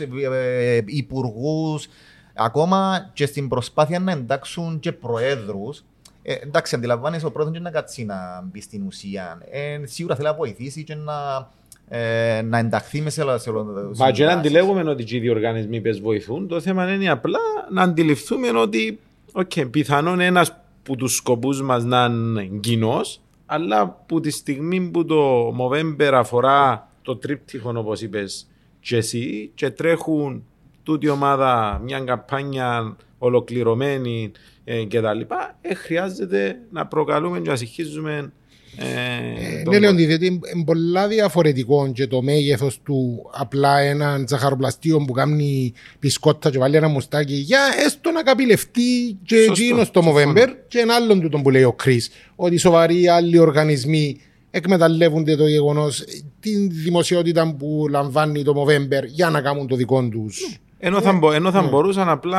υπουργούς. 0.85 1.87
Ακόμα 2.33 3.09
και 3.13 3.25
στην 3.25 3.47
προσπάθεια 3.47 3.99
να 3.99 4.11
εντάξουν 4.11 4.79
και 4.79 4.91
προέδρους. 4.91 5.83
Ε, 6.21 6.33
εντάξει, 6.33 6.75
αντιλαμβάνεσαι 6.75 7.25
ο 7.25 7.31
πρόεδρος 7.31 7.61
να 7.61 7.69
κάτσει 7.69 8.03
να 8.05 8.15
μπει 8.51 8.61
στην 8.61 8.83
ουσία. 8.85 9.37
Ε, 9.51 9.79
σίγουρα 9.83 10.15
θέλει 10.15 10.27
να 10.27 10.33
βοηθήσει 10.33 10.83
και 10.83 10.95
να, 10.95 11.49
ε, 11.89 12.41
να 12.41 12.57
ενταχθεί 12.57 13.01
μέσα 13.01 13.21
σε 13.21 13.27
όλο 13.27 13.37
σε 13.37 13.49
όλο 13.49 13.63
το 13.63 13.71
Μα 13.71 13.89
και 13.89 14.03
να 14.05 14.13
συμπράσεις. 14.13 14.37
αντιλέγουμε 14.37 14.89
ότι 14.89 15.03
και 15.03 15.15
οι 15.15 15.19
διοργανισμοί 15.19 15.81
πες 15.81 15.99
βοηθούν, 15.99 16.47
το 16.47 16.59
θέμα 16.59 16.93
είναι 16.93 17.09
απλά 17.09 17.39
να 17.71 17.81
αντιληφθούμε 17.81 18.49
ότι 18.49 18.99
okay, 19.33 19.71
πιθανόν 19.71 20.19
ένας 20.19 20.57
που 20.83 20.95
τους 20.95 21.15
σκοπούς 21.15 21.61
μας 21.61 21.83
να 21.83 22.05
είναι 22.05 22.49
κοινός, 22.59 23.21
αλλά 23.45 24.03
που 24.05 24.19
τη 24.19 24.29
στιγμή 24.29 24.81
που 24.81 25.05
το 25.05 25.49
Movember 25.49 26.11
αφορά 26.13 26.89
το 27.01 27.15
τρίπτυχο 27.15 27.73
όπως 27.75 28.01
είπες 28.01 28.47
και 28.79 28.95
εσύ 28.95 29.51
και 29.55 29.69
τρέχουν 29.69 30.45
τούτη 30.83 31.05
η 31.05 31.09
ομάδα 31.09 31.81
μια 31.83 31.99
καμπάνια 31.99 32.95
ολοκληρωμένη 33.17 34.31
ε, 34.63 34.83
και 34.83 35.01
τα 35.01 35.13
λοιπά, 35.13 35.57
ε, 35.61 35.73
χρειάζεται 35.73 36.59
να 36.71 36.85
προκαλούμε 36.87 37.39
και 37.39 37.49
να 37.49 37.55
συγχύζουμε 37.55 38.31
ε, 38.79 39.63
τον 39.63 39.73
Ναι, 39.73 39.79
Λέοντι, 39.79 40.05
διότι 40.05 40.25
είναι 40.25 40.63
πολλά 40.65 41.07
διαφορετικό 41.07 41.91
και 41.93 42.07
το 42.07 42.21
μέγεθος 42.21 42.79
του 42.83 43.29
απλά 43.39 43.79
έναν 43.79 44.25
ζαχαροπλαστείο 44.27 44.97
που 45.07 45.13
κάνει 45.13 45.73
πισκότα 45.99 46.49
και 46.49 46.57
βάλει 46.57 46.75
ένα 46.75 46.87
μουστάκι 46.87 47.33
για 47.33 47.59
έστω 47.85 48.11
να 48.11 48.23
καπηλευτεί 48.23 49.17
και 49.25 49.35
Σωστό, 49.35 49.51
εκείνος 49.51 49.91
το 49.91 50.01
συμφωνώ. 50.01 50.31
Movember 50.33 50.47
και 50.67 50.79
ένα 50.79 50.93
άλλον 50.95 51.21
του 51.21 51.29
τον 51.29 51.41
που 51.41 51.49
λέει 51.49 51.63
ο 51.63 51.73
Κρι. 51.73 52.01
Ότι 52.35 52.57
σοβαροί 52.57 53.07
άλλοι 53.07 53.37
οργανισμοί 53.39 54.21
εκμεταλλεύονται 54.51 55.35
το 55.35 55.47
γεγονός 55.47 56.03
την 56.39 56.69
δημοσιότητα 56.69 57.55
που 57.59 57.85
λαμβάνει 57.89 58.43
το 58.43 58.53
Movember 58.63 59.03
για 59.07 59.29
να 59.29 59.41
κάνουν 59.41 59.67
το 59.67 59.75
δικό 59.75 60.07
τους. 60.07 60.59
Ενώ 60.79 61.01
θα, 61.01 61.13
μπο- 61.13 61.31
ενώ 61.31 61.51
θα 61.51 61.61
μπορούσαν 61.61 62.09
απλά 62.09 62.37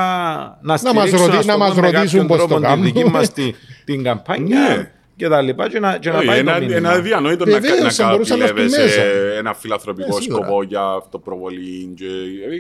να 0.63 0.79
Ναι. 0.83 0.93
μας 0.93 1.09
στηρίξουν 1.09 1.19
ρωτή- 1.19 1.39
ας 1.39 1.45
το 1.47 1.51
να 1.53 1.59
μας 1.59 1.69
πούμε, 1.75 1.81
με 1.81 1.87
ρωτήσουν 1.93 2.19
κάποιον 2.21 2.27
πώς 2.27 2.39
το 2.39 2.47
τρόπο 2.47 2.61
κάνουν. 2.63 2.85
Τη 2.85 2.93
δική 2.93 3.11
μας 3.11 3.33
τη- 3.33 3.53
την 3.85 4.03
καμπάνια 4.07 4.59
Ναι. 4.59 4.91
Και 5.19 5.29
τα 5.29 5.41
λοιπά 5.43 5.69
και 5.69 5.79
να, 5.81 5.99
και 5.99 6.11
να 6.11 6.17
Όχι, 6.19 6.27
πάει 6.27 6.39
ένα, 6.39 6.55
το 6.55 6.61
μήνυμα. 6.61 6.77
ένα 6.77 7.01
διανόητο 7.01 7.45
να, 7.45 7.53
Βεβαίως, 7.61 7.81
να 7.81 7.91
θα 7.91 8.11
μπορούσαν 8.11 8.39
να 8.39 8.45
έρθουν 8.45 8.59
καπηλεύεσαι 8.59 8.99
μέσα. 8.99 9.39
ένα 9.39 9.55
φιλανθρωπικό 9.55 10.15
Ναι, 10.17 10.23
σίγουρα. 10.23 10.45
σκοπό 10.47 10.63
για 10.63 10.83
αυτοπροβολή 10.83 11.93
και 11.97 12.05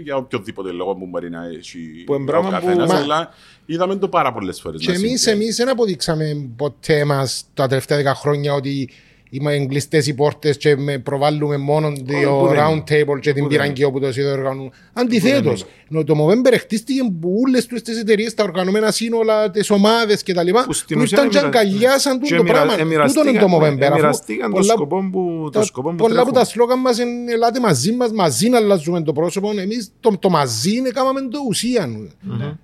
για 0.02 0.16
οποιοδήποτε 0.16 0.70
λόγο 0.70 0.94
που 0.94 1.06
μπορεί 1.06 1.30
να 1.30 1.40
έχει 1.58 1.78
Που 2.06 2.14
είναι 2.14 2.22
ο 2.22 2.26
πράγμα 2.26 2.48
που- 2.48 2.54
καθένας, 2.66 2.92
Μα- 2.92 2.98
αλλά 2.98 3.30
είδαμε 3.66 3.96
το 3.96 4.08
πάρα 4.08 4.32
πολλές 4.32 4.60
φορές 4.60 4.80
Και 4.80 4.86
να 4.92 4.94
εμεί 4.98 5.16
συμβαίνει. 5.16 5.42
εμείς 5.44 5.56
δεν 5.56 5.68
αποδείξαμε 5.68 6.48
ποτέ 6.56 7.04
μας 7.04 7.44
τα 7.54 7.66
τελευταία 7.68 7.96
δέκα 7.96 8.14
χρόνια 8.14 8.54
ότι 8.54 8.90
είμαστε 9.30 9.66
κλειστέ 9.66 10.02
οι 10.06 10.14
πόρτες 10.14 10.56
και 10.56 10.76
με 10.76 10.98
προβάλλουμε 10.98 11.56
μόνο 11.56 11.92
το 11.92 12.02
που 12.38 12.46
δεν 12.48 12.58
round 12.58 12.90
είναι. 12.90 13.04
table 13.04 13.20
και 13.20 13.32
την 13.32 13.42
δεν 13.42 13.46
πυραγγεία 13.46 13.86
όπου 13.86 14.00
το 14.00 14.10
διοργανούν. 14.10 14.70
Αντιθέτως, 14.92 15.64
το 16.06 16.14
Movember 16.26 16.54
χτίστηκε 16.60 17.00
που 17.20 17.42
όλες 17.46 17.66
τις 17.66 17.98
εταιρείες, 18.00 18.34
τα 18.34 18.42
οργανωμένα 18.42 18.90
σύνολα, 18.90 19.50
τις 19.50 19.70
ομάδες 19.70 20.22
κτλ. 20.22 20.48
Που 20.66 20.72
στην 20.72 20.96
Που 20.96 21.02
ουσία 21.02 21.18
ήρθαν 21.24 21.28
και 21.30 21.38
εμοιρα- 21.38 21.60
αγκαλιάσαν 21.60 22.20
και 22.20 22.28
το 22.28 22.34
εμοιρα- 22.34 22.52
πράγμα. 22.54 22.70
Τούτο 22.72 22.82
εμοιραστήκαν- 22.84 23.28
είναι 23.28 23.38
το 23.40 23.56
Movember. 23.56 23.82
αφού 23.82 23.92
εμοιραστήκαν 23.92 24.50
το 24.50 24.56
πολλά- 24.58 24.72
σκοπό 24.72 25.08
που, 25.12 25.40
το 25.52 25.58
τα- 25.58 25.64
σκοπό 25.64 25.88
που 25.90 25.94
Πολλά 25.96 26.20
από 26.20 26.26
τα 26.32 26.32
τρέχουν. 26.32 26.50
σλόγαν 26.52 26.78
μας 26.80 26.98
είναι 26.98 27.32
ελάτε 27.32 27.60
μαζί 27.60 27.92
μας, 27.92 28.12
μαζί 28.12 28.48
να 28.48 28.56
αλλάζουμε 28.56 29.02
το 29.02 29.12
πρόσωπο. 29.12 29.50
Εμείς 29.58 29.90
το, 30.00 30.16
το 30.18 30.28
μαζί 30.30 30.76
είναι 30.76 30.88
κάμαμε 30.90 31.20
το 31.20 31.38
ουσία 31.48 31.88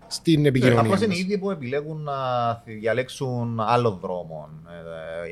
στην 0.06 0.46
επικοινωνία. 0.46 0.80
Απλώς 0.80 0.98
είναι 0.98 1.06
μας. 1.06 1.16
οι 1.16 1.20
ίδιοι 1.20 1.38
που 1.38 1.50
επιλέγουν 1.50 2.02
να 2.02 2.12
διαλέξουν 2.80 3.60
άλλο 3.60 3.98
δρόμο. 4.02 4.48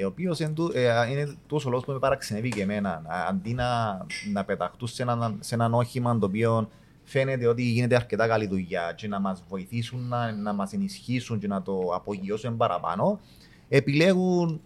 Ε, 0.00 0.04
ο 0.04 0.06
οποίος 0.08 0.40
είναι 0.40 1.21
τόσο 1.46 1.68
λόγος 1.70 1.84
που 1.84 1.92
με 1.92 1.98
παραξενεύει 1.98 2.48
και 2.48 2.62
εμένα. 2.62 2.90
Α, 2.90 3.26
Αντί 3.28 3.54
να, 3.54 4.00
να 4.32 4.44
πεταχτούν 4.44 4.88
σε 4.88 5.02
έναν, 5.02 5.36
σε 5.40 5.54
έναν 5.54 5.74
όχημα 5.74 6.18
το 6.18 6.26
οποίο 6.26 6.68
φαίνεται 7.04 7.46
ότι 7.46 7.62
γίνεται 7.62 7.94
αρκετά 7.96 8.26
καλή 8.26 8.46
δουλειά 8.46 8.92
και 8.96 9.08
να 9.08 9.20
μας 9.20 9.44
βοηθήσουν, 9.48 10.08
να, 10.08 10.32
να 10.32 10.52
μας 10.52 10.72
ενισχύσουν 10.72 11.38
και 11.38 11.46
να 11.46 11.62
το 11.62 11.90
απογειώσουν 11.94 12.56
παραπάνω, 12.56 13.20
επιλέγουν 13.68 14.60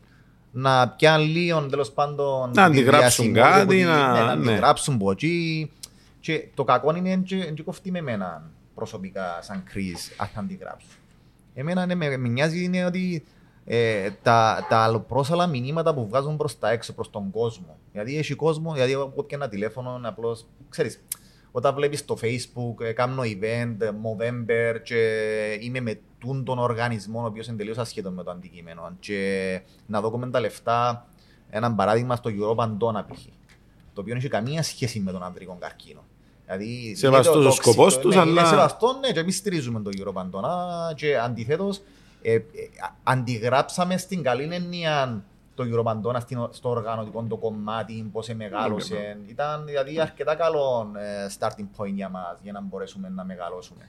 να 0.52 0.88
πιάνουν 0.88 1.28
λίγο 1.28 1.66
τέλος 1.66 1.92
πάντων. 1.92 2.46
Να 2.48 2.52
τη 2.52 2.60
αντιγράψουν 2.60 3.32
διασημότητα 3.32 3.50
κάτι, 3.50 3.64
που 3.66 3.70
τη- 3.72 3.82
να- 3.84 4.12
ναι, 4.12 4.18
να 4.18 4.34
ναι. 4.36 4.50
αντιγράψουν 4.50 4.94
από 4.94 5.10
εκεί. 5.10 5.70
Και 6.20 6.48
το 6.54 6.64
κακό 6.64 6.96
είναι 6.96 7.16
και, 7.16 7.36
και 7.36 7.62
κοφτεί 7.62 7.90
με 7.90 7.98
εμένα 7.98 8.50
προσωπικά 8.74 9.38
σαν 9.40 9.62
κρίς 9.64 10.12
αν 10.16 10.26
θα 10.34 10.40
αντιγράψουν. 10.40 10.90
Εμένα 11.54 11.86
ναι, 11.86 11.94
με, 11.94 12.16
με 12.16 12.28
νοιάζει 12.28 12.64
είναι 12.64 12.84
ότι 12.84 13.24
ε, 13.68 14.10
τα, 14.22 14.66
τα 14.68 14.76
αλλοπρόσαλα 14.78 15.46
μηνύματα 15.46 15.94
που 15.94 16.06
βγάζουν 16.08 16.36
προς 16.36 16.58
τα 16.58 16.70
έξω, 16.70 16.92
προς 16.92 17.10
τον 17.10 17.30
κόσμο. 17.30 17.76
Γιατί 17.92 18.18
έχει 18.18 18.34
κόσμο, 18.34 18.74
γιατί 18.74 18.92
εγώ 18.92 19.10
έχω 19.12 19.24
και 19.26 19.34
ένα 19.34 19.48
τηλέφωνο 19.48 20.00
απλώς, 20.02 20.46
ξέρεις, 20.68 21.02
όταν 21.52 21.74
βλέπεις 21.74 21.98
στο 21.98 22.16
facebook, 22.22 22.84
ε, 22.84 22.92
κάνω 22.92 23.22
event, 23.22 23.76
ε, 23.80 23.90
Movember 23.90 24.76
και 24.82 25.12
είμαι 25.60 25.80
με 25.80 26.00
τούν 26.18 26.44
τον 26.44 26.58
οργανισμό 26.58 27.22
ο 27.22 27.26
οποίος 27.26 27.46
είναι 27.46 27.56
τελείως 27.56 27.78
ασχέτω 27.78 28.10
με 28.10 28.22
το 28.22 28.30
αντικείμενο 28.30 28.90
και 29.00 29.60
να 29.86 30.00
δω 30.00 30.28
τα 30.30 30.40
λεφτά, 30.40 31.06
ένα 31.50 31.74
παράδειγμα 31.74 32.16
στο 32.16 32.30
Europa 32.30 32.64
Andona 32.64 33.04
π.χ. 33.06 33.22
το 33.92 34.00
οποίο 34.00 34.04
δεν 34.04 34.16
έχει 34.16 34.28
καμία 34.28 34.62
σχέση 34.62 35.00
με 35.00 35.12
τον 35.12 35.22
ανδρικό 35.22 35.56
καρκίνο. 35.60 36.04
Δηλαδή, 36.46 36.94
Σεβαστός 36.96 37.34
είναι 37.34 37.42
το 37.44 37.48
ο 37.48 37.52
σκοπός 37.52 37.76
τοξικό- 37.76 38.02
τους, 38.02 38.14
ναι, 38.14 38.20
αλλά- 38.20 38.40
Είναι 38.40 38.48
σεβαστό, 38.48 38.98
ναι, 39.00 39.12
και 39.12 39.20
εμείς 39.20 39.36
στηρίζουμε 39.36 39.80
τον 39.80 39.92
Europa 39.96 40.20
Andona 40.22 40.94
και 40.94 41.18
αντιθέτως 41.18 41.80
ε, 42.28 42.34
ε, 42.34 42.42
αντιγράψαμε 43.02 43.96
στην 43.96 44.22
καλή 44.22 44.48
έννοια 44.54 45.24
το 45.54 45.64
Europandona 45.72 46.20
στην- 46.20 46.48
στο 46.50 46.68
οργανωτικό 46.68 47.22
το 47.28 47.36
κομμάτι, 47.36 48.08
πώς 48.12 48.28
μεγάλωσε. 48.34 49.18
Ήταν 49.28 49.64
δηλαδή 49.66 50.00
αρκετά 50.00 50.34
καλό 50.34 50.92
ε, 50.96 51.26
starting 51.38 51.66
point 51.76 51.92
για 51.94 52.08
μας, 52.08 52.38
για 52.42 52.52
να 52.52 52.60
μπορέσουμε 52.60 53.08
να 53.08 53.24
μεγαλώσουμε. 53.24 53.88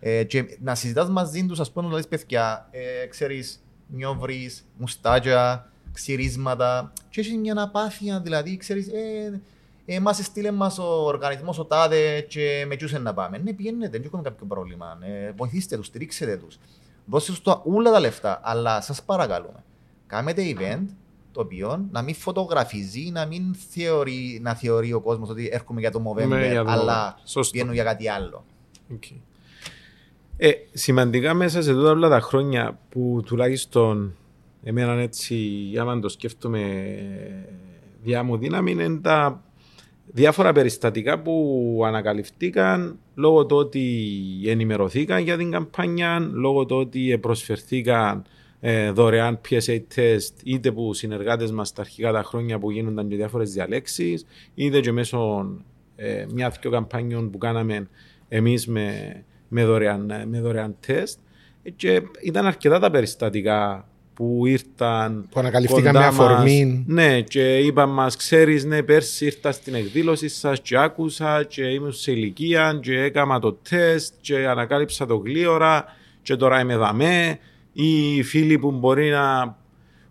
Ε, 0.00 0.24
και 0.24 0.58
να 0.60 0.74
συζητάς 0.74 1.08
μαζί 1.08 1.46
τους, 1.46 1.60
ας 1.60 1.72
πούμε, 1.72 1.88
να 1.88 1.94
λες 1.94 2.08
παιδιά, 2.08 2.68
ε, 2.70 3.06
ξέρεις, 3.06 3.62
νιόβρεις, 3.86 4.66
μουστάκια, 4.76 5.70
ξυρίσματα 5.92 6.92
και 7.10 7.20
έχεις 7.20 7.36
μια 7.36 7.62
απάθεια, 7.62 8.20
δηλαδή, 8.20 8.56
ξέρεις, 8.56 8.88
ε, 8.88 9.40
ε, 9.86 10.00
μας 10.00 10.18
έστειλε 10.18 10.50
μας 10.50 10.78
ο 10.78 11.04
οργανισμός 11.04 11.58
ο 11.58 11.64
τάδε 11.64 12.20
και 12.20 12.64
με 12.68 12.76
τσούσε 12.76 12.98
να 12.98 13.14
πάμε. 13.14 13.38
Ναι, 13.38 13.52
πηγαίνετε, 13.52 13.88
δεν 13.88 14.02
έχουμε 14.04 14.22
κάποιο 14.22 14.46
πρόβλημα. 14.46 14.98
Ε, 15.02 15.32
βοηθήστε 15.36 15.76
τους, 15.76 15.86
στηρίξετε 15.86 16.36
τους. 16.36 16.58
Δώστε 17.10 17.30
τους 17.32 17.42
τα- 17.42 17.62
όλα 17.64 17.90
τα 17.90 18.00
λεφτά, 18.00 18.40
αλλά 18.42 18.80
σας 18.80 19.02
παρακαλούμε. 19.02 19.64
Κάμετε 20.06 20.42
event 20.56 20.84
το 21.32 21.40
οποίο 21.40 21.86
να 21.92 22.02
μην 22.02 22.14
φωτογραφίζει, 22.14 23.10
να 23.12 23.26
μην 23.26 23.54
θεωρεί, 23.70 24.38
να 24.42 24.54
θεωρεί 24.54 24.92
ο 24.92 25.00
κόσμος 25.00 25.28
ότι 25.28 25.48
έρχομαι 25.52 25.80
για 25.80 25.90
το 25.90 26.02
Movember, 26.06 26.26
Ναι, 26.28 26.50
για 26.50 26.64
το 26.64 26.70
αλλά 26.70 27.14
Movember. 27.14 27.20
Σωστό. 27.24 27.52
βγαίνω 27.58 27.72
για 27.72 27.84
κάτι 27.84 28.08
άλλο. 28.08 28.44
Οκ. 28.94 29.04
Ε, 30.36 30.50
σημαντικά 30.72 31.34
μέσα 31.34 31.62
σε 31.62 31.72
τούτα 31.72 31.90
όλα 31.90 32.08
τα 32.08 32.20
χρόνια 32.20 32.78
που 32.88 33.22
τουλάχιστον 33.24 34.14
εμένα 34.62 34.92
έτσι, 34.92 35.36
άμα 35.80 36.00
το 36.00 36.08
σκέφτομαι 36.08 36.94
διά 38.02 38.22
μου 38.22 38.36
δύναμη, 38.36 38.70
είναι 38.70 38.96
τα 38.98 39.42
διάφορα 40.12 40.52
περιστατικά 40.52 41.18
που 41.20 41.82
ανακαλυφθήκαν 41.86 42.98
λόγω 43.14 43.46
του 43.46 43.56
ότι 43.56 44.12
ενημερωθήκαν 44.46 45.22
για 45.22 45.36
την 45.36 45.50
καμπάνια, 45.50 46.30
λόγω 46.32 46.66
του 46.66 46.76
ότι 46.76 47.18
προσφερθήκαν 47.20 48.24
ε, 48.60 48.90
δωρεάν 48.90 49.40
PSA 49.48 49.80
test 49.94 50.32
είτε 50.44 50.72
που 50.72 50.94
συνεργάτες 50.94 51.50
μας 51.50 51.72
τα 51.72 51.80
αρχικά 51.80 52.12
τα 52.12 52.22
χρόνια 52.22 52.58
που 52.58 52.70
γίνονταν 52.70 53.08
και 53.08 53.16
διάφορες 53.16 53.52
διαλέξεις, 53.52 54.26
είτε 54.54 54.80
και 54.80 54.92
μέσω 54.92 55.50
ε, 55.96 56.26
μια-δυο 56.32 56.70
καμπάνιων 56.70 57.30
που 57.30 57.38
κάναμε 57.38 57.88
εμείς 58.28 58.66
με, 58.66 59.14
με, 59.48 59.64
δωρεάν, 59.64 60.12
με 60.26 60.40
δωρεάν 60.40 60.76
τεστ. 60.80 61.18
Και 61.76 62.02
ήταν 62.22 62.46
αρκετά 62.46 62.78
τα 62.78 62.90
περιστατικά 62.90 63.88
που 64.20 64.46
ήρθαν. 64.46 65.26
Που 65.30 65.40
ανακαλυφθήκαν 65.40 65.96
με 65.96 66.04
αφορμή. 66.04 66.84
Ναι, 66.86 67.20
και 67.20 67.58
είπαν 67.58 67.90
μας, 67.90 68.16
ξέρεις, 68.16 68.64
ναι, 68.64 68.82
πέρσι 68.82 69.24
ήρθα 69.24 69.52
στην 69.52 69.74
εκδήλωση 69.74 70.28
σας 70.28 70.60
και 70.60 70.76
άκουσα 70.78 71.44
και 71.44 71.62
ήμουν 71.62 71.92
σε 71.92 72.12
ηλικία 72.12 72.78
και 72.82 73.00
έκανα 73.00 73.38
το 73.38 73.52
τεστ 73.52 74.14
και 74.20 74.46
ανακάλυψα 74.46 75.06
το 75.06 75.16
γλίωρα 75.16 75.84
και 76.22 76.36
τώρα 76.36 76.60
είμαι 76.60 76.76
δαμέ. 76.76 77.38
Ή 77.72 78.22
φίλοι 78.22 78.58
που 78.58 78.70
μπορεί 78.70 79.10
να 79.10 79.56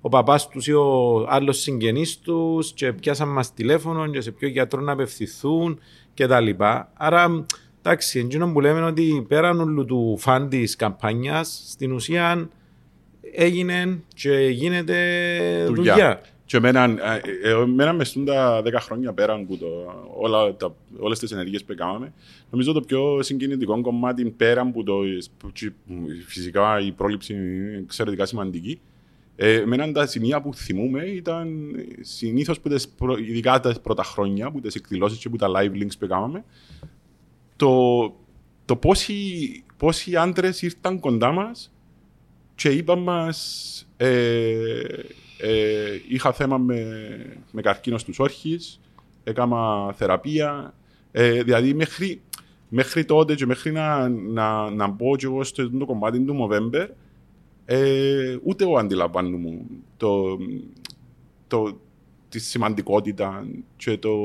ο 0.02 0.10
παπάς 0.10 0.48
τους 0.48 0.68
ή 0.68 0.74
ο 0.74 1.26
άλλος 1.30 1.60
συγγενής 1.60 2.20
τους 2.20 2.74
και 2.74 2.94
πιάσαν 2.94 3.28
μας 3.28 3.54
τηλέφωνο 3.54 4.08
και 4.08 4.22
σε 4.22 4.32
ποιο 4.32 4.48
γιατρό 4.48 4.82
να 4.82 4.92
απευθυνθούν 4.92 5.80
κτλ. 6.14 6.50
Άρα, 6.94 7.46
εντάξει, 7.82 8.20
εντύπωση 8.20 8.52
που 8.52 8.62
λέμε 8.62 8.82
ότι 8.82 9.26
πέραν 9.28 9.60
όλου 9.60 9.86
του 9.86 10.16
φαν 10.20 10.50
της 10.50 10.76
καμπάνιας, 10.76 11.64
στην 11.68 11.92
ουσία 11.92 12.50
έγινε 13.34 14.02
και 14.14 14.32
γίνεται 14.32 14.96
δουλειά. 15.68 15.94
δουλειά. 15.94 16.22
Και 16.46 16.58
εμένα, 16.58 16.84
ε, 16.84 17.22
ε, 17.44 17.52
εμένα 17.52 17.94
μες 17.94 18.08
στούν 18.08 18.26
τα 18.26 18.62
10 18.66 18.74
χρόνια 18.80 19.14
πέραν 19.14 19.42
από 19.42 19.58
όλα, 20.18 20.56
τα, 20.56 20.76
όλες 21.00 21.20
τις 21.20 21.32
ενεργείες 21.32 21.64
που 21.64 21.72
έκαναμε, 21.72 22.14
νομίζω 22.50 22.74
το 22.74 22.82
πιο 22.82 23.22
συγκινητικό 23.22 23.82
κομμάτι 23.82 24.26
πέραν 24.26 24.68
από 24.68 24.84
το, 24.84 25.02
φυσικά 26.26 26.80
η 26.80 26.92
πρόληψη 26.92 27.34
είναι 27.34 27.78
εξαιρετικά 27.84 28.26
σημαντική, 28.26 28.80
ε, 29.36 29.54
εμένα 29.54 29.92
τα 29.92 30.08
σημεία 30.08 30.42
που 30.42 30.54
θυμούμε 30.54 31.04
ήταν 31.04 31.76
συνήθως 32.02 32.60
ειδικά 33.28 33.60
τα 33.60 33.76
πρώτα 33.82 34.04
χρόνια, 34.04 34.52
που 34.52 34.60
τις 34.60 34.76
εκδηλώσεις 34.76 35.20
και 35.20 35.30
που 35.30 35.38
τα 35.38 35.48
live 35.56 35.72
links 35.72 35.98
που 36.00 36.06
έκαναμε, 36.06 36.44
το, 37.56 38.14
το 38.66 38.76
πόσοι, 38.76 39.64
πόσοι 39.78 40.16
άντρες 40.16 40.62
ήρθαν 40.62 41.00
κοντά 41.00 41.32
μας 41.32 41.72
και 42.60 42.70
είπαν 42.70 43.00
μας 43.00 43.88
ε, 43.98 44.82
ε, 45.38 46.02
είχα 46.08 46.34
θέμα 46.34 46.58
με, 46.58 46.86
με 47.52 47.62
καρκίνος 47.62 48.02
στους 48.02 48.20
όρχες, 48.20 48.80
έκανα 49.24 49.94
θεραπεία, 49.94 50.74
ε, 51.12 51.44
δηλαδή 51.44 51.74
μέχρι, 51.74 52.22
μέχρι 52.70 53.06
τότε 53.06 53.36
και 53.36 53.46
μέχρι 53.46 53.72
να, 53.72 54.10
να, 54.10 54.70
να 54.70 54.88
μπω 54.88 55.16
και 55.16 55.26
εγώ 55.26 55.44
στο 55.44 55.70
το 55.70 55.86
κομμάτι 55.86 56.20
του 56.20 56.50
November, 56.50 56.88
ε, 57.66 58.38
ούτε 58.44 58.64
εγώ 58.64 58.78
αντιλαμβάνομαι 58.78 59.62
το, 59.98 60.38
το, 61.48 61.80
τη 62.30 62.40
σημαντικότητα 62.40 63.48
και 63.78 63.98
το, 63.98 64.18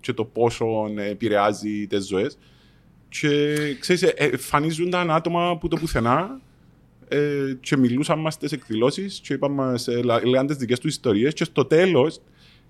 και 0.00 0.12
το 0.12 0.24
πόσο 0.24 0.66
επηρεάζει 0.96 1.86
τις 1.86 2.06
ζωές. 2.06 2.38
Και 3.08 3.54
ξέρεις, 3.80 4.02
ε, 4.02 4.14
εμφανίζονταν 4.16 5.10
άτομα 5.10 5.58
που 5.58 5.68
το 5.68 5.76
πουθενά 5.76 6.40
ε, 7.08 7.56
και 7.60 7.76
μιλούσαν 7.76 8.18
μας 8.18 8.34
στις 8.34 8.52
εκδηλώσεις 8.52 9.20
και 9.20 9.32
είπαν 9.32 9.52
μας, 9.52 9.88
ε, 9.88 10.00
λέγαν 10.02 10.46
τις 10.46 10.56
δικές 10.56 10.80
τους 10.80 10.90
ιστορίες 10.90 11.32
και 11.32 11.44
στο 11.44 11.64
τέλος 11.64 12.20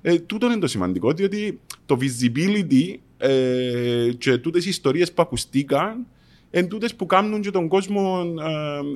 ε, 0.02 0.18
τούτο 0.18 0.46
είναι 0.46 0.58
το 0.58 0.66
σημαντικό, 0.66 1.12
διότι 1.12 1.60
το 1.86 1.98
visibility 2.00 2.94
ε, 3.18 4.10
και 4.18 4.38
τούτες 4.38 4.66
οι 4.66 4.68
ιστορίες 4.68 5.12
που 5.12 5.22
ακουστήκαν 5.22 6.06
εν 6.58 6.68
τούτες 6.68 6.94
που 6.94 7.06
κάνουν 7.06 7.40
και 7.40 7.50
τον 7.50 7.68
κόσμο 7.68 8.22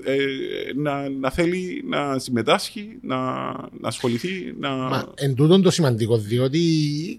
ε, 0.04 0.12
ε, 0.12 0.16
να, 0.74 1.08
να 1.08 1.30
θέλει 1.30 1.84
να 1.88 2.18
συμμετάσχει, 2.18 2.98
να, 3.02 3.16
να 3.80 3.88
ασχοληθεί. 3.88 4.54
Να... 4.58 4.68
Μα 4.68 5.12
εν 5.14 5.34
τούτον 5.34 5.62
το 5.62 5.70
σημαντικό, 5.70 6.16
διότι 6.16 6.60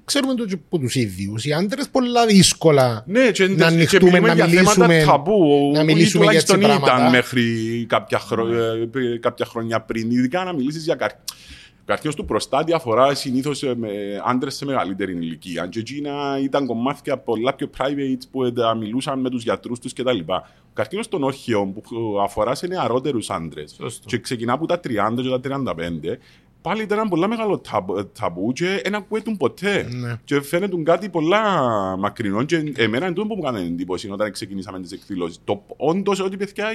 ξέρουμε 0.06 0.34
το 0.36 0.46
από 0.54 0.78
τους 0.80 0.96
ίδιους. 0.96 1.46
Οι 1.46 1.54
άντρες 1.54 1.90
πολλά 1.90 2.26
δύσκολα 2.26 3.04
ναι, 3.08 3.32
και, 3.32 3.48
να 3.48 3.66
ανοιχτούμε, 3.66 4.20
να 4.20 4.34
μιλήσουμε, 4.46 5.04
ταμπού, 5.06 5.72
να 5.74 5.84
μιλήσουμε 5.84 6.26
για 6.26 6.40
έτσι 6.40 6.58
πράγματα. 6.58 6.96
ήταν 6.96 7.10
μέχρι 7.10 7.44
κάποια, 7.90 8.20
χρο... 8.20 8.46
ναι. 8.46 9.18
κάποια 9.20 9.46
χρόνια 9.46 9.82
πριν, 9.82 10.12
ειδικά 10.12 10.44
να 10.44 10.54
μιλήσεις 10.54 10.84
για 10.84 10.96
καρκίνο 10.96 11.24
καρκίνο 11.86 12.14
του 12.14 12.26
προστάτη 12.26 12.74
αφορά 12.74 13.16
συνήθως 13.16 13.64
ε, 13.64 13.76
με 13.76 13.90
άντρες 14.26 14.56
σε 14.56 14.66
μεγαλύτερη 14.66 15.12
ηλικία. 15.12 15.68
Και 15.68 15.80
εκείνα 15.80 16.40
ήταν 16.42 16.66
κομμάτια 16.66 17.18
πολλά 17.18 17.54
πιο 17.54 17.70
private 17.78 18.22
που 18.32 18.54
μιλούσαν 18.80 19.20
με 19.20 19.30
τους 19.30 19.44
γιατρούς 19.44 19.80
τους 19.80 19.94
κτλ. 19.94 20.20
Ο 20.28 20.74
καρκίνο 20.74 21.02
των 21.10 21.24
όρχιων 21.24 21.74
που 21.74 21.82
αφορά 22.24 22.56
σε 22.56 22.68
νεαρότερους 22.68 23.30
άντρες 23.30 23.78
και 24.06 24.18
ξεκινά 24.18 24.54
από 24.54 24.66
τα 24.66 24.76
30 24.76 24.80
και 25.22 25.50
τα 25.50 25.62
35 25.76 26.18
πάλι 26.62 26.82
ήταν 26.82 27.00
ένα 27.00 27.08
πολύ 27.08 27.28
μεγάλο 27.28 27.62
ταμπού 28.20 28.52
και 28.54 28.82
δεν 28.84 28.96
ακούγεται 28.96 29.36
ποτέ. 29.38 29.88
Ναι. 29.92 30.16
Και 30.24 30.42
φαίνεται 30.42 30.78
κάτι 30.84 31.10
πολλά 31.10 31.42
μακρινό. 31.98 32.44
Και 32.44 32.74
εμένα 32.76 33.06
είναι 33.06 33.16
το 33.16 33.26
που 33.26 33.36
μου 33.36 33.42
έκανε 33.44 33.60
εντύπωση 33.60 34.10
όταν 34.12 34.32
ξεκινήσαμε 34.32 34.80
τις 34.80 34.92
εκδηλώσεις. 34.92 35.40
Το 35.44 35.64
όντως 35.78 36.20
ότι 36.20 36.38
παιδιά 36.38 36.68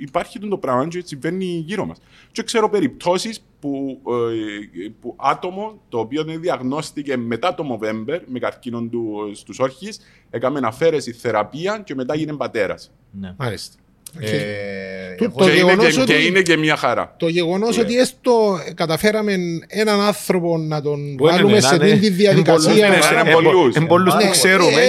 υπάρχει 0.00 0.38
το 0.38 0.58
πράγμα 0.58 0.88
και 0.88 1.02
συμβαίνει 1.04 1.44
γύρω 1.44 1.86
μας. 1.86 1.98
Και 2.32 2.42
ξέρω 2.42 2.68
περιπτώσεις 2.68 3.44
που, 3.60 4.00
ε, 4.06 4.88
που 5.00 5.14
άτομο 5.16 5.80
το 5.88 5.98
οποίο 5.98 6.24
διαγνώστηκε 6.24 7.16
μετά 7.16 7.54
το 7.54 7.78
November 7.80 8.20
με 8.26 8.38
καρκίνο 8.38 8.82
του 8.82 9.30
στους 9.34 9.58
όρχε, 9.58 9.92
έκαμε 10.30 10.60
αφαίρεση 10.62 11.12
θεραπεία 11.12 11.82
και 11.84 11.94
μετά 11.94 12.14
γίνε 12.14 12.32
πατέρας. 12.32 12.90
Ναι. 13.10 13.34
Μάλιστα. 13.38 13.76
Ε, 14.20 15.14
το, 15.14 15.30
το 15.36 15.44
και, 15.44 15.50
είναι 15.50 15.74
και, 15.74 16.00
ότι, 16.00 16.12
και, 16.12 16.14
είναι 16.14 16.42
και 16.42 16.56
μια 16.56 16.76
χαρά. 16.76 17.14
Το 17.16 17.28
γεγονός 17.28 17.76
yeah. 17.76 17.80
ότι 17.80 17.98
έστω 17.98 18.58
καταφέραμε 18.74 19.34
έναν 19.68 20.00
άνθρωπο 20.00 20.58
να 20.58 20.82
τον 20.82 21.16
που 21.16 21.24
βάλουμε 21.24 21.60
σε 21.60 21.74
αυτή 21.74 21.98
τη 21.98 22.08
διαδικασία. 22.08 22.88
Εν 23.74 23.86
πολλούς 23.86 24.14
που 24.14 24.30
ξέρουμε. 24.30 24.82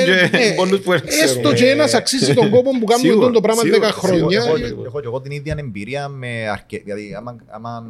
Έστω 1.23 1.53
και 1.53 1.69
ένας 1.69 1.93
αξίζει 1.93 2.33
τον 2.33 2.49
κόπο 2.49 2.69
που 2.79 2.85
κάνουμε 2.85 3.31
το 3.31 3.41
πράγμα 3.41 3.61
10 3.63 3.91
χρόνια. 3.91 4.43
Έχω 4.85 4.99
και 4.99 5.07
εγώ 5.07 5.21
την 5.21 5.31
ίδια 5.31 5.55
εμπειρία 5.57 6.07
με 6.07 6.49
αρκετά. 6.51 6.83
Δηλαδή, 6.83 7.17
άμα 7.47 7.85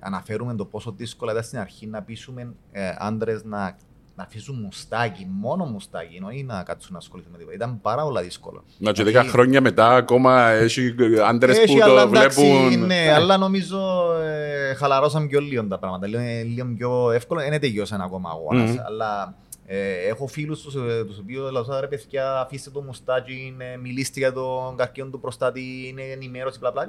αναφέρουμε 0.00 0.54
το 0.54 0.64
πόσο 0.64 0.94
δύσκολα 0.96 1.32
ήταν 1.32 1.44
στην 1.44 1.58
αρχή 1.58 1.86
να 1.86 2.02
πείσουμε 2.02 2.54
άντρες 2.98 3.40
να 3.44 3.76
να 4.18 4.24
αφήσουν 4.24 4.60
μουστάκι, 4.62 5.26
μόνο 5.30 5.64
μουστάκι, 5.64 6.20
όχι 6.26 6.42
να 6.42 6.62
κάτσουν 6.62 6.92
να 6.92 6.98
ασχοληθούν 6.98 7.32
με 7.32 7.38
τίποτα. 7.38 7.56
Ήταν 7.56 7.80
πάρα 7.80 8.02
πολύ 8.02 8.22
δύσκολο. 8.22 8.64
Να 8.78 8.92
και 8.92 9.04
δέκα 9.04 9.24
χρόνια 9.24 9.60
μετά 9.60 9.94
ακόμα 9.94 10.48
έχει 10.48 10.94
άντρες 11.26 11.60
που 11.66 11.78
το 11.78 12.08
βλέπουν. 12.08 12.86
Ναι, 12.86 13.12
αλλά 13.14 13.36
νομίζω 13.36 13.78
ε, 14.22 14.74
χαλαρώσαμε 14.74 15.26
πιο 15.26 15.40
λίγο 15.40 15.66
τα 15.66 15.78
πράγματα. 15.78 16.06
Λίγο, 16.06 16.22
λίγο 16.54 16.74
πιο 16.76 17.10
εύκολο. 17.10 17.42
Είναι 17.42 17.58
τελειώσαν 17.58 18.00
ακόμα 18.00 18.30
αγώνα. 18.30 18.84
Αλλά 18.86 19.34
ε, 19.70 20.08
έχω 20.08 20.26
φίλους 20.26 20.60
τους 20.60 20.74
ε, 20.74 20.78
οποίους 21.20 21.50
λέω: 21.50 21.80
Ρε 21.80 21.86
παιδιά, 21.86 22.40
αφήστε 22.40 22.70
το 22.70 22.82
μουστάκι, 22.82 23.54
μιλήστε 23.82 24.20
για 24.20 24.32
τον 24.32 24.76
καρκίνο 24.76 25.08
του 25.08 25.20
προστάτη, 25.20 25.62
είναι 25.88 26.02
ενημέρωση, 26.02 26.58
μπλα 26.58 26.70
μπλα. 26.70 26.86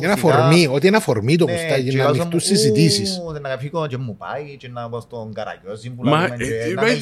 Ένα 0.00 0.16
φορμή, 0.16 0.66
ότι 0.66 0.86
ένα 0.86 1.00
φορμή 1.00 1.36
το 1.36 1.44
ναι, 1.44 1.52
μουστάκι, 1.52 1.96
να 1.96 2.06
ανοιχτούν 2.06 2.40
συζητήσεις. 2.40 3.20
Να 3.40 3.58
φύγω 3.58 3.86
και 3.86 3.96
μου 3.96 4.16
πάει, 4.16 4.56
και 4.56 4.68
να 4.68 4.88
πάω 4.88 5.00
στον 5.00 5.32
καραγιόζι 5.32 5.90
που 5.90 6.02
Μα 6.04 6.24
ε, 6.24 6.28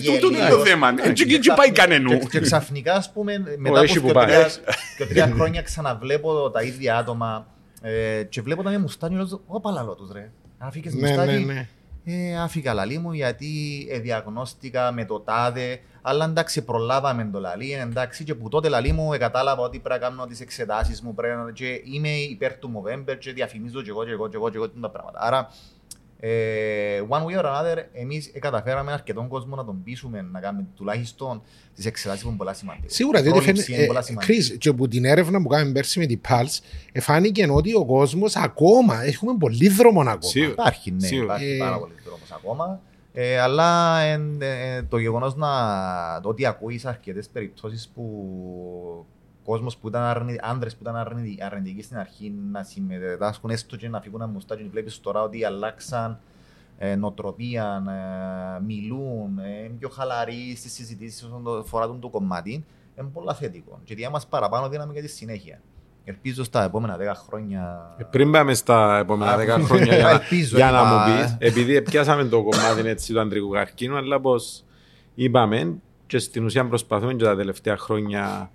τούτο 0.05 0.37
είναι 0.37 0.49
το 0.51 0.59
θέμα. 0.59 0.95
Έτσι 1.03 1.25
πάει 1.57 1.71
κανένα. 1.71 2.17
Και 2.17 2.41
ξαφνικά, 2.41 2.95
ας 2.95 3.13
πούμε, 3.13 3.39
μετά 3.59 3.81
από 3.81 4.13
τρία 5.09 5.33
χρόνια 5.35 5.63
ξαναβλέπω 5.63 6.51
τα 6.51 6.63
ίδια 6.63 6.97
άτομα 6.97 7.47
και 8.29 8.43
βλέπω 8.43 8.63
τα 8.63 8.71
με 8.71 8.79
μουστάκι, 8.79 9.15
λέω: 9.15 9.41
Ω 9.47 9.61
παλαλό 9.61 9.95
τους, 9.95 10.13
ρε. 10.13 10.31
Αφήκε 10.59 10.91
ναι, 10.93 11.09
μουστάκι. 11.09 11.47
Ναι, 12.05 12.15
ε, 12.15 12.39
άφηκα 12.41 12.75
λαλή 12.75 12.99
μου 12.99 13.13
γιατί 13.13 13.87
ε, 13.91 13.99
διαγνώστηκα 13.99 14.93
με 14.93 15.05
το 15.05 15.21
τάδε, 15.21 15.81
αλλά 16.03 16.25
εντάξει 16.25 16.63
προλάβαμε 16.65 17.29
το 17.33 17.41
λαλή, 17.41 17.73
εντάξει 17.73 18.25
και 18.25 18.35
που 18.35 18.49
τότε 18.49 18.69
λαλή 18.69 18.93
μου 18.93 19.11
κατάλαβα 19.19 19.63
ότι 19.63 19.79
πρέπει 19.79 20.01
να 20.01 20.09
κάνω 20.09 20.27
τις 20.27 20.41
εξετάσεις 20.41 21.03
μου 21.03 21.15
πρέπει, 21.15 21.53
και 21.53 21.83
είμαι 21.85 22.09
υπέρ 22.09 22.59
του 22.59 22.83
November 22.83 23.17
και 23.19 23.33
διαφημίζω 23.33 23.83
και 23.83 23.91
εγώ 23.91 24.05
και 24.05 24.11
εγώ 24.11 24.29
και 24.29 24.37
εγώ 24.37 24.51
και 24.51 24.57
εγώ 24.57 24.69
τα 24.69 24.91
πράγματα. 24.91 25.19
Άρα 25.21 25.51
ε, 26.23 27.03
one 27.09 27.25
way 27.25 27.41
or 27.41 27.45
another, 27.45 27.77
εμείς 27.93 28.31
καταφέραμε 28.39 28.93
αρκετόν 28.93 29.29
κόσμο 29.29 29.57
να 29.57 29.65
τον 29.65 29.83
πείσουμε 29.83 30.23
να 30.33 30.41
κάνουμε 30.41 30.67
τουλάχιστον 30.77 31.43
τις 31.75 31.87
εξετάσεις 31.87 32.23
που 32.23 32.29
είναι 32.29 32.37
πολλά 32.37 32.55
σημαντικές. 32.55 32.95
Σίγουρα, 32.95 33.23
διότι 33.23 33.41
φαίνεται. 33.41 33.75
Ε, 34.27 34.57
και 34.59 34.69
από 34.69 34.89
την 34.89 35.05
έρευνα 35.05 35.43
που 35.43 35.49
κάναμε 35.49 35.73
πέρσι 35.73 35.99
με 35.99 36.07
την 36.07 36.21
Pulse, 36.29 36.59
φάνηκε 37.01 37.47
ότι 37.51 37.75
ο 37.75 37.85
κόσμος 37.85 38.37
ακόμα 38.37 39.05
έχουμε 39.05 39.37
πολύ 39.39 39.69
δρόμο 39.69 40.01
ακόμα. 40.01 40.21
Σίγουρα. 40.23 40.53
Υπάρχει, 40.53 40.91
ναι, 40.91 41.07
Σίγουρα. 41.07 41.35
υπάρχει 41.35 41.59
πάρα 41.59 41.79
πολύ 41.79 41.95
δρόμος 42.05 42.31
ακόμα. 42.33 42.81
Ε, 43.13 43.41
αλλά 43.41 44.01
ε, 44.01 44.83
το 44.89 44.99
γεγονός 44.99 45.37
να 45.37 45.49
το 46.23 46.29
ότι 46.29 46.47
ακούεις 46.47 46.85
αρκετές 46.85 47.29
περιπτώσεις 47.29 47.91
που 47.95 49.07
κόσμος 49.45 49.77
που 49.77 49.89
ήταν 49.89 50.03
αρνη... 50.03 50.37
άντρες 50.43 50.73
που 50.75 50.79
ήταν 50.83 50.97
αρνη... 50.97 51.39
αρνητικοί 51.41 51.83
στην 51.83 51.97
αρχή 51.99 52.35
να 52.53 52.63
συμμετάσχουν 52.63 53.51
έστω 53.51 53.77
και 53.77 53.89
να 53.89 54.01
φύγουν 54.01 54.21
ένα 54.21 54.31
μουστάκι. 54.31 54.69
Βλέπεις 54.71 55.01
τώρα 55.01 55.23
ότι 55.23 55.45
αλλάξαν 55.45 56.19
ε, 56.79 56.95
νοοτροπία, 56.97 57.83
ε, 58.59 58.63
μιλούν, 58.65 59.39
ε, 59.39 59.71
πιο 59.79 59.89
χαλαροί 59.89 60.55
στις 60.57 60.73
συζητήσεις 60.73 61.23
όσον 61.23 61.43
το 61.45 61.65
φορά 61.67 61.97
το 62.01 62.09
κομμάτι. 62.09 62.65
Είναι 62.99 63.09
πολύ 63.13 63.29
θετικό. 63.35 63.81
Και 63.85 63.95
διά 63.95 64.11
μας 64.11 64.27
παραπάνω 64.27 64.69
δύναμη 64.69 64.93
για 64.93 65.03
τη 65.03 65.09
συνέχεια. 65.09 65.61
Ελπίζω 66.05 66.45
στα 66.45 66.65
επόμενα 66.65 66.97
10 66.97 67.15
χρόνια. 67.27 67.95
Ε, 67.99 68.05
Πριν 68.05 68.31
πάμε 68.31 68.55
στα 68.55 68.99
επόμενα 68.99 69.33
Α, 69.33 69.59
10 69.61 69.63
χρόνια 69.65 69.95
για, 69.97 70.03
να- 70.03 70.11
ελπίζω, 70.11 70.57
για 70.57 70.71
να 70.71 70.81
είπα. 70.81 71.07
μου 71.09 71.23
πεις, 71.23 71.37
επειδή 71.39 71.83
πιάσαμε 71.83 72.25
το 72.25 72.43
κομμάτι 72.43 72.89
έτσι, 72.89 73.13
του 73.13 73.21
αντρικού 73.21 73.49
καρκίνου, 73.51 73.97
αλλά 73.97 74.21
πως 74.21 74.65
είπαμε 75.15 75.75
και 76.07 76.19
στην 76.19 76.45
ουσία 76.45 76.67
προσπαθούμε 76.67 77.15
και 77.15 77.25
τα 77.25 77.37
τελευταία 77.37 77.77
χρόνια 77.77 78.51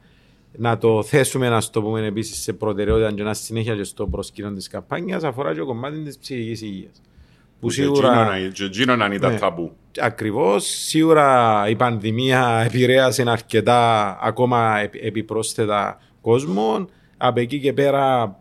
να 0.58 0.78
το 0.78 1.03
θέσουμε, 1.03 1.49
να 1.49 1.62
το 1.72 1.82
πούμε 1.82 2.06
επίσης 2.06 2.41
σε 2.41 2.53
προτεραιότητα 2.53 3.12
και 3.12 3.24
να 3.24 3.34
συνέχεια 3.34 3.76
και 3.76 3.84
στο 3.84 4.08
προσκήνιο 4.08 4.53
της 4.53 4.68
καμπάνιας, 4.68 5.24
αφορά 5.24 5.53
και 5.53 5.60
το 5.60 5.66
κομμάτι 5.66 5.97
της 6.03 6.18
ψυχικής 6.18 6.62
υγείας. 6.62 7.01
Που 7.60 7.70
σίγουρα. 7.70 8.30
Και 8.53 8.64
εκείνο 8.64 8.95
να 8.95 9.06
ήταν 9.14 9.32
Ναι. 9.32 9.39
ταμπού. 9.39 9.72
Ακριβώς. 9.99 10.66
Σίγουρα 10.66 11.64
η 11.70 11.76
πανδημία 11.76 12.64
επηρέασε 12.66 13.24
αρκετά 13.28 14.10
ακόμα 14.22 14.80
επι- 14.80 15.06
επιπρόσθετα 15.06 15.99
κόσμο. 16.22 16.88
Από 17.18 17.39
εκεί 17.39 17.60
και 17.60 17.74
πέρα 17.74 18.36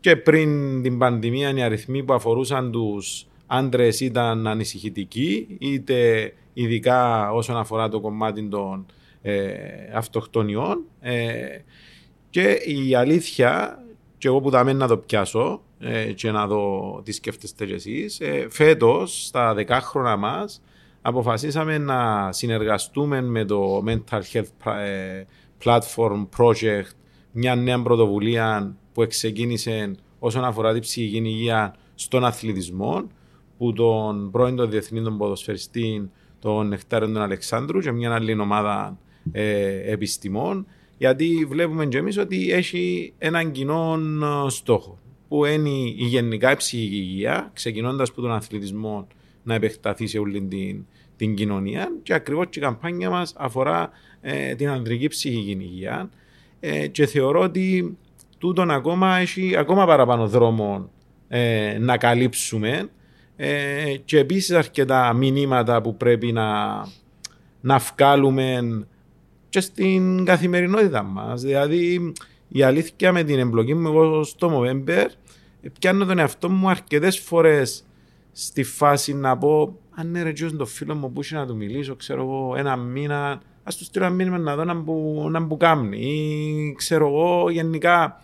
και 0.00 0.16
πριν 0.16 0.82
την 0.82 0.98
πανδημία 0.98 1.52
οι 1.56 1.62
αριθμοί 1.62 2.02
που 2.02 2.12
αφορούσαν 2.14 2.70
τους 2.72 3.26
άντρες 3.46 4.00
ήταν 4.00 4.46
ανησυχητικοί, 4.46 5.56
είτε 5.60 6.32
ειδικά 6.52 7.30
όσον 7.32 7.56
αφορά 7.56 7.88
το 7.88 8.00
κομμάτι 8.00 8.48
των 8.48 8.86
ε, 9.26 9.90
αυτοκτονιών. 9.94 10.84
Ε, 11.00 11.58
και 12.30 12.50
η 12.50 12.94
αλήθεια, 12.94 13.78
και 14.18 14.28
εγώ 14.28 14.40
που 14.40 14.50
θα 14.50 14.64
μένω 14.64 14.78
να 14.78 14.86
το 14.86 14.96
πιάσω 14.96 15.62
ε, 15.78 16.12
και 16.12 16.30
να 16.30 16.46
δω 16.46 17.00
τι 17.04 17.12
σκέφτεστε 17.12 17.66
κι 17.66 17.72
εσείς, 17.72 18.20
ε, 18.20 18.46
φέτος 18.50 19.26
στα 19.26 19.54
δεκάχρονα 19.54 20.16
μας 20.16 20.62
αποφασίσαμε 21.02 21.78
να 21.78 22.32
συνεργαστούμε 22.32 23.22
με 23.22 23.44
το 23.44 23.82
Mental 23.86 24.20
Health 24.32 24.42
Pra- 24.64 24.76
ε, 24.78 25.24
Platform 25.64 26.26
Project, 26.38 26.90
μια 27.32 27.54
νέα 27.54 27.82
πρωτοβουλία 27.82 28.76
που 28.92 29.06
ξεκίνησε 29.06 29.94
όσον 30.18 30.44
αφορά 30.44 30.72
την 30.72 30.80
ψυχική 30.80 31.16
υγεία 31.16 31.74
στον 31.94 32.24
αθλητισμό, 32.24 33.06
που 33.58 33.72
τον 33.72 34.30
πρώην 34.30 34.56
τον 34.56 34.70
διεθνή 34.70 35.02
τον 35.02 35.18
ποδοσφαιριστή, 35.18 36.10
τον 36.38 36.68
Νεκτάριο 36.68 37.06
τον 37.06 37.22
Αλεξάνδρου 37.22 37.78
και 37.80 37.92
μια 37.92 38.14
άλλη 38.14 38.40
ομάδα 38.40 38.98
ε, 39.32 39.92
επιστημών, 39.92 40.66
γιατί 40.98 41.46
βλέπουμε 41.48 41.86
και 41.86 41.98
εμείς 41.98 42.18
ότι 42.18 42.52
έχει 42.52 43.12
έναν 43.18 43.50
κοινό 43.50 43.98
ε, 44.46 44.50
στόχο, 44.50 44.98
που 45.28 45.44
είναι 45.44 45.68
η 45.68 45.94
γενικά 45.96 46.52
η 46.52 46.56
ψυχική 46.56 46.96
υγεία, 46.96 47.50
ξεκινώντας 47.54 48.08
από 48.08 48.20
τον 48.20 48.32
αθλητισμό 48.32 49.06
να 49.42 49.54
επεκταθεί 49.54 50.06
σε 50.06 50.18
όλη 50.18 50.42
την, 50.42 50.84
την 51.16 51.34
κοινωνία 51.34 51.92
και 52.02 52.14
ακριβώς 52.14 52.46
και 52.50 52.58
η 52.58 52.62
καμπάνια 52.62 53.10
μας 53.10 53.34
αφορά 53.36 53.90
ε, 54.20 54.54
την 54.54 54.68
ανδρική 54.68 55.08
ψυχική 55.08 55.50
υγεία. 55.60 56.10
Ε, 56.60 56.86
και 56.86 57.06
θεωρώ 57.06 57.40
ότι 57.40 57.96
τούτον 58.38 58.70
ακόμα 58.70 59.16
έχει 59.16 59.56
ακόμα 59.56 59.86
παραπάνω 59.86 60.28
δρόμο 60.28 60.90
ε, 61.28 61.76
να 61.80 61.96
καλύψουμε 61.96 62.88
ε, 63.36 63.94
και 64.04 64.18
επίσης 64.18 64.56
αρκετά 64.56 65.12
μηνύματα 65.12 65.82
που 65.82 65.96
πρέπει 65.96 66.32
να, 66.32 66.46
να 67.60 67.78
βγάλουμε 67.78 68.60
και 69.48 69.60
στην 69.60 70.24
καθημερινότητα 70.24 71.02
μας. 71.02 71.42
Δηλαδή 71.42 72.12
η 72.48 72.62
αλήθεια 72.62 73.12
με 73.12 73.22
την 73.22 73.38
εμπλοκή 73.38 73.74
μου 73.74 73.88
εγώ 73.88 74.24
στο 74.24 74.50
Movember 74.60 75.06
πιάνω 75.78 76.04
τον 76.04 76.18
εαυτό 76.18 76.48
μου 76.48 76.68
αρκετές 76.68 77.18
φορές 77.18 77.84
στη 78.32 78.62
φάση 78.62 79.14
να 79.14 79.38
πω 79.38 79.78
αν 79.94 80.08
είναι 80.08 80.22
ρε 80.22 80.32
τζιος 80.32 80.56
το 80.56 80.66
φίλο 80.66 80.94
μου 80.94 81.12
που 81.12 81.20
είχε 81.20 81.36
να 81.36 81.46
του 81.46 81.56
μιλήσω 81.56 81.96
ξέρω 81.96 82.22
εγώ 82.22 82.54
ένα 82.56 82.76
μήνα 82.76 83.40
ας 83.62 83.76
τους 83.76 83.86
στείλω 83.86 84.04
ένα 84.04 84.14
μήνυμα 84.14 84.38
να 84.38 84.56
δω 84.56 84.64
να 84.64 84.74
μπου, 84.74 85.26
να 85.30 85.40
μπου 85.40 85.56
κάμνει 85.56 85.98
ή 85.98 86.74
ξέρω 86.76 87.06
εγώ 87.06 87.50
γενικά 87.50 88.20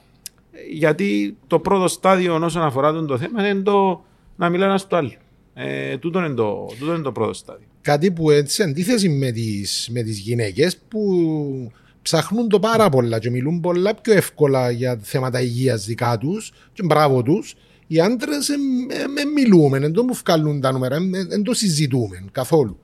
γιατί 0.70 1.36
το 1.46 1.58
πρώτο 1.58 1.88
στάδιο 1.88 2.44
όσον 2.44 2.62
αφορά 2.62 2.92
τον 2.92 3.06
το 3.06 3.18
θέμα 3.18 3.48
είναι 3.48 3.60
το 3.60 4.04
να 4.36 4.48
μιλά 4.48 4.64
ένας 4.64 4.80
στο 4.80 4.96
άλλο. 4.96 5.12
Ε, 5.54 5.98
τούτο, 5.98 6.18
είναι 6.18 6.34
το, 6.34 6.66
τούτο 6.78 6.92
είναι 6.92 7.02
το 7.02 7.12
πρώτο 7.12 7.32
στάδιο. 7.32 7.66
Κάτι 7.83 8.11
που 8.11 8.30
έτσι 8.30 8.55
σε 8.55 8.62
αντίθεση 8.62 9.09
με 9.09 9.30
τις, 9.30 9.89
με 9.91 10.03
τις 10.03 10.18
γυναίκες 10.18 10.76
που 10.89 11.72
ψάχνουν 12.03 12.49
το 12.49 12.61
πάρα 12.61 12.89
πολλά 12.89 13.18
και 13.18 13.30
μιλούν 13.30 13.61
πολλά 13.61 13.95
πιο 13.95 14.12
εύκολα 14.12 14.70
για 14.70 14.99
θέματα 15.03 15.41
υγείας 15.41 15.85
δικά 15.85 16.18
τους 16.18 16.53
και 16.72 16.83
μπράβο 16.83 17.22
τους 17.22 17.55
οι 17.87 18.01
άντρες 18.01 18.47
δεν 19.14 19.28
μιλούμε, 19.35 19.78
δεν 19.78 19.93
το 19.93 20.05
μου 20.05 20.14
βγάλουν 20.24 20.61
τα 20.61 20.72
νούμερα, 20.72 20.99
δεν 21.28 21.43
το 21.43 21.55
συζητούμε 21.55 22.24
καθόλου. 22.33 22.78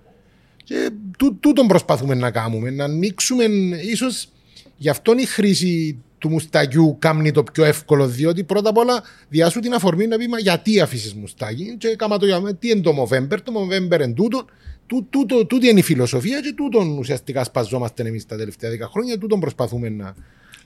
Και 0.64 0.90
τού, 1.18 1.36
τούτον 1.36 1.66
προσπαθούμε 1.66 2.14
να 2.14 2.30
κάνουμε, 2.30 2.70
να 2.70 2.84
ανοίξουμε 2.84 3.44
ίσως 3.90 4.28
γι' 4.76 4.88
αυτό 4.88 5.14
η 5.18 5.24
χρήση 5.24 5.98
του 6.18 6.28
μουστακιού 6.28 6.96
κάνει 6.98 7.30
το 7.30 7.42
πιο 7.42 7.64
εύκολο, 7.64 8.06
διότι 8.06 8.44
πρώτα 8.44 8.68
απ' 8.68 8.76
όλα 8.76 9.02
διάσου 9.28 9.60
την 9.60 9.74
αφορμή 9.74 10.06
να 10.06 10.16
πει 10.16 10.28
μα 10.28 10.38
γιατί 10.38 10.80
αφήσεις 10.80 11.14
μουστάκι 11.14 11.76
και 11.78 11.96
κάμα 11.96 12.18
το 12.18 12.26
για 12.26 12.54
τι 12.58 12.68
είναι 12.70 12.80
το 12.80 12.92
Movember, 13.02 13.38
το 13.42 13.52
Movember 13.56 14.00
εν 14.00 14.14
τούτο, 14.14 14.44
τού, 14.88 15.06
τούτο, 15.10 15.46
τούτη 15.46 15.68
είναι 15.68 15.78
η 15.78 15.82
φιλοσοφία 15.82 16.40
και 16.40 16.52
τούτον 16.56 16.98
ουσιαστικά 16.98 17.44
σπαζόμαστε 17.44 18.02
εμείς 18.02 18.26
τα 18.26 18.36
τελευταία 18.36 18.70
δέκα 18.70 18.86
χρόνια, 18.86 19.18
τούτον 19.18 19.40
προσπαθούμε 19.40 19.88
να, 19.88 20.14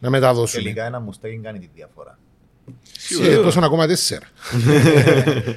να 0.00 0.10
μεταδώσουμε. 0.10 0.62
Τελικά 0.62 0.86
ένα 0.86 1.00
μουστάκι 1.00 1.40
κάνει 1.42 1.58
τη 1.58 1.68
διαφορά. 1.74 2.18
Ε, 3.22 3.42
τόσο 3.42 3.60
ακόμα 3.62 3.86
τέσσερα. 3.86 4.26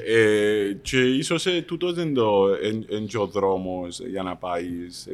Ε, 0.05 0.73
και 0.81 0.99
ίσως 0.99 1.45
ε, 1.45 1.61
τούτος 1.61 1.93
δεν 1.93 2.13
το 2.13 2.45
εν, 2.61 2.85
εν 2.89 3.05
και 3.05 3.17
ο 3.17 3.25
δρόμος 3.25 3.99
για 3.99 4.23
να 4.23 4.35
πάει, 4.35 4.67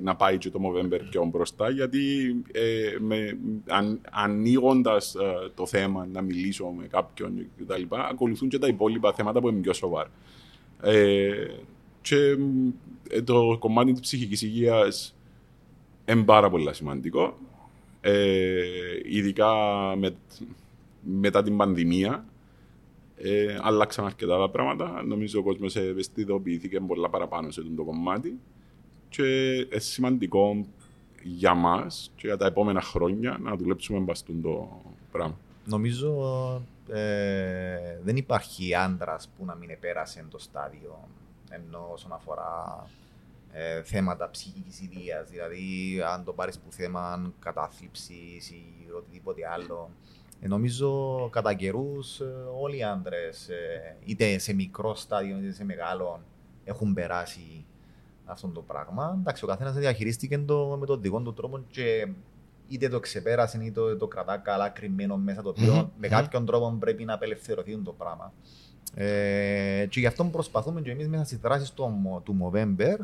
να 0.04 0.16
πάει 0.16 0.38
και 0.38 0.50
το 0.50 0.60
Movember 0.64 1.00
πιο 1.10 1.26
μπροστά 1.26 1.70
γιατί 1.70 2.36
ε, 2.52 2.96
με, 3.00 3.38
αν, 3.68 4.00
ανοίγοντας 4.12 5.16
ε, 5.16 5.52
το 5.56 5.66
θέμα 5.66 6.08
να 6.12 6.22
μιλήσω 6.22 6.66
με 6.66 6.88
κάποιον 6.88 7.48
κτλ. 7.58 7.96
ακολουθούν 8.10 8.50
και 8.50 8.60
τα 8.60 8.68
υπόλοιπα 8.68 9.14
θέματα 9.14 9.40
που 9.40 9.50
είναι 9.50 9.62
πιο 9.62 9.74
σοβαρά. 9.74 10.10
Ε, 12.02 12.08
και 12.08 12.38
ε, 13.10 13.22
το 13.22 13.58
κομμάτι 13.60 13.92
της 13.92 14.02
ψυχικής 14.02 14.42
υγείας 14.42 15.16
είναι 16.06 16.24
πάρα 16.24 16.50
πολύ 16.50 16.74
σημαντικό. 16.74 17.38
Ε, 18.02 18.64
ειδικά 19.06 19.54
με, 19.96 20.16
μετά 21.02 21.44
την 21.44 21.58
πανδημία 21.58 22.26
ε, 23.16 23.58
αλλάξαν 23.62 24.06
αρκετά 24.06 24.38
τα 24.38 24.50
πράγματα. 24.50 25.04
Νομίζω 25.04 25.40
ο 25.40 25.44
κόσμος 25.44 25.76
ευαισθητοποιήθηκε 25.76 26.80
πολλά 26.80 27.10
παραπάνω 27.10 27.52
σε 27.52 27.62
αυτό 27.62 27.74
το 27.74 27.84
κομμάτι. 27.84 28.40
Και 29.10 29.56
είναι 29.56 29.80
σημαντικό 29.80 30.66
για 31.24 31.54
μας 31.54 32.12
και 32.16 32.28
για 32.28 32.38
τα 32.38 32.46
επόμενα 32.46 32.82
χρόνια 32.82 33.38
να 33.42 33.56
δουλέψουμε 33.56 34.00
μπαστούν 34.00 34.42
το 34.42 34.82
πράγμα. 35.12 35.38
Νομίζω 35.66 36.12
ε, 36.90 38.00
δεν 38.04 38.16
υπάρχει 38.16 38.76
άντρας 38.76 39.30
που 39.38 39.46
να 39.46 39.56
μην 39.56 39.70
επέρασε 39.70 40.26
το 40.30 40.40
στάδιο 40.40 41.08
ενώ 41.52 41.90
όσον 41.92 42.14
αφορά 42.14 42.84
ε, 43.52 43.84
θέματα 43.84 44.30
ψυχικής 44.30 44.82
υγείας. 44.82 45.30
Δηλαδή, 45.30 46.02
αν 46.14 46.24
το 46.24 46.34
πάρεις 46.34 46.60
που 46.60 46.72
θέμα 46.72 47.34
κατάθλιψης 47.40 48.50
ή 48.50 48.64
οτιδήποτε 48.98 49.42
άλλο. 49.48 49.90
Ε, 50.40 50.48
νομίζω 50.48 51.30
κατά 51.32 51.54
καιρούς 51.54 52.22
όλοι 52.62 52.78
οι 52.78 52.84
άντρες, 52.84 53.50
είτε 54.06 54.38
σε 54.38 54.54
μικρό 54.54 54.96
στάδιο 54.96 55.38
είτε 55.38 55.52
σε 55.52 55.64
μεγάλο, 55.64 56.22
έχουν 56.64 56.94
περάσει 56.94 57.66
αυτό 58.26 58.48
το 58.48 58.62
πράγμα. 58.62 59.18
Εντάξει, 59.20 59.44
ο 59.44 59.48
καθένας 59.48 59.74
διαχειρίστηκε 59.74 60.38
το 60.38 60.78
με 60.80 60.86
τον 60.86 61.02
δικό 61.02 61.22
του 61.22 61.34
τρόπο 61.34 61.64
και 61.68 62.08
είτε 62.68 62.88
το 62.88 63.00
ξεπέρασε 63.00 63.58
είτε 63.58 63.72
το, 63.72 63.98
το 63.98 64.08
κρατά 64.08 64.38
καλά 64.38 64.70
κρυμμένο 64.70 65.18
μέσα 65.18 65.42
το 65.42 65.50
οποίο 65.50 65.92
με 65.98 66.08
κάποιον 66.08 66.46
τρόπο 66.46 66.78
πρέπει 66.80 67.06
να 67.06 67.14
απελευθερωθεί 67.14 67.78
το 67.78 67.92
πράγμα. 67.92 68.34
Ε, 68.96 69.86
και 69.90 70.00
γι' 70.00 70.06
αυτό 70.06 70.24
προσπαθούμε 70.24 70.82
και 70.82 70.92
εμείς 70.92 71.08
μέσα 71.08 71.24
στις 71.24 71.38
δράσεις 71.38 71.72
του, 71.72 72.22
του 72.24 72.38
Movember 72.42 72.96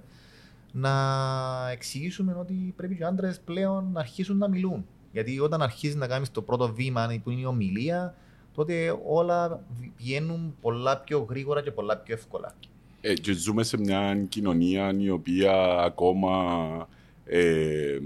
να 0.72 1.70
εξηγήσουμε 1.72 2.36
ότι 2.40 2.74
πρέπει 2.76 2.96
και 2.96 3.04
οι 3.04 3.06
άντρες 3.06 3.40
πλέον 3.40 3.90
να 3.94 4.00
αρχίσουν 4.00 4.38
να 4.38 4.48
μιλούν. 4.48 4.86
Γιατί 5.12 5.40
όταν 5.40 5.62
αρχίζεις 5.62 5.96
να 5.96 6.08
κάνεις 6.08 6.32
το 6.32 6.42
πρώτο 6.42 6.74
βήμα 6.74 7.20
που 7.24 7.30
είναι 7.30 7.42
η 7.42 7.46
ομιλία, 7.46 8.16
τότε 8.56 9.00
όλα 9.06 9.64
βγαίνουν 9.98 10.56
πολλά 10.62 10.98
πιο 10.98 11.26
γρήγορα 11.30 11.62
και 11.62 11.72
πολλά 11.72 11.98
πιο 11.98 12.14
εύκολα. 12.14 12.56
Ε, 13.02 13.14
και 13.14 13.34
ζούμε 13.34 13.64
σε 13.64 13.78
μια 13.78 14.26
κοινωνία 14.30 14.96
η 14.98 15.10
οποία 15.10 15.54
ακόμα 15.80 16.88
ε, 17.26 18.00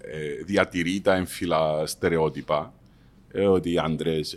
ε, 0.00 0.42
διατηρεί 0.44 1.00
τα 1.00 1.14
έμφυλα 1.14 1.86
στερεότυπα. 1.86 2.72
Ε, 3.38 3.46
ότι 3.46 3.72
οι 3.72 3.78
άντρες. 3.78 4.36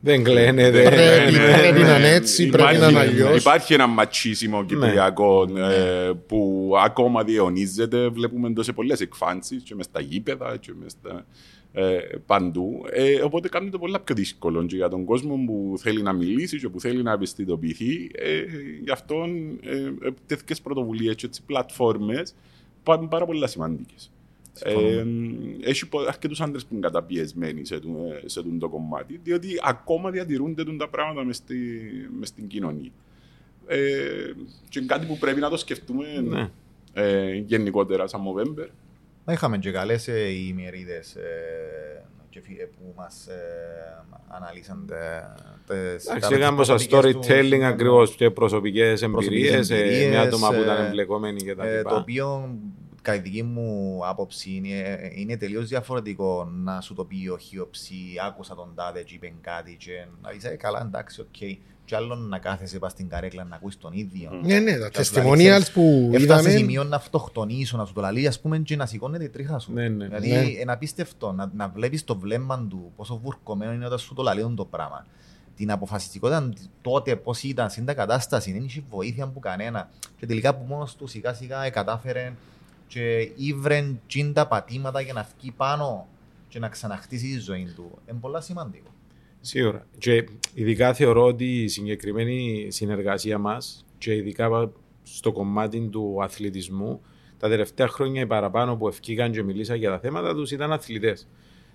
δεν 0.00 0.24
κλαίνε, 0.24 0.70
δεν 0.70 0.84
Πρέπει, 0.88 1.32
ναι, 1.32 1.58
πρέπει 1.58 1.78
ναι, 1.78 1.84
να 1.84 1.96
είναι 1.96 2.08
ναι. 2.08 2.14
έτσι, 2.14 2.48
πρέπει 2.48 2.78
να 2.78 2.88
είναι 2.88 2.98
αλλιώς. 2.98 3.40
Υπάρχει 3.40 3.74
ένα 3.74 3.86
ματσίσιμο 3.86 4.64
κυπριακό 4.64 5.48
ε, 5.56 6.10
που 6.26 6.72
ακόμα 6.84 7.24
διαιωνίζεται. 7.24 8.08
Βλέπουμε 8.08 8.52
το 8.52 8.62
σε 8.62 8.72
πολλές 8.72 9.00
εκφάνσεις 9.00 9.62
και 9.62 9.74
μες 9.74 9.84
στα 9.84 10.00
γήπεδα 10.00 10.56
και 10.56 10.72
μες 10.80 10.92
στα. 10.92 11.26
ε, 11.72 11.98
παντού. 12.26 12.82
Ε, 12.90 13.20
οπότε 13.22 13.48
κάνει 13.48 13.70
το 13.70 13.78
πολλά 13.78 14.00
πιο 14.00 14.14
δύσκολο 14.14 14.66
και 14.66 14.76
για 14.76 14.88
τον 14.88 15.04
κόσμο 15.04 15.44
που 15.46 15.74
θέλει 15.78 16.02
να 16.02 16.12
μιλήσει 16.12 16.58
και 16.58 16.68
που 16.68 16.80
θέλει 16.80 17.02
να 17.02 17.12
ευαισθητοποιηθεί. 17.12 18.10
Ε, 18.12 18.42
γι' 18.82 18.90
αυτό 18.90 19.24
ε, 19.60 20.10
τέτοιε 20.26 20.56
πρωτοβουλίες 20.62 21.14
και 21.14 21.28
πλατφόρμες 21.46 22.34
πάνε 22.82 23.06
πάρα 23.06 23.26
πολλά 23.26 23.46
σημαντικές. 23.46 24.10
Ε, 24.62 25.04
έχει 25.60 25.88
αρκετούς 26.08 26.40
άντρες 26.40 26.62
που 26.64 26.74
είναι 26.74 26.82
καταπιεσμένοι 26.82 27.64
σε, 27.64 27.80
σε, 28.24 28.28
σε 28.28 28.42
το 28.58 28.68
κομμάτι, 28.68 29.20
διότι 29.22 29.48
ακόμα 29.62 30.10
διατηρούνται 30.10 30.64
τα 30.76 30.88
πράγματα 30.88 31.24
μες 31.24 31.36
στη, 31.36 31.80
στην 32.20 32.46
κοινωνία. 32.46 32.90
Ε, 33.66 33.78
και 34.68 34.78
είναι 34.78 34.86
κάτι 34.86 35.06
που 35.06 35.18
πρέπει 35.18 35.40
να 35.40 35.50
το 35.50 35.56
σκεφτούμε 35.56 36.06
ναι. 36.20 36.50
ε, 36.92 37.34
γενικότερα 37.34 38.06
σαν 38.06 38.20
Movember. 38.20 38.68
Είχαμε 39.32 39.58
και 39.58 39.70
καλές 39.70 40.08
ε, 40.08 40.28
ημερίδες 40.48 41.14
ε, 41.14 42.02
που 42.64 42.92
μας 42.96 43.26
ε, 43.26 44.04
αναλύσαν 44.28 44.88
Εντάξει, 45.70 46.34
έκαμε 46.34 46.64
σαν 46.64 46.78
storytelling 46.90 47.60
ακριβώς 47.62 48.14
και 48.14 48.30
προσωπικές 48.30 49.02
εμπειρίες 49.02 49.70
με 50.10 50.18
άτομα 50.18 50.48
που 50.48 50.60
ήταν 50.60 50.84
εμπλεκόμενοι 50.84 51.40
και 51.40 51.54
τα 51.54 51.64
λοιπά. 51.64 51.90
Το 51.90 51.96
οποίο 51.96 52.58
κατά 53.08 53.22
τη 53.22 53.28
δική 53.28 53.42
μου 53.42 54.00
άποψη 54.04 54.50
είναι, 54.50 55.10
είναι 55.14 55.36
τελείως 55.36 55.68
διαφορετικό 55.68 56.44
να 56.44 56.80
σου 56.80 56.94
το 56.94 57.04
πει 57.04 57.28
ο 57.28 57.38
Χι 57.38 57.59
ο 57.59 57.66
Ψι, 57.66 57.94
άκουσα 58.26 58.54
τον 58.54 58.72
τάδε 58.74 59.02
και 59.02 59.14
είπε 59.14 59.32
κάτι 59.40 59.76
και 59.76 60.06
να 60.22 60.30
είσαι 60.30 60.48
καλά 60.48 60.80
εντάξει, 60.80 61.20
OK. 61.20 61.26
Okay. 61.40 61.56
Και 61.84 61.96
άλλο 61.96 62.14
να 62.14 62.38
κάθεσαι 62.38 62.78
πας 62.78 62.92
στην 62.92 63.08
καρέκλα 63.08 63.44
να 63.44 63.56
ακούεις 63.56 63.78
τον 63.78 63.92
ίδιο. 63.92 64.30
Ναι, 64.42 64.58
ναι, 64.58 64.78
τα 64.78 64.90
testimonials 64.92 65.66
που 65.72 66.10
είδαμε. 66.12 66.16
Έφτασε 66.16 66.50
σημείο 66.50 66.84
να 66.84 66.96
αυτοκτονήσω, 66.96 67.76
να 67.76 67.84
σου 67.84 67.92
το 67.92 68.00
λαλεί, 68.00 68.26
ας 68.26 68.40
πούμε, 68.40 68.58
και 68.58 68.76
να 68.76 68.86
σηκώνεται 68.86 69.24
η 69.24 69.28
τρίχα 69.28 69.58
σου. 69.58 69.72
Ναι, 69.72 69.88
ναι. 69.88 70.06
Δηλαδή, 70.06 70.28
ναι. 70.30 70.60
είναι 70.60 70.72
απίστευτο 70.72 71.32
να, 71.32 71.50
να 71.54 71.68
βλέπεις 71.68 72.04
το 72.04 72.18
βλέμμα 72.18 72.66
του, 72.68 72.92
πόσο 72.96 73.16
βουρκωμένο 73.16 73.72
είναι 73.72 73.86
όταν 73.86 73.98
σου 73.98 74.14
το 74.14 74.22
λαλεί 74.22 74.54
το 74.56 74.64
πράγμα. 74.64 75.06
Την 75.56 75.70
αποφασιστικότητα 75.70 76.52
τότε, 76.82 77.16
πώς 77.16 77.42
ήταν 77.42 77.70
στην 77.70 77.86
κατάσταση, 77.86 78.52
δεν 78.52 78.64
είχε 78.64 78.82
βοήθεια 78.90 79.24
από 79.24 79.40
κανένα. 79.40 79.90
Και 80.18 80.26
τελικά 80.26 80.54
που 80.54 80.64
μόνος 80.68 80.96
του 80.96 81.06
σιγά 81.06 81.34
σιγά 81.34 81.70
κατάφερε 81.70 82.32
και 82.88 83.32
ήβρεν 83.36 84.00
τα 84.32 84.46
πατήματα 84.46 85.00
για 85.00 85.12
να 85.12 85.28
βγει 85.36 85.50
πάνω 85.50 86.08
και 86.48 86.58
να 86.58 86.68
ξαναχτίσει 86.68 87.32
τη 87.32 87.38
ζωή 87.38 87.72
του. 87.76 87.98
Είναι 88.10 88.18
πολύ 88.20 88.42
σημαντικό. 88.42 88.90
Σίγουρα. 89.40 89.86
Και 89.98 90.28
ειδικά 90.54 90.94
θεωρώ 90.94 91.24
ότι 91.24 91.62
η 91.62 91.68
συγκεκριμένη 91.68 92.66
συνεργασία 92.70 93.38
μας 93.38 93.84
και 93.98 94.14
ειδικά 94.14 94.70
στο 95.02 95.32
κομμάτι 95.32 95.88
του 95.88 96.18
αθλητισμού, 96.22 97.00
τα 97.38 97.48
τελευταία 97.48 97.88
χρόνια 97.88 98.22
οι 98.22 98.26
παραπάνω 98.26 98.76
που 98.76 98.88
ευκήκαν 98.88 99.32
και 99.32 99.42
μιλήσα 99.42 99.74
για 99.74 99.90
τα 99.90 99.98
θέματα 99.98 100.34
τους 100.34 100.50
ήταν 100.50 100.72
αθλητές. 100.72 101.28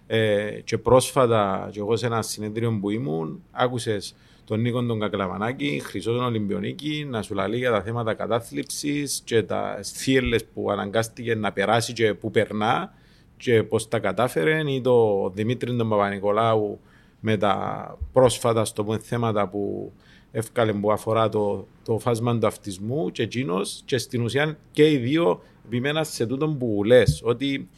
Ε, 0.08 0.62
και 0.64 0.78
πρόσφατα, 0.78 1.70
και 1.72 1.80
εγώ 1.80 1.96
σε 1.96 2.06
ένα 2.06 2.22
συνέδριο 2.22 2.78
που 2.82 2.90
ήμουν, 2.90 3.44
άκουσες 3.52 4.16
τον 4.46 4.62
Νίκο 4.62 4.84
τον 4.84 5.00
Κακλαβανάκη, 5.00 5.82
Χρυσό 5.84 6.12
τον 6.12 6.24
Ολυμπιονίκη, 6.24 7.08
να 7.10 7.22
σου 7.22 7.34
λαλεί 7.34 7.58
για 7.58 7.72
τα 7.72 7.82
θέματα 7.82 8.14
κατάθλιψης 8.14 9.22
και 9.26 9.44
τα 9.44 9.80
θύελες 9.84 10.46
που 10.46 10.72
αναγκάστηκε 10.72 11.36
να 11.36 11.52
περάσει 11.52 11.94
και 11.94 12.14
που 12.14 12.32
περνά 12.32 12.94
και 13.38 13.64
πώς 13.64 13.88
τα 13.88 14.00
κατάφερε, 14.00 14.72
ή 14.72 14.82
το 14.82 15.30
Δημήτρη 15.30 15.76
τον 15.76 15.90
Παπα-Νικολάου 15.90 16.80
με 17.20 17.38
τα 17.38 17.98
πρόσφατα 18.14 18.66
στο 18.66 18.84
πούμε, 18.84 18.98
θέματα 18.98 19.48
που 19.48 19.92
εύκαλε 20.32 20.74
που 20.74 20.92
αφορά 20.92 21.30
το, 21.30 21.68
το 21.84 22.00
φάσμα 22.00 22.38
του 22.38 22.48
αυτισμού 22.48 23.12
και 23.12 23.24
εκείνος 23.24 23.82
και 23.86 23.98
στην 23.98 24.24
ουσία 24.24 24.58
και 24.72 24.92
οι 24.92 24.98
δύο 24.98 25.42
επιμένα 25.66 26.04
σε 26.04 26.26
τούτο 26.26 26.48
που 26.48 26.84
λες, 26.86 27.22
ότι 27.24 27.70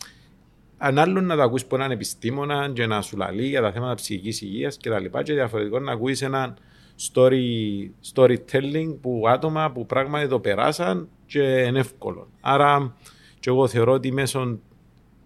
αν 0.77 0.99
άλλο 0.99 1.21
να 1.21 1.35
το 1.35 1.41
ακούσει 1.41 1.63
από 1.65 1.75
έναν 1.75 1.91
επιστήμονα 1.91 2.71
και 2.73 2.85
να 2.85 3.01
σου 3.01 3.17
λαλεί 3.17 3.47
για 3.47 3.61
τα 3.61 3.71
θέματα 3.71 3.95
ψυχικής 3.95 4.41
υγείας 4.41 4.77
και 4.77 4.89
τα 4.89 4.99
λοιπά, 4.99 5.23
και 5.23 5.33
διαφορετικό 5.33 5.79
να 5.79 5.91
ακούεις 5.91 6.21
ένα 6.21 6.57
story, 7.13 7.89
storytelling 8.13 8.95
που 9.01 9.23
άτομα 9.27 9.71
που 9.71 9.85
πράγματι 9.85 10.27
το 10.27 10.39
περάσαν 10.39 11.09
και 11.25 11.41
είναι 11.41 11.79
εύκολο. 11.79 12.27
Άρα, 12.41 12.95
και 13.39 13.49
εγώ 13.49 13.67
θεωρώ 13.67 13.91
ότι 13.91 14.11
μέσω 14.11 14.59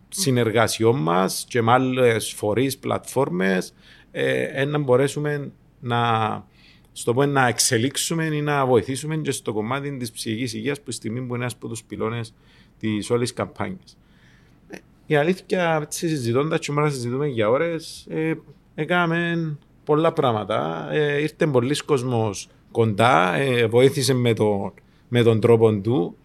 συνεργασιών 0.10 1.02
μας 1.02 1.46
και 1.48 1.62
με 1.62 1.72
άλλες 1.72 2.34
φορείς, 2.34 2.78
πλατφόρμες, 2.78 3.74
ε, 4.12 4.66
να 4.66 4.78
μπορέσουμε 4.78 5.52
να, 5.80 6.44
στο 6.92 7.14
πω, 7.14 7.26
να 7.26 7.48
εξελίξουμε 7.48 8.26
ή 8.26 8.42
να 8.42 8.66
βοηθήσουμε 8.66 9.18
και 9.18 9.32
στο 9.32 9.54
κομμάτι 9.54 9.98
της 9.98 10.12
ψυχικής 10.12 10.54
υγείας 10.54 10.82
που 10.82 10.92
στιγμή 10.92 11.20
που 11.20 11.36
είναι 11.36 11.44
ένας 11.44 11.54
από 11.54 11.68
τους 11.68 11.84
πυλώνες 11.84 12.34
της 12.80 13.10
όλης 13.10 13.34
καμπάνιας 13.34 13.98
η 15.12 15.16
αλήθεια, 15.16 15.86
συζητώντας 15.90 16.60
και 16.60 16.72
μόνο 16.72 16.90
συζητούμε 16.90 17.28
για 17.28 17.50
ώρες, 17.50 18.06
ε, 18.10 18.34
έκαναμε 18.76 19.58
πολλά 19.84 20.14
πράγματα. 20.14 20.88
Ε, 20.92 21.22
ήρθε 21.22 21.48
πολλοί 21.48 21.76
κόσμος 21.76 22.50
κοντά, 22.72 23.34
ε, 23.34 23.68
βοήθησε 23.68 24.14
με, 24.14 24.34
το, 24.34 24.74
με 25.08 25.24
τον 25.24 25.40
τρόπο 25.40 25.74
του. 25.74 26.18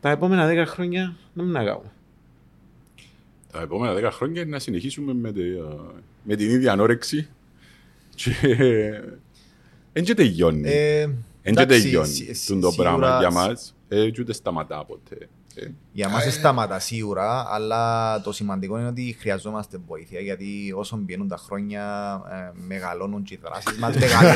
Τα 0.00 0.10
επόμενα 0.10 0.46
δέκα 0.46 0.66
χρόνια 0.66 1.16
να 1.32 1.42
μην 1.42 1.56
αγάω. 1.56 1.82
Τα 3.52 3.60
επόμενα 3.60 3.94
δέκα 3.94 4.10
χρόνια 4.10 4.44
να 4.44 4.58
συνεχίσουμε 4.58 5.14
με, 5.14 5.32
τε, 5.32 5.42
με 6.22 6.36
την 6.36 6.50
ίδια 6.50 6.72
ανόρεξη. 6.72 7.28
Δεν 9.92 10.04
και 10.04 10.14
τελειώνει. 10.14 10.62
Δεν 11.42 11.54
και 11.54 11.66
τελειώνει 11.66 12.30
το 12.60 12.72
πράγμα 12.76 13.18
για 13.18 13.30
μας. 13.30 13.74
Και 13.88 14.20
ούτε 14.20 14.32
σταματά 14.32 14.84
ποτέ. 14.84 15.28
Για 15.92 16.08
μας 16.08 16.24
δεν 16.24 16.32
σταματά 16.32 16.78
σίγουρα, 16.78 17.46
αλλά 17.50 18.20
το 18.20 18.32
σημαντικό 18.32 18.78
είναι 18.78 18.88
ότι 18.88 19.16
χρειαζόμαστε 19.20 19.78
βοήθεια 19.86 20.20
γιατί 20.20 20.74
όσο 20.76 20.96
μπαίνουν 20.96 21.28
τα 21.28 21.36
χρόνια 21.36 21.82
ε, 22.30 22.34
μεγαλώνουν 22.66 23.22
και 23.22 23.34
οι 23.34 23.40
δράσεις 23.42 23.78
μας, 23.78 23.96
μεγαλώνουν 23.96 24.34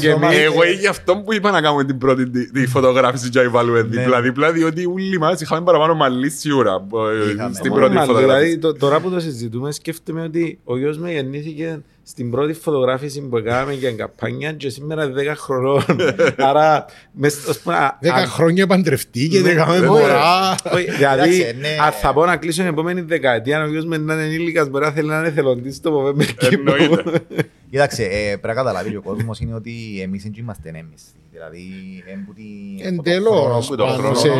και 0.00 0.10
εμείς. 0.10 0.38
Εγώ 0.46 0.64
γι' 0.64 0.86
αυτό 0.86 1.16
που 1.16 1.32
είπα 1.32 1.50
να 1.50 1.60
κάνουμε 1.60 1.84
την 1.84 1.98
πρώτη 1.98 2.50
τη 2.50 2.66
φωτογράφηση 2.66 3.28
και 3.28 3.48
βάλουμε 3.48 3.82
δίπλα-δίπλα, 3.82 4.52
διότι 4.52 4.86
όλοι 4.86 5.18
μας 5.18 5.40
είχαμε 5.40 5.64
παραπάνω 5.64 5.94
μαλλί 5.94 6.30
σίγουρα 6.30 6.86
στην 7.52 7.72
πρώτη 7.72 7.96
φωτογράφηση. 7.96 8.56
Δηλαδή 8.56 8.78
τώρα 8.78 9.00
που 9.00 9.10
το 9.10 9.20
συζητούμε, 9.20 9.72
σκέφτομαι 9.72 10.22
ότι 10.22 10.58
ο 10.64 10.78
γιος 10.78 10.98
μου 10.98 11.06
γεννήθηκε 11.06 11.82
στην 12.08 12.30
πρώτη 12.30 12.52
φωτογράφηση 12.52 13.20
που 13.20 13.36
έκαναμε 13.36 13.72
για 13.72 13.92
καμπάνια 13.92 14.52
και 14.52 14.68
σήμερα 14.68 15.06
10 15.06 15.34
χρονών. 15.36 15.84
Άρα, 16.36 16.84
Δέκα 18.00 18.26
χρόνια 18.26 18.66
παντρευτεί 18.66 19.28
και 19.28 19.40
δεν 19.40 19.56
κάνουμε 19.56 19.86
μωρά. 19.86 20.54
Δηλαδή, 20.96 21.44
αν 21.84 21.92
θα 21.92 22.12
πω 22.12 22.24
να 22.24 22.36
κλείσω 22.36 22.60
την 22.60 22.70
επόμενη 22.70 23.00
δεκαετία, 23.00 23.64
ο 23.64 23.66
γιος 23.68 23.84
με 23.84 23.96
να 23.96 24.14
είναι 24.14 24.22
ενήλικας, 24.22 24.68
μπορεί 24.68 24.84
να 24.84 24.90
θέλει 24.90 25.08
να 25.08 25.18
είναι 25.18 25.28
εθελοντής 25.28 25.76
στο 25.76 25.90
Ποπέμπερ 25.90 26.26
Κοίταξε, 27.70 28.02
ε, 28.02 28.08
πρέπει 28.26 28.46
να 28.46 28.54
καταλάβει 28.54 28.96
ο 28.96 29.02
κόσμος 29.02 29.40
είναι 29.40 29.54
ότι 29.54 30.00
εμείς 30.02 30.22
δεν 30.22 30.32
είμαστε 30.36 30.68
εμείς. 30.68 31.02
Δηλαδή, 31.32 31.68
εντελώς, 32.82 33.68
πάνω 33.76 34.14
σε... 34.14 34.28
Ε, 34.28 34.32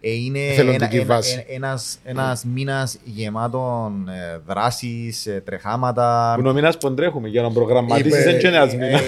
είναι 0.00 0.38
ένα, 0.38 0.88
ένα, 0.92 1.20
ένας, 1.46 1.98
ένας 2.04 2.44
μήνας 2.44 2.98
γεμάτον 3.04 4.08
ε, 4.08 4.40
δράσεις, 4.46 5.26
ε, 5.26 5.42
τρεχάματα. 5.44 6.32
Που 6.36 6.42
νομινάς 6.42 6.76
ποντρέχουμε 6.76 7.28
για 7.28 7.42
να 7.42 7.50
προγραμματίσεις 7.50 8.24
δεν 8.24 8.38
είναι 8.38 8.48
ένας 8.48 8.74
μήνας. 8.74 9.00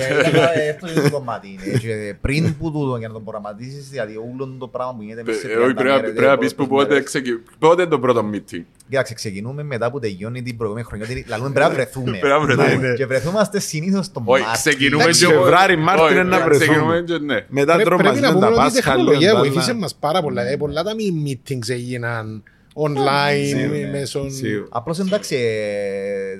Αυτό 0.72 0.91
είναι 0.91 1.01
το 1.01 1.11
κομμάτι. 1.11 1.59
Πριν 2.20 2.57
που 2.59 2.72
τούτο 2.72 2.97
για 2.97 3.09
να 3.09 3.14
το 3.14 3.20
προγραμματίσεις, 3.20 3.88
δηλαδή 3.88 4.16
όλο 4.16 4.57
το 4.59 4.68
πράγμα 4.68 4.95
που 4.95 5.03
γίνεται 5.03 5.22
μέσα 5.26 5.38
σε 5.38 5.47
30 5.47 5.82
μέρες. 5.82 6.12
Πρέπει 6.12 6.20
να 6.20 6.38
πεις 6.38 6.55
πότε 6.55 7.82
είναι 7.82 7.86
το 7.86 7.99
πρώτο 7.99 8.24
meeting. 8.32 8.62
Κοίταξε, 8.88 9.14
ξεκινούμε 9.14 9.62
μετά 9.62 9.91
που 9.91 9.99
τελειώνει 9.99 10.43
την 10.43 10.57
προηγούμενη 10.57 10.86
χρονιά. 10.86 11.07
Λαλούμε 11.28 11.51
πρέπει 11.51 11.68
να 11.68 11.74
βρεθούμε. 11.74 12.18
Και 12.97 13.07
βρεθούμαστε 13.07 13.61
συνήθως 13.61 14.12
το 14.12 14.20
Μάρτιο. 14.20 14.47
Ξεκινούμε 14.53 15.05
και 15.05 15.26
Φεβράρι, 15.26 15.76
Μάρτιο 15.76 16.24
να 16.24 16.41
βρεθούμε. 16.41 17.05
Μετά 17.49 17.76
τρώμαστε 17.78 18.20
τα 18.20 18.53
Πάσχα. 18.55 18.95
Η 19.20 19.36
βοήθησε 19.38 19.74
μας 19.74 19.95
πάρα 19.95 20.22
πολλά. 20.22 20.43
Πολλά 20.83 20.95
τα 20.95 21.03
meetings 21.24 21.68
έγιναν 21.68 22.43
online 22.74 23.89
μέσω... 23.91 24.26
Απλώς 24.68 24.99
εντάξει 24.99 25.37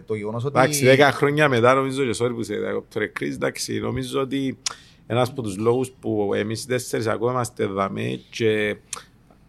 το 0.07 0.15
γεγονός 0.15 0.45
ότι... 0.45 0.59
Εντάξει, 0.59 0.85
δέκα 0.85 1.13
χρόνια 1.13 1.49
μετά 1.49 1.75
νομίζω 1.75 2.05
και 2.05 2.25
sorry 2.25 2.33
που 2.35 2.43
σε 2.43 2.55
διακόπτω 2.55 3.01
Κρίς, 3.13 3.35
εντάξει, 3.35 3.81
νομίζω 3.81 4.21
ότι 4.21 4.59
ένας 5.07 5.29
από 5.29 5.43
τους 5.43 5.57
λόγους 5.57 5.91
που 6.01 6.33
εμείς 6.35 6.63
οι 6.63 6.67
τέσσερις 6.67 7.07
ακόμα 7.07 7.33
είμαστε 7.33 7.67
δαμέ 7.67 8.21
και 8.31 8.77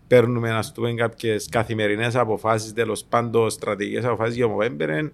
παίρνουμε 0.07 0.49
να 0.49 0.63
πούμε 0.73 0.93
κάποιες 0.93 1.47
καθημερινές 1.49 2.15
αποφάσεις, 2.15 2.73
τέλος 2.73 3.03
πάντων 3.03 3.49
στρατηγικές 3.49 4.05
αποφάσεις 4.05 4.35
για 4.35 4.47
Movember 4.47 5.09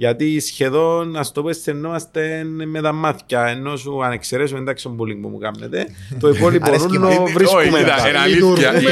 γιατί 0.00 0.40
σχεδόν, 0.40 1.16
ας 1.16 1.32
το 1.32 1.42
πω, 1.42 1.52
στενόμαστε 1.52 2.44
με 2.44 2.80
τα 2.80 2.92
μάτια. 2.92 3.46
Ενώ 3.46 3.76
σου 3.76 4.04
αν 4.04 4.12
εξαιρέσουμε 4.12 4.60
εντάξει 4.60 4.84
τον 4.84 4.96
bullying 4.98 5.18
που 5.22 5.28
μου 5.28 5.38
κάνετε, 5.38 5.86
το 6.20 6.28
υπόλοιπο 6.28 6.70
όλο 6.70 7.26
βρίσκουμε. 7.34 7.78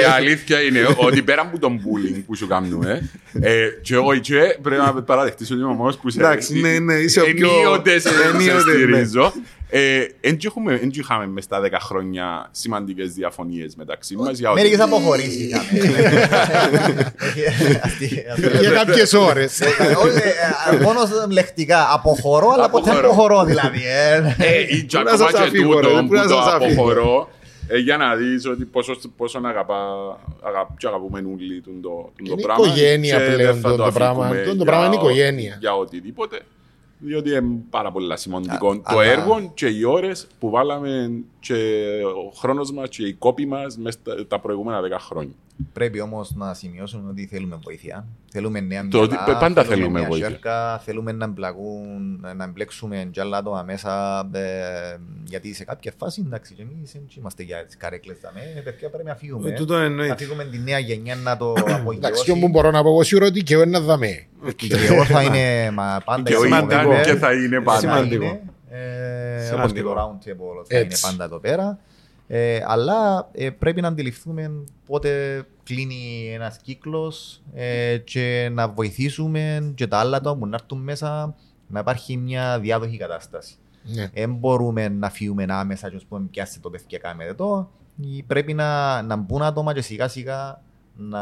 Η 0.00 0.04
αλήθεια 0.16 0.60
είναι 0.60 0.86
ότι 0.96 1.22
πέρα 1.22 1.42
από 1.42 1.58
τον 1.58 1.80
bullying 1.80 2.22
που 2.26 2.36
σου 2.36 2.46
κάνουμε, 2.46 3.10
ε, 3.40 3.66
και 3.82 3.94
εγώ 3.94 4.16
και 4.16 4.58
πρέπει 4.62 4.80
να 4.80 5.02
παραδεχτείς 5.02 5.50
ότι 5.50 5.60
είμαι 5.60 5.68
ο 5.68 5.72
μόνος 5.72 5.96
που 5.96 6.10
σε 6.10 6.20
Εντάξει, 6.20 6.60
ναι, 6.60 6.78
ναι, 6.78 6.94
είσαι 6.94 7.20
ο 7.20 7.24
πιο... 7.24 7.50
Ενίοτε 7.50 7.98
σε 7.98 8.08
στηρίζω. 8.60 9.32
Ε, 9.68 10.04
Εν 10.20 10.36
και 10.36 10.46
έχουμε- 10.46 10.78
εν 10.82 10.90
και 10.90 11.00
είχαμε 11.00 11.26
μες 11.26 11.44
στα 11.44 11.60
10 11.60 11.78
χρόνια 11.80 12.48
σημαντικές 12.50 13.12
διαφωνίες 13.12 13.76
μεταξύ 13.76 14.16
μας. 14.16 14.38
για 14.38 14.50
ότι- 14.50 14.60
Μερικές 14.60 14.80
αποχωρήσεις 14.84 15.40
είχαμε. 15.48 15.66
Αστεία- 17.82 18.32
αστεία. 18.32 18.60
Για 18.60 18.70
κάποιες 18.70 19.12
ώρες. 19.12 19.60
Ε, 19.60 19.66
όχι, 20.04 20.16
ε, 20.72 20.82
Μόνο 20.82 21.00
λεκτικά. 21.30 21.88
Αποχωρώ, 21.92 22.48
αλλά 22.50 22.70
ποτέ 22.70 22.90
Αποχωρώ. 22.90 23.08
αποχωρώ 23.12 23.44
δηλαδή. 23.44 23.82
ε. 23.86 24.16
Ε, 24.38 24.60
ή 24.76 24.82
και 24.84 24.96
Πού 24.98 25.04
να 25.04 25.10
ακόμα 25.12 25.30
σας 25.30 25.40
και 25.40 25.46
αφήγω, 25.46 25.80
ρε, 25.80 25.86
τούτο 25.86 26.00
πού 26.00 26.06
που 26.06 26.14
να 26.14 26.22
το 26.22 26.28
σας 26.28 26.46
αφήγω. 26.46 26.72
αποχωρώ 26.72 27.28
ε, 27.68 27.78
για 27.78 27.96
να 27.96 28.14
δεις 28.14 28.46
ότι 28.46 28.64
πόσο, 28.64 28.96
πόσο 29.16 29.40
αγαπά, 29.44 29.76
αγα, 30.42 30.68
και 30.78 30.86
αγαπούμε 30.86 31.18
όλοι 31.18 31.60
τον 31.64 31.80
το, 31.82 31.88
τον 31.88 32.26
το 32.26 32.32
Είναι 32.32 32.42
πράγμα 32.42 32.66
οικογένεια 32.66 33.16
και 33.16 33.24
δεν 33.24 33.34
πλέον 33.34 33.60
θα 33.60 33.68
το- 33.70 33.76
το 33.76 33.90
πράγμα. 33.94 34.24
αφήκουμε 34.24 34.42
Το- 34.44 34.50
το 34.50 34.56
για 34.56 34.64
πράγμα 34.64 34.86
είναι 34.86 34.94
ο- 34.96 34.98
οικογένεια. 34.98 35.56
Για 35.60 35.74
οτιδήποτε. 35.76 36.38
Διότι 36.98 37.30
είναι 37.30 37.58
πάρα 37.70 37.92
πολύ 37.92 38.18
σημαντικό 38.18 38.70
Α, 38.70 38.76
το 38.76 38.82
αλλά- 38.84 39.04
έργο 39.04 39.50
και 39.54 39.66
οι 39.66 39.84
ώρες 39.84 40.26
που 40.38 40.50
βάλαμε 40.50 41.10
και 41.40 41.54
ο 42.26 42.30
χρόνος 42.38 42.72
μας 42.72 42.88
και 42.88 43.06
οι 43.06 43.12
κόποι 43.12 43.46
μας 43.46 43.76
μέσα 43.78 43.98
στα- 44.02 44.26
τα 44.26 44.40
προηγούμενα 44.40 44.80
10 44.80 44.98
χρόνια. 44.98 45.32
Πρέπει 45.72 46.00
όμως 46.00 46.34
να 46.34 46.54
σημειώσουμε 46.54 47.10
ότι 47.10 47.26
θέλουμε 47.26 47.58
βοήθεια. 47.62 48.06
Θέλουμε 48.32 48.60
νέα 48.60 48.88
Το 48.88 48.98
μυαλά, 48.98 49.24
ότι- 49.24 49.32
πάντα 49.40 49.64
θέλουμε 49.64 49.98
νέα 50.00 50.08
βοήθεια. 50.08 50.28
σέρκα, 50.28 50.78
θέλουμε 50.78 51.12
να, 51.12 51.24
εμπλακούν, 51.24 52.20
να 52.36 52.44
εμπλέξουμε 52.44 53.08
κι 53.10 53.20
άλλα 53.20 53.36
άτομα 53.36 53.62
μέσα. 53.62 54.18
ε, 54.32 54.40
γιατί 55.24 55.54
σε 55.54 55.64
κάποια 55.64 55.92
φάση, 55.98 56.22
εντάξει, 56.26 56.54
και 56.54 56.62
εμείς 56.62 56.92
δεν 56.92 57.02
είμαστε 57.18 57.42
για 57.42 57.64
τις 57.64 57.76
καρέκλες. 57.76 58.16
δαμέ, 58.22 58.60
παιδιά, 58.64 58.90
πρέπει 58.90 59.04
να 59.08 59.14
φύγουμε. 59.14 59.48
Ε, 59.50 59.52
τούτο 59.52 59.74
να 59.76 59.82
εννοείται. 59.84 60.16
φύγουμε 60.16 60.44
τη 60.44 60.58
νέα 60.58 60.78
γενιά 60.78 61.14
να 61.16 61.36
το 61.36 61.52
Εντάξει, 61.56 61.66
και 61.66 61.72
απογειώσει. 61.80 62.30
όπου 62.30 62.48
μπορώ 62.48 62.70
να 62.70 62.82
πω 62.82 62.88
εγώ 62.88 63.02
σίγουρα 63.02 63.26
ότι 63.26 63.42
και 63.42 63.54
εγώ 63.54 63.62
είναι 63.62 63.78
δαμέ. 63.78 64.26
Και 64.56 64.74
εγώ 64.90 65.04
θα 65.04 65.22
είναι 65.22 65.70
μα, 65.70 66.00
πάντα 66.04 66.30
Και 66.30 66.36
ο 66.36 66.40
σημαντικό. 66.42 66.80
ήταν 66.92 67.02
και 67.02 67.14
θα 67.14 67.32
είναι 67.32 67.60
πάντα. 67.60 67.80
Σημαντικό. 67.80 68.24
είναι, 68.24 68.40
ε, 68.70 69.44
Σημαντικό. 69.44 69.58
όπως 69.58 69.72
και 69.72 69.82
το 69.82 69.94
round 69.94 70.28
table 70.28 70.64
θα 70.68 70.76
είναι 70.78 70.86
Έτσι. 70.88 71.02
πάντα 71.10 71.24
εδώ 71.24 71.38
πέρα. 71.38 71.78
Ε, 72.28 72.60
αλλά 72.66 73.28
ε, 73.32 73.50
πρέπει 73.50 73.80
να 73.80 73.88
αντιληφθούμε 73.88 74.64
πότε 74.86 75.42
κλείνει 75.62 76.30
ένας 76.34 76.56
κύκλος 76.56 77.42
ε, 77.54 77.98
και 77.98 78.48
να 78.52 78.68
βοηθήσουμε 78.68 79.72
και 79.74 79.86
τα 79.86 79.98
άλλα 79.98 80.16
άτομα 80.16 80.36
που 80.36 80.46
να 80.46 80.56
έρθουν 80.60 80.78
μέσα 80.78 81.34
να 81.66 81.80
υπάρχει 81.80 82.16
μια 82.16 82.60
διάδοχη 82.60 82.96
κατάσταση. 82.96 83.54
Ναι. 83.82 84.10
Δεν 84.14 84.34
μπορούμε 84.34 84.88
να 84.88 85.10
φύγουμε 85.10 85.44
άμεσα 85.48 85.90
και 85.90 85.96
ας 85.96 86.04
πούμε 86.04 86.26
πιάστε 86.30 86.58
το 86.62 86.70
παιδί 86.70 86.84
και 86.86 86.98
κάνετε 86.98 87.34
το. 87.34 87.70
Ή 88.00 88.22
Πρέπει 88.22 88.54
να, 88.54 89.02
να 89.02 89.16
μπουν 89.16 89.42
άτομα 89.42 89.74
και 89.74 89.80
σιγά 89.80 90.08
σιγά 90.08 90.62
να 90.98 91.20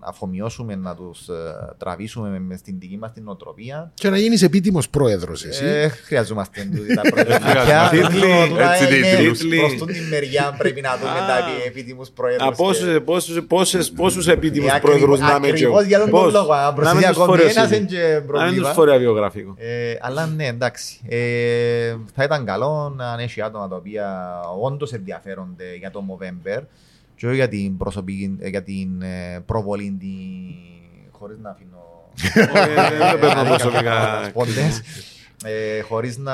αφομοιώσουμε, 0.00 0.74
να 0.74 0.94
τους 0.94 1.28
ε, 1.28 1.34
τραβήσουμε 1.78 2.38
με 2.40 2.56
στην 2.56 2.76
δική 2.78 2.96
μας 2.98 3.12
την 3.12 3.22
νοοτροπία 3.24 3.90
Και 3.94 4.10
να 4.10 4.18
γίνεις 4.18 4.42
επίτιμος 4.42 4.88
πρόεδρος 4.88 5.44
εσύ. 5.44 5.64
ε, 5.64 5.88
χρειαζόμαστε 5.88 6.68
τούτη 6.76 6.94
τα 6.94 7.00
πρώτα 7.00 7.38
χρειαζόμαστε. 7.40 7.96
Τίτλοι, 8.00 8.48
Τούτα 8.48 8.72
έτσι 8.74 8.96
είναι 8.96 9.30
τίτλοι. 9.32 9.58
Προς 9.58 9.76
τον 9.78 9.86
την 9.86 10.02
μεριά 10.08 10.54
πρέπει 10.58 10.80
να 10.80 10.96
δούμε 10.96 11.10
Α. 11.10 11.26
τα 11.26 11.36
επί- 11.38 11.66
επίτιμους 11.66 12.08
πρόεδρους. 12.10 12.46
Α, 12.48 12.52
πόσους, 12.52 13.02
πόσους, 13.04 13.42
πόσες, 13.46 13.90
πόσους 13.90 14.26
επίτιμους 14.28 14.72
Ε, 14.72 14.78
πρόεδρους 14.78 15.02
ακριβώς- 15.20 15.40
να 15.40 15.46
είμαι 15.48 15.56
και 15.56 15.64
εγώ; 15.64 15.76
ακριβώς 15.78 15.84
για 15.84 15.98
τον 15.98 16.10
Πώς; 16.10 16.32
λόγο, 16.32 16.52
αν 16.52 16.64
Να 16.64 16.72
προσθέτει 16.72 16.98
μην 16.98 17.06
τους 17.08 17.16
ακόμη 17.16 17.28
φορέω 17.38 17.48
ένας, 17.56 17.68
CV. 17.70 17.76
είναι 17.76 17.86
και 17.86 17.98
Να 18.02 18.14
μην 18.18 18.26
πρόβλημα. 18.26 18.66
τους 18.66 18.74
φορέα 18.76 18.98
βιογραφικό. 18.98 19.54
Ε, 19.56 19.94
αλλά 20.00 20.26
ναι, 20.26 20.46
εντάξει. 20.46 21.00
Ε, 21.08 21.94
θα 22.14 22.24
ήταν 22.24 22.44
καλό 22.44 22.92
να 22.96 23.16
έχει 23.22 23.42
άτομα 23.42 23.68
τα 23.68 23.76
οποία 23.76 24.40
όντως 24.62 24.92
ενδιαφέρονται 24.92 25.64
για 25.78 25.90
το 25.90 26.02
Movember 26.10 26.60
και 27.20 27.26
όχι 27.26 27.34
για 27.36 27.48
την 27.48 27.76
προσωπική, 27.76 28.36
ε, 28.38 28.48
για 28.48 28.62
την 28.62 29.02
ε, 29.02 29.40
προβολή 29.46 29.96
τη... 30.00 30.06
χωρίς 31.10 31.38
να 31.38 31.50
αφήνω 31.50 32.10
Ε, 32.54 32.74
Δεν 32.98 33.12
το 33.12 33.18
παίρνω 33.18 33.44
προσωπικά. 33.44 34.24
σπόντες, 34.24 34.82
ε, 35.44 35.80
χωρίς 35.80 36.18
να 36.18 36.32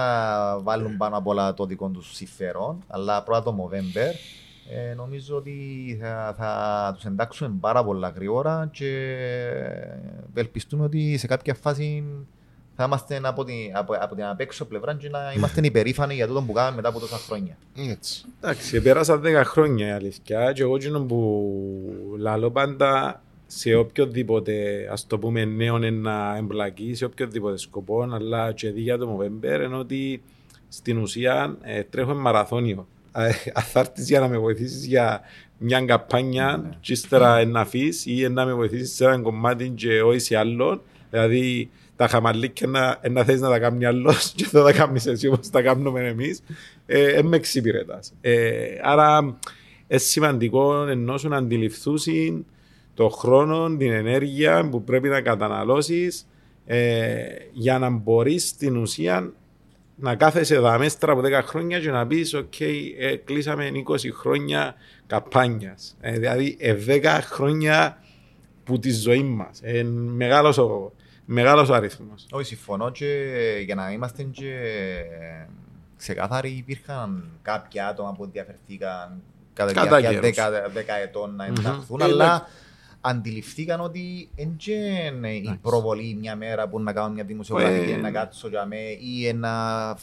βάλουν 0.59 0.97
πάνω 0.97 1.17
απ' 1.17 1.27
όλα 1.27 1.55
το 1.55 1.67
δικό 1.67 1.89
τους 1.89 2.15
συμφέρον, 2.15 2.85
αλλά 2.87 3.23
πρώτα 3.23 3.43
το 3.43 3.57
Movember. 3.59 4.15
Ε, 4.71 4.95
νομίζω 4.95 5.37
ότι 5.37 5.57
θα, 6.01 6.35
θα 6.39 6.93
τους 6.95 7.05
εντάξουμε 7.05 7.57
πάρα 7.61 7.85
πολλά 7.85 8.09
γρήγορα 8.09 8.69
και 8.73 9.17
ελπιστούμε 10.35 10.85
ότι 10.85 11.17
σε 11.17 11.27
κάποια 11.27 11.55
φάση 11.55 12.05
θα 12.77 12.85
είμαστε 12.85 13.21
από 13.23 13.45
την, 13.45 13.55
από, 13.73 13.95
από 14.01 14.15
την 14.15 14.25
απ' 14.25 14.41
έξω 14.41 14.65
πλευρά 14.65 14.95
και 14.95 15.09
να 15.09 15.33
είμαστε 15.37 15.61
υπερήφανοι 15.65 16.15
για 16.15 16.27
τούτο 16.27 16.43
που 16.43 16.53
κάναμε 16.53 16.77
μετά 16.77 16.89
από 16.89 17.01
τόσα 17.01 17.17
χρόνια. 17.17 17.57
Έτσι. 17.91 18.25
Εντάξει, 18.41 18.81
πέρασαν 18.81 19.23
10 19.25 19.43
χρόνια 19.45 19.87
η 19.87 19.91
αλήθεια 19.91 20.53
και 20.53 20.63
εγώ 20.63 20.77
εκείνο 20.77 21.01
που 21.01 21.53
λαλώ 22.19 22.51
πάντα 22.51 23.21
σε 23.47 23.75
οποιοδήποτε 23.75 24.89
ας 24.93 25.07
το 25.07 25.19
πούμε 25.19 25.45
νέο 25.45 25.79
να 25.79 26.37
εμπλακεί, 26.37 26.95
σε 26.95 27.05
οποιοδήποτε 27.05 27.57
σκοπό, 27.57 28.03
αλλά 28.13 28.53
και 28.53 28.71
δει 28.71 28.81
για 28.81 28.99
το 28.99 29.19
Movember, 29.19 29.61
είναι 29.65 29.77
ότι 29.77 30.23
στην 30.69 30.99
ουσία 30.99 31.57
ε, 31.63 31.83
τρέχω 31.83 32.15
μαραθώνιο. 32.15 32.87
Ε, 33.13 33.31
Αν 33.55 33.63
θα 33.63 33.81
έρθεις 33.81 34.09
για 34.09 34.21
να 34.21 34.29
με 34.29 34.39
βοηθήσεις 34.39 34.87
για 34.87 35.21
μια 35.59 35.85
καμπάνια 35.85 36.77
και 36.81 36.93
ύστερα 36.93 37.45
να 37.45 37.61
αφήσεις 37.61 38.07
ή 38.07 38.29
να 38.29 38.45
με 38.45 38.55
βοηθήσεις 38.55 38.95
σε 38.95 39.05
ένα 39.05 39.19
κομμάτι 39.19 39.69
και 39.69 40.03
όχι 40.03 40.19
σε 40.19 40.37
άλλο, 40.37 40.83
δηλαδή 41.11 41.71
τα 41.97 42.09
χαμαλίκια 42.09 42.67
να, 42.67 43.01
να 43.11 43.25
θες 43.25 43.41
να 43.41 43.49
τα 43.49 43.59
κάνει 43.59 43.85
άλλος 43.85 44.31
και 44.37 44.45
θα 44.45 44.63
τα 44.63 44.73
κάνεις 44.73 45.07
εσύ 45.07 45.27
όπως 45.27 45.51
τα 45.51 45.63
κάνουμε 45.63 46.09
εμείς, 46.09 46.43
ε, 46.87 47.13
ε, 47.13 47.23
με 47.23 47.37
εξυπηρετάς. 47.37 48.13
Ε, 48.21 48.67
άρα 48.83 49.19
είναι 49.89 49.99
σημαντικό 50.01 50.87
ενώ 50.87 51.19
σου 51.19 51.29
να 51.29 51.37
αντιληφθούσει 51.37 52.45
το 52.95 53.09
χρόνο, 53.09 53.77
την 53.77 53.93
ενέργεια 53.93 54.69
που 54.69 54.85
πρέπει 54.85 55.09
να 55.09 55.21
καταναλώσεις 55.21 56.27
ε, 56.67 57.15
για 57.53 57.79
να 57.79 57.91
μπορείς 57.91 58.49
στην 58.49 58.77
ουσία 58.77 59.33
να 59.97 60.15
κάθεσαι 60.15 60.55
εδώ 60.55 60.79
μέσα 60.79 60.97
από 61.01 61.21
10 61.21 61.43
χρόνια 61.45 61.81
και 61.81 61.91
να 61.91 62.07
πεις 62.07 62.35
«ΟΚ, 62.35 62.61
ε, 62.61 63.17
κλείσαμε 63.25 63.71
20 63.89 63.97
χρόνια 64.13 64.75
καπάνιας». 65.07 65.97
Ε, 66.01 66.19
δηλαδή, 66.19 66.57
ε, 66.59 66.75
10 66.75 67.21
χρόνια 67.23 67.99
που 68.65 68.79
τη 68.79 68.91
ζωή 68.93 69.23
μας. 69.23 69.61
Ε, 69.63 69.85
μεγάλος, 70.17 70.59
ο, 70.59 70.93
μεγάλος 71.27 71.69
ο 71.69 71.75
αριθμός. 71.75 72.27
Όχι, 72.31 72.45
συμφωνώ 72.45 72.91
και 72.91 73.33
για 73.65 73.75
να 73.75 73.93
είμαστε 73.93 74.23
και 74.23 74.53
ξεκάθαροι 75.97 76.51
υπήρχαν 76.51 77.25
κάποια 77.43 77.89
άτομα 77.89 78.13
που 78.13 78.25
ενδιαφερθήκαν 78.25 79.23
κατά 79.53 79.69
τη 79.69 79.75
Κατά 79.75 79.99
διάρκεια 79.99 80.31
καιρούς. 80.31 80.37
10, 80.37 80.71
10 80.75 81.03
ετών 81.03 81.35
να 81.37 81.45
ενταχθούν, 81.45 82.01
Ε, 82.01 82.05
αλλά 82.05 82.49
αντιληφθήκαν 83.09 83.81
ότι 83.81 84.29
δεν 84.37 84.49
είναι 85.17 85.29
η 85.35 85.59
προβολή 85.63 86.17
μια 86.21 86.37
μέρα 86.37 86.69
που 86.69 86.81
να 86.81 86.93
κάνω 86.93 87.13
μια 87.15 87.25
δημοσιογραφική 87.25 87.91
Ε, 87.93 87.97
να 87.97 88.11
κάτσω 88.11 88.49
για 88.49 88.67
με 88.67 88.77
ή 88.77 89.33
να 89.33 89.49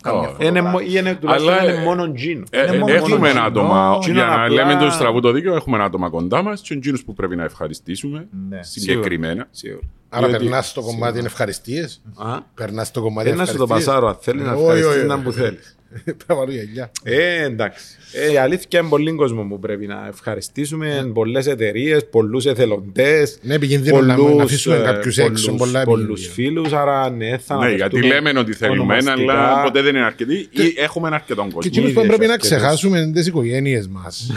κάνω 0.01 0.19
μια 0.19 0.29
Όχι. 0.29 0.45
Είναι, 0.47 0.61
μο- 0.61 0.67
φωτογραφία. 0.69 0.99
είναι, 0.99 1.15
τουλάχιστον 1.15 1.53
Αλλά, 1.53 1.63
είναι 1.63 1.81
ε, 1.81 1.83
μόνο 1.83 2.11
τζίνο. 2.11 2.43
Ε, 2.49 2.61
Είναι 2.61 2.75
ε, 2.75 2.79
μόνο 2.79 2.93
έχουμε 2.93 3.29
εκείνο. 3.29 3.43
άτομα, 3.43 3.93
Εκείνο 4.01 4.13
για 4.17 4.25
να 4.25 4.43
απλά- 4.43 4.49
λέμε 4.65 4.75
το 4.85 4.91
στραβού 4.91 5.19
το 5.19 5.31
δίκαιο, 5.31 5.55
έχουμε 5.55 5.83
άτομα 5.83 6.09
κοντά 6.09 6.41
μας 6.43 6.61
και 6.61 6.73
εκείνους 6.73 7.03
που 7.03 7.13
πρέπει 7.13 7.35
να 7.35 7.43
ευχαριστήσουμε 7.43 8.27
Ναι. 8.49 8.63
συγκεκριμένα. 8.63 9.47
Σίγουρα. 9.51 9.81
Άρα 10.09 10.27
Διότι- 10.27 10.43
περνάς 10.43 10.69
στο 10.69 10.81
κομμάτι 10.81 11.19
ευχαριστίες. 11.19 12.01
Α, 12.15 12.41
Περνάς 12.55 12.87
στο 12.87 13.01
κομμάτι 13.01 13.29
Δεν 13.29 13.37
να 13.37 13.45
σου 13.45 13.57
το 13.57 13.63
ευχαριστίες. 13.63 13.95
πασάρω, 13.95 14.07
αν 14.07 14.17
θέλεις 14.21 14.41
να 14.43 14.51
Ε, 14.51 14.53
όχι, 14.53 14.61
ευχαριστείς 14.63 14.95
όχι, 14.97 15.05
να 15.07 15.13
όχι. 15.13 15.23
που 15.23 15.31
θέλεις. 15.31 15.77
Πρέπει 16.03 16.23
να 16.27 16.35
βάλω 16.35 16.51
γυαλιά. 16.51 16.91
Ε, 17.03 17.43
εντάξει. 17.43 17.83
Ε, 18.13 18.31
η 18.31 18.37
αλήθεια 18.37 18.79
είναι 18.79 18.89
πολύ 18.89 19.11
κόσμο 19.15 19.43
που 19.43 19.59
πρέπει 19.59 19.85
να 19.85 20.05
ευχαριστήσουμε. 20.09 21.11
Πολλές 21.13 21.47
εταιρείες, 21.47 22.05
πολλούς 22.09 22.45
εθελοντές. 22.45 23.37
Ναι, 23.41 23.53
επικίνδυνο 23.53 24.01
να 24.01 24.17
μην 24.17 24.41
αφήσουμε 24.41 24.77
κάποιους 24.77 25.17
έξω, 25.17 25.51
πολλά 25.53 25.83
Πολλούς 25.83 26.25
επικίνδυνο. 26.25 26.33
φίλους. 26.61 26.73
Άρα, 26.73 27.09
ναι, 27.09 27.37
θα 27.37 27.55
Ναι, 27.57 27.69
γιατί 27.69 27.81
αναφερθούμε 27.81 28.07
λέμε 28.13 28.39
ότι 28.39 28.53
θέλουμε, 28.53 28.79
ονομαστικά. 28.81 29.33
αλλά 29.33 29.61
ποτέ 29.63 29.81
δεν 29.81 29.95
είναι 29.95 30.05
αρκετοί 30.05 30.33
ή 30.35 30.73
έχουμε 30.77 31.09
αρκετόν 31.13 31.47
Και 31.47 31.53
κόσμο. 31.53 31.71
εκείνους 31.73 31.93
που 31.93 31.99
ίδιες 31.99 32.15
πρέπει 32.15 32.27
να 32.29 32.33
αυτές. 32.35 32.49
ξεχάσουμε 32.49 32.99
είναι 32.99 33.11
τις 33.11 33.27
οικογένειες 33.27 33.87
μας. 33.87 34.31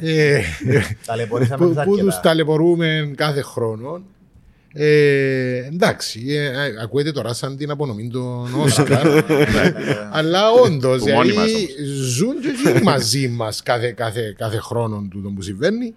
Ε, 0.00 0.40
Ταλαιπωρήσαμε 1.06 1.64
που, 1.66 1.72
τους 1.74 1.84
που 1.84 1.90
τους 1.90 1.98
αρκετά. 2.00 2.20
ταλαιπωρούμε 2.20 3.12
κάθε 3.16 3.40
χρόνο. 3.42 4.02
Ε, 4.72 5.56
εντάξει, 5.56 6.24
ε, 6.28 6.44
ε, 6.44 6.74
ακούετε 6.82 7.12
τώρα 7.12 7.32
σαν 7.32 7.56
την 7.56 7.70
απονομή 7.70 8.08
των 8.08 8.54
Όσκαρ. 8.64 9.06
αλλά 10.12 10.50
όντως, 10.50 11.02
Που 11.02 11.08
μόνοι 11.08 11.32
μας 11.32 11.44
δηλαδή, 11.46 11.68
ζουν 12.16 12.40
και 12.40 12.48
εκείνοι 12.48 12.82
μαζί 12.82 13.28
μας 13.28 13.62
κάθε, 13.62 13.92
κάθε, 13.92 14.34
κάθε 14.38 14.58
χρόνο 14.58 15.06
του 15.10 15.32
που 15.34 15.42
συμβαίνει. 15.42 15.94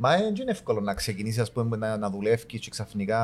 Μα 0.00 0.16
δεν 0.16 0.34
είναι 0.34 0.50
εύκολο 0.50 0.80
να 0.80 0.94
ξεκινήσεις 0.94 1.38
ας 1.40 1.52
πούμε, 1.52 1.76
να, 1.76 1.96
να 1.96 2.10
δουλεύει 2.10 2.46
και 2.46 2.70
ξαφνικά 2.70 3.20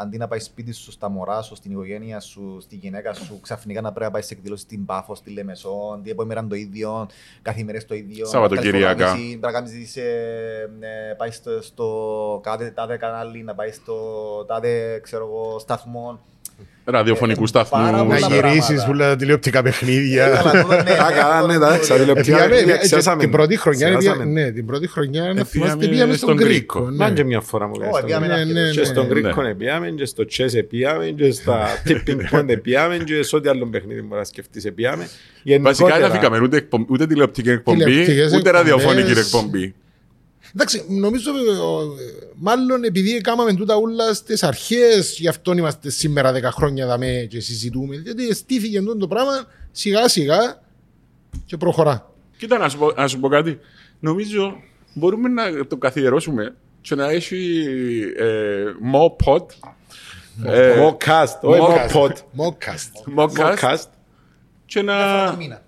αντί 0.00 0.16
να 0.16 0.28
πάεις 0.28 0.44
σπίτι 0.44 0.72
σου, 0.72 0.90
στα 0.90 1.08
μωρά 1.08 1.42
σου, 1.42 1.54
στην 1.54 1.70
οικογένεια 1.70 2.20
σου, 2.20 2.58
στη 2.60 2.76
γυναίκα 2.76 3.14
σου, 3.14 3.40
ξαφνικά 3.40 3.80
να 3.80 3.88
πρέπει 3.88 4.04
να 4.04 4.10
πάεις 4.10 4.26
σε 4.26 4.34
εκδήλωση 4.34 4.62
στην 4.62 4.84
Πάφος, 4.84 5.18
στη 5.18 5.30
Λεμεσό, 5.30 6.00
την 6.02 6.12
επόμενη 6.12 6.34
μέρα 6.34 6.46
το 6.46 6.54
ίδιο, 6.54 7.08
κάθε 7.42 7.62
μέρα 7.62 7.84
το 7.84 7.94
ίδιο. 7.94 8.26
Σαββατοκυριακά. 8.26 9.06
να 9.06 9.12
κάνεις 9.12 9.20
Πρέπει 9.28 9.40
να 9.40 9.50
κάνεις, 9.50 9.96
ε, 9.96 10.70
ε, 10.80 11.14
πάεις 11.16 11.36
στο, 11.36 11.62
στο 11.62 12.40
κάθε 12.42 12.70
τάδε 12.70 12.96
κανάλι, 12.96 13.42
να 13.42 13.54
πάεις 13.54 13.74
στο 13.74 13.94
τάδε 14.44 15.00
ξέρω 15.02 15.26
εγώ, 15.26 15.58
σταθμό. 15.58 16.20
Ραδιοφωνικού 16.84 17.46
σταθμού. 17.46 17.78
πάρα 17.82 17.96
Να 17.96 18.04
πολλά 18.04 18.16
γυρίσεις 18.18 18.64
πράγματα. 18.66 18.88
όλα 18.90 19.08
τα 19.08 19.16
τηλεοπτικά 19.16 19.62
παιχνίδια. 19.62 20.28
Καλά, 20.28 20.62
τούτο, 20.62 20.74
ναι, 20.74 20.90
Α, 20.90 21.10
καλά, 21.20 21.46
ναι, 21.46 21.58
τα 21.58 21.74
Ε, 21.74 21.78
τηλεοπτικά 21.78 22.14
πήγαμε, 22.36 22.46
παιχνίδια 22.48 22.74
ε, 22.74 22.78
ξέσαμε. 22.78 23.20
Την 23.22 23.30
πρώτη 23.30 23.56
χρονιά, 23.56 23.94
Ξεχάσαμε. 23.96 24.24
ναι, 24.24 24.50
την 24.50 24.66
πρώτη 24.66 24.88
χρονιά 24.88 25.22
να 25.22 25.40
Ε, 25.40 25.44
θυμάστε 25.44 25.76
πήγαμε 25.76 25.86
πήγαμε 25.94 26.12
στον 26.14 26.28
στον 26.28 26.36
Κρίκο. 26.48 26.78
Κρίκο. 26.78 26.90
ναι. 26.90 26.96
Μα 26.96 27.10
και 27.10 27.24
μια 27.24 27.40
φορά 27.40 27.66
μου 27.66 27.72
Ω, 27.76 27.80
κάνεις 27.80 28.00
πήγαμε 28.04 28.26
Ναι, 28.26 28.32
ένα 28.34 28.44
ναι, 28.44 28.70
Και 28.70 28.78
ναι. 28.80 28.84
στον 28.86 29.06
Ναι. 29.06 29.12
Κρίκο 29.20 29.54
πήγαμε, 29.58 29.88
και 29.90 30.04
στο 30.04 30.24
Chess 30.36 30.64
πήγαμε, 30.68 31.04
και 31.06 31.30
στα 31.30 31.66
Tipping 31.86 32.36
Point 32.38 32.62
πήγαμε, 32.62 32.96
και 32.96 33.22
σε 33.22 33.36
ό,τι 33.36 33.48
άλλο 33.48 33.66
παιχνίδι 33.66 34.00
μπορείς 34.00 34.16
να 34.18 34.24
σκεφτείς 34.24 34.72
πήγαμε. 34.74 35.02
Βασικά 35.02 35.52
δεν 35.52 35.62
Γενικότερα, 35.62 36.06
αφήκαμε 36.06 36.38
ούτε, 36.40 36.56
εκπομ- 36.56 36.90
ούτε 36.90 37.06
τηλεοπτική 37.06 37.50
εκπομπή, 37.50 37.84
Τηλεοπτικές 37.84 38.26
ούτε 38.26 38.36
εκπομπές. 38.36 38.52
ραδιοφωνική 38.52 39.18
εκπομπή. 39.18 39.74
Εντάξει, 40.54 40.84
νομίζω 40.88 41.30
ε, 41.30 41.50
ο, 41.58 41.94
μάλλον 42.34 42.84
επειδή 42.84 43.20
κάναμε 43.20 43.54
τούτα 43.54 43.74
όλα 43.76 44.14
στις 44.14 44.42
αρχές, 44.42 45.16
γι' 45.18 45.28
αυτό 45.28 45.52
είμαστε 45.52 45.90
σήμερα 45.90 46.32
10 46.34 46.42
χρόνια 46.42 46.86
δαμέ 46.86 47.26
και 47.30 47.40
συζητούμε. 47.40 47.96
Διότι 47.96 48.34
στήθηκε 48.34 48.78
αυτό 48.78 48.96
το 48.96 49.08
πράγμα 49.08 49.44
σιγά 49.70 50.08
σιγά 50.08 50.62
και 51.44 51.56
προχωρά. 51.56 52.10
Κοίτα, 52.36 52.58
να 52.58 52.68
σου, 52.68 52.78
πω, 52.78 52.92
να 52.92 53.08
σου 53.08 53.20
πω 53.20 53.28
κάτι. 53.28 53.58
Νομίζω 54.00 54.56
μπορούμε 54.94 55.28
να 55.28 55.66
το 55.66 55.76
καθιερώσουμε 55.76 56.54
και 56.80 56.94
να 56.94 57.10
έχει 57.10 57.64
ε, 58.16 58.64
more 58.94 59.24
pod. 59.26 59.46
ε, 60.44 60.74
Mocast, 60.88 61.40
όχι 61.40 61.60
Mocast. 61.62 61.90
Mopod. 61.96 62.12
Mocast. 62.36 63.16
Mocast 63.16 63.54
Mocast. 63.58 63.84
και 64.66 64.82
να 64.82 64.94
Ένα 64.94 65.34
μήνα. 65.38 65.62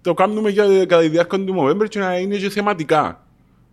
το 0.00 0.14
κάνουμε 0.14 0.50
για, 0.50 0.64
κατά 0.86 1.00
τη 1.00 1.08
διάρκεια 1.08 1.44
του 1.44 1.54
November 1.60 1.88
και 1.88 1.98
να 1.98 2.16
είναι 2.18 2.36
και 2.36 2.50
θεματικά. 2.50 3.24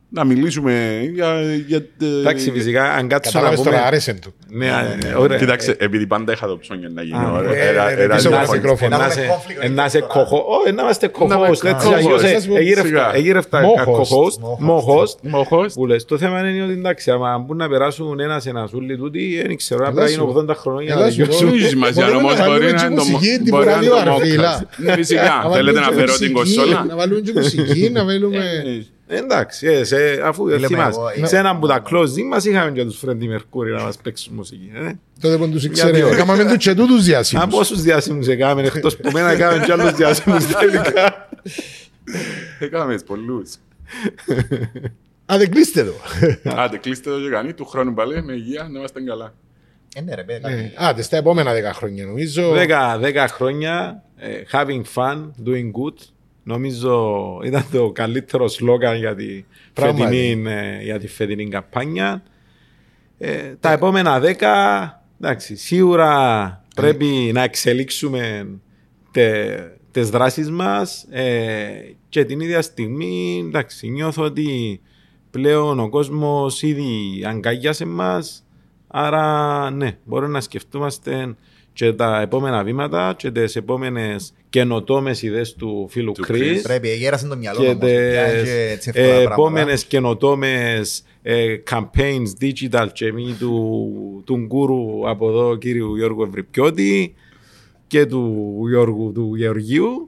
Να 0.09 0.23
μιλήσουμε 0.23 0.99
για... 1.13 1.41
για 1.67 1.81
Εντάξει, 1.99 2.51
φυσικά, 2.51 2.83
αν 2.93 3.07
κάτσω 3.07 3.31
να 3.33 3.39
Κατάλαβες 3.39 3.57
τώρα, 3.59 3.69
πούμε... 3.77 3.87
άρεσε 3.87 4.13
του. 4.13 4.33
Ναι, 4.49 4.65
ε, 4.65 5.13
ωραία. 5.17 5.37
Κοίταξε, 5.37 5.75
επειδή 5.79 6.07
πάντα 6.07 6.31
είχα 6.33 6.47
το 6.47 6.57
ψώνιο 6.57 6.89
να 6.93 7.01
γίνω. 7.01 7.17
Α, 7.17 7.43
ε, 7.43 7.67
ε, 7.67 7.71
era- 7.73 7.99
ε, 7.99 8.05
era 8.05 8.09
πίσω 8.15 8.29
λίγο 8.29 8.35
από 8.41 8.45
το 8.45 8.45
φωνή. 8.45 8.59
μικρόφωνο. 8.59 8.97
Να 8.97 9.03
Να 9.03 9.09
σε- 9.09 9.21
έχουμε 9.21 9.35
conflict 9.59 9.63
ε, 9.63 9.67
να 9.69 9.89
σε 9.89 9.99
τώρα. 9.99 10.13
κοχώ. 10.13 10.45
Όχι, 10.63 10.73
να 10.73 10.81
είμαστε 10.81 11.11
Να 11.27 11.35
είμαστε 11.35 11.37
κοχώς. 11.37 11.61
Έτσι, 11.63 11.87
co-host. 11.89 11.93
αλλιώς, 11.95 12.23
ε, 12.23 12.39
Σιγά. 12.39 12.57
εγύρευτα- 12.59 13.15
εγύρευτα 13.15 13.61
Mo-host. 13.61 13.85
co-host, 13.85 14.67
mo-host. 14.69 15.15
Μοχός. 15.21 15.73
Που 15.73 15.85
λες, 15.85 16.05
το 16.05 16.17
θέμα 16.17 16.49
είναι 16.49 16.63
ότι 16.63 16.71
εντάξει, 16.73 17.11
άμα 17.11 17.37
μπουν 17.37 17.57
να 17.57 17.69
περάσουν 17.69 18.19
ένας 18.19 18.45
ένας 18.45 18.73
όλοι 18.73 18.97
τούτοι, 18.97 19.41
δεν 19.47 19.55
ξέρω, 19.57 19.85
να 19.85 19.91
πρέπει 19.91 20.11
να 20.17 20.23
είναι 20.23 20.33
80 20.51 20.55
χρονών 20.55 20.81
για 20.83 20.95
να 20.95 21.01
Έλα 21.01 21.11
σου 21.11 21.17
πω. 21.17 21.23
τελειώσουν. 21.23 21.49
Δεν 21.49 21.57
έχει 21.59 21.67
σημασία, 21.67 22.05
Μπορούμε 22.05 22.21
όμως 22.23 22.37
να 22.37 22.45
μπορεί 22.45 22.59
βάλουμε 22.59 22.71
να 22.71 22.77
και 22.79 22.85
είναι 22.85 22.95
το 22.95 23.03
μουσική 23.03 23.35
mo- 23.39 23.43
τύπου 23.43 23.55
μπορεί 23.57 23.65
να 23.69 23.71
είναι 23.71 23.87
ράδιο 23.87 24.03
το 24.05 24.13
αρφίλα. 24.13 24.61
Mocast. 24.63 24.67
Ναι, 24.77 24.93
Φυσικά, 24.93 25.21
Να 25.23 25.51
θέλετε 25.51 25.51
βάλουμε 25.51 25.79
να 25.79 25.87
και 25.87 25.93
φέρω 25.93 26.13
την 26.17 26.31
μουσική, 26.31 26.55
κονσόλα; 26.57 26.85
Να 26.89 26.95
βάλουμε 26.95 27.19
και 27.19 27.31
μουσική, 27.35 27.89
να 27.93 28.05
βάλουμε... 28.05 28.41
Εντάξει, 29.07 29.67
ε, 29.67 29.83
σε- 29.83 30.21
αφού 30.23 30.47
Λέμε 30.47 30.67
θυμάσαι, 30.67 30.99
εγώ, 31.15 31.27
σε 31.27 31.35
ε, 31.35 31.39
ένα 31.39 31.49
από 31.49 31.67
τα 31.67 31.81
closing 31.89 32.23
μας 32.29 32.45
είχαμε 32.45 32.71
και 32.71 32.83
τους 32.85 33.03
Freddie 33.05 33.35
Mercury 33.35 33.71
να 33.77 33.83
μας 33.83 33.97
παίξουν 33.97 34.33
μουσική. 34.33 34.71
ε. 34.75 34.91
Τότε 35.21 35.37
που 35.37 35.49
τους 35.49 35.61
δύο 35.61 35.69
ήξερε, 35.71 36.03
ώρες. 36.03 36.13
έκαναμε 36.17 36.45
τους 36.45 36.57
και 36.57 36.73
τούτους 36.73 37.03
διάσημους. 37.03 37.43
Από 37.43 37.57
όσους 37.59 37.81
διάσημους 37.81 38.27
έκαμε, 38.27 38.61
εκτός 38.61 38.97
που 38.97 39.11
μένα 39.11 39.31
έκαμε 39.31 39.65
και 39.65 39.71
άλλους 39.71 39.91
διάσημους 39.91 40.45
τελικά. 40.59 41.29
Έκαμε 42.59 42.97
πολλούς. 43.05 43.53
Α, 45.33 45.37
δεν 45.37 45.49
κλείστε 45.51 45.79
εδώ. 45.79 45.93
Άντε, 46.43 46.77
κλείστε 46.77 47.09
το 47.09 47.19
και 47.19 47.29
κανείς, 47.29 47.53
του 47.53 47.65
χρόνου 47.65 47.93
πάλι, 47.93 48.23
με 48.23 48.33
υγεία, 48.33 48.67
να 48.71 48.79
είμαστε 48.79 49.01
καλά. 49.01 49.33
Ε, 49.95 50.01
ναι, 50.01 50.15
ρε, 50.15 50.23
παιδί. 50.23 50.53
Ε, 50.53 50.71
Άντε, 50.75 51.01
στα 51.01 51.17
επόμενα 51.17 51.51
10 51.53 51.73
χρόνια 51.73 52.05
νομίζω. 52.05 52.51
Δέκα, 52.51 52.97
δέκα 52.97 53.27
χρόνια, 53.27 54.03
ε, 54.17 54.27
having 54.51 54.81
fun, 54.95 55.15
doing 55.45 55.71
good. 55.71 55.97
Νομίζω 56.47 57.39
ήταν 57.43 57.65
το 57.71 57.91
καλύτερο 57.91 58.47
σλόγαν 58.47 58.97
για 58.97 59.15
τη 59.15 59.43
Πράγματι. 59.73 60.15
φετινή, 60.15 60.49
ε, 60.49 60.83
για 60.83 60.99
τη 60.99 61.07
φετινή 61.07 61.47
καμπάνια. 61.47 62.23
Ε, 63.17 63.55
τα 63.59 63.71
επόμενα 63.71 64.19
δέκα, 64.19 64.53
εντάξει, 65.21 65.55
σίγουρα 65.55 66.65
πρέπει 66.75 67.31
να 67.33 67.43
εξελίξουμε 67.43 68.47
τε, 69.11 69.55
τις 69.91 70.09
δράσεις 70.09 70.49
μας 70.49 71.03
ε, 71.09 71.95
και 72.09 72.25
την 72.25 72.39
ίδια 72.39 72.61
στιγμή, 72.61 73.43
εντάξει, 73.47 73.89
νιώθω 73.89 74.23
ότι 74.23 74.81
πλέον 75.31 75.79
ο 75.79 75.89
κόσμος 75.89 76.61
ήδη 76.61 77.23
αγκάγιασε 77.25 77.85
μας, 77.85 78.45
άρα 78.87 79.69
ναι, 79.71 79.97
μπορούμε 80.03 80.31
να 80.31 80.41
σκεφτούμαστε 80.41 81.35
και 81.77 81.93
τα 81.93 82.21
επόμενα 82.21 82.63
βήματα 82.63 83.13
και 83.17 83.31
τις 83.31 83.55
επόμενες 83.55 84.33
καινοτόμες 84.49 85.21
ιδέες 85.21 85.53
του 85.53 85.87
φίλου 85.89 86.11
Του 86.11 86.25
Chris 86.27 86.59
Πρέπει, 86.63 86.95
γέρασε 86.95 87.27
το 87.27 87.37
μυαλό 87.37 87.59
και 87.59 87.65
μου. 87.67 87.77
όμως, 87.81 87.89
πια 87.91 88.27
και 88.27 88.41
τις 88.41 88.51
έτσι 88.51 88.91
εύκολα 88.93 89.07
πράγματα. 89.07 89.33
επόμενες 89.33 89.85
καινοτόμες 89.85 91.03
ε, 91.21 91.55
campaigns 91.71 92.43
digital 92.43 92.87
και 92.93 93.13
μη 93.13 93.35
του, 93.39 94.23
του 94.25 94.35
γκούρου 94.37 95.09
από 95.09 95.29
εδώ 95.29 95.55
κύριου 95.55 95.95
Γιώργου 95.95 96.23
Ευρυπιώτη 96.23 97.15
και 97.87 98.05
του 98.05 98.55
Γιώργου 98.69 99.11
του 99.11 99.35
Γεωργίου 99.35 100.07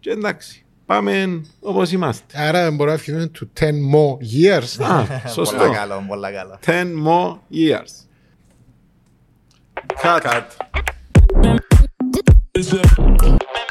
και 0.00 0.10
εντάξει 0.10 0.64
πάμε 0.86 1.40
όπως 1.60 1.92
είμαστε 1.92 2.24
Άρα 2.38 2.70
μπορούμε 2.70 2.86
να 2.86 2.92
ευχηθούμε 2.92 3.30
to 3.38 3.60
10 3.60 3.64
more 3.66 4.16
years. 4.36 4.84
Α, 4.84 5.02
Πολλά 5.04 5.22
σωστό 5.28 5.70
καλό, 5.70 6.04
πολλά 6.08 6.30
καλό. 6.32 6.58
10 6.66 6.70
more 7.06 7.36
years 7.56 8.04
Cut. 10.02 10.20
Cut. 10.22 10.42
Is 12.56 12.70
that... 12.70 13.65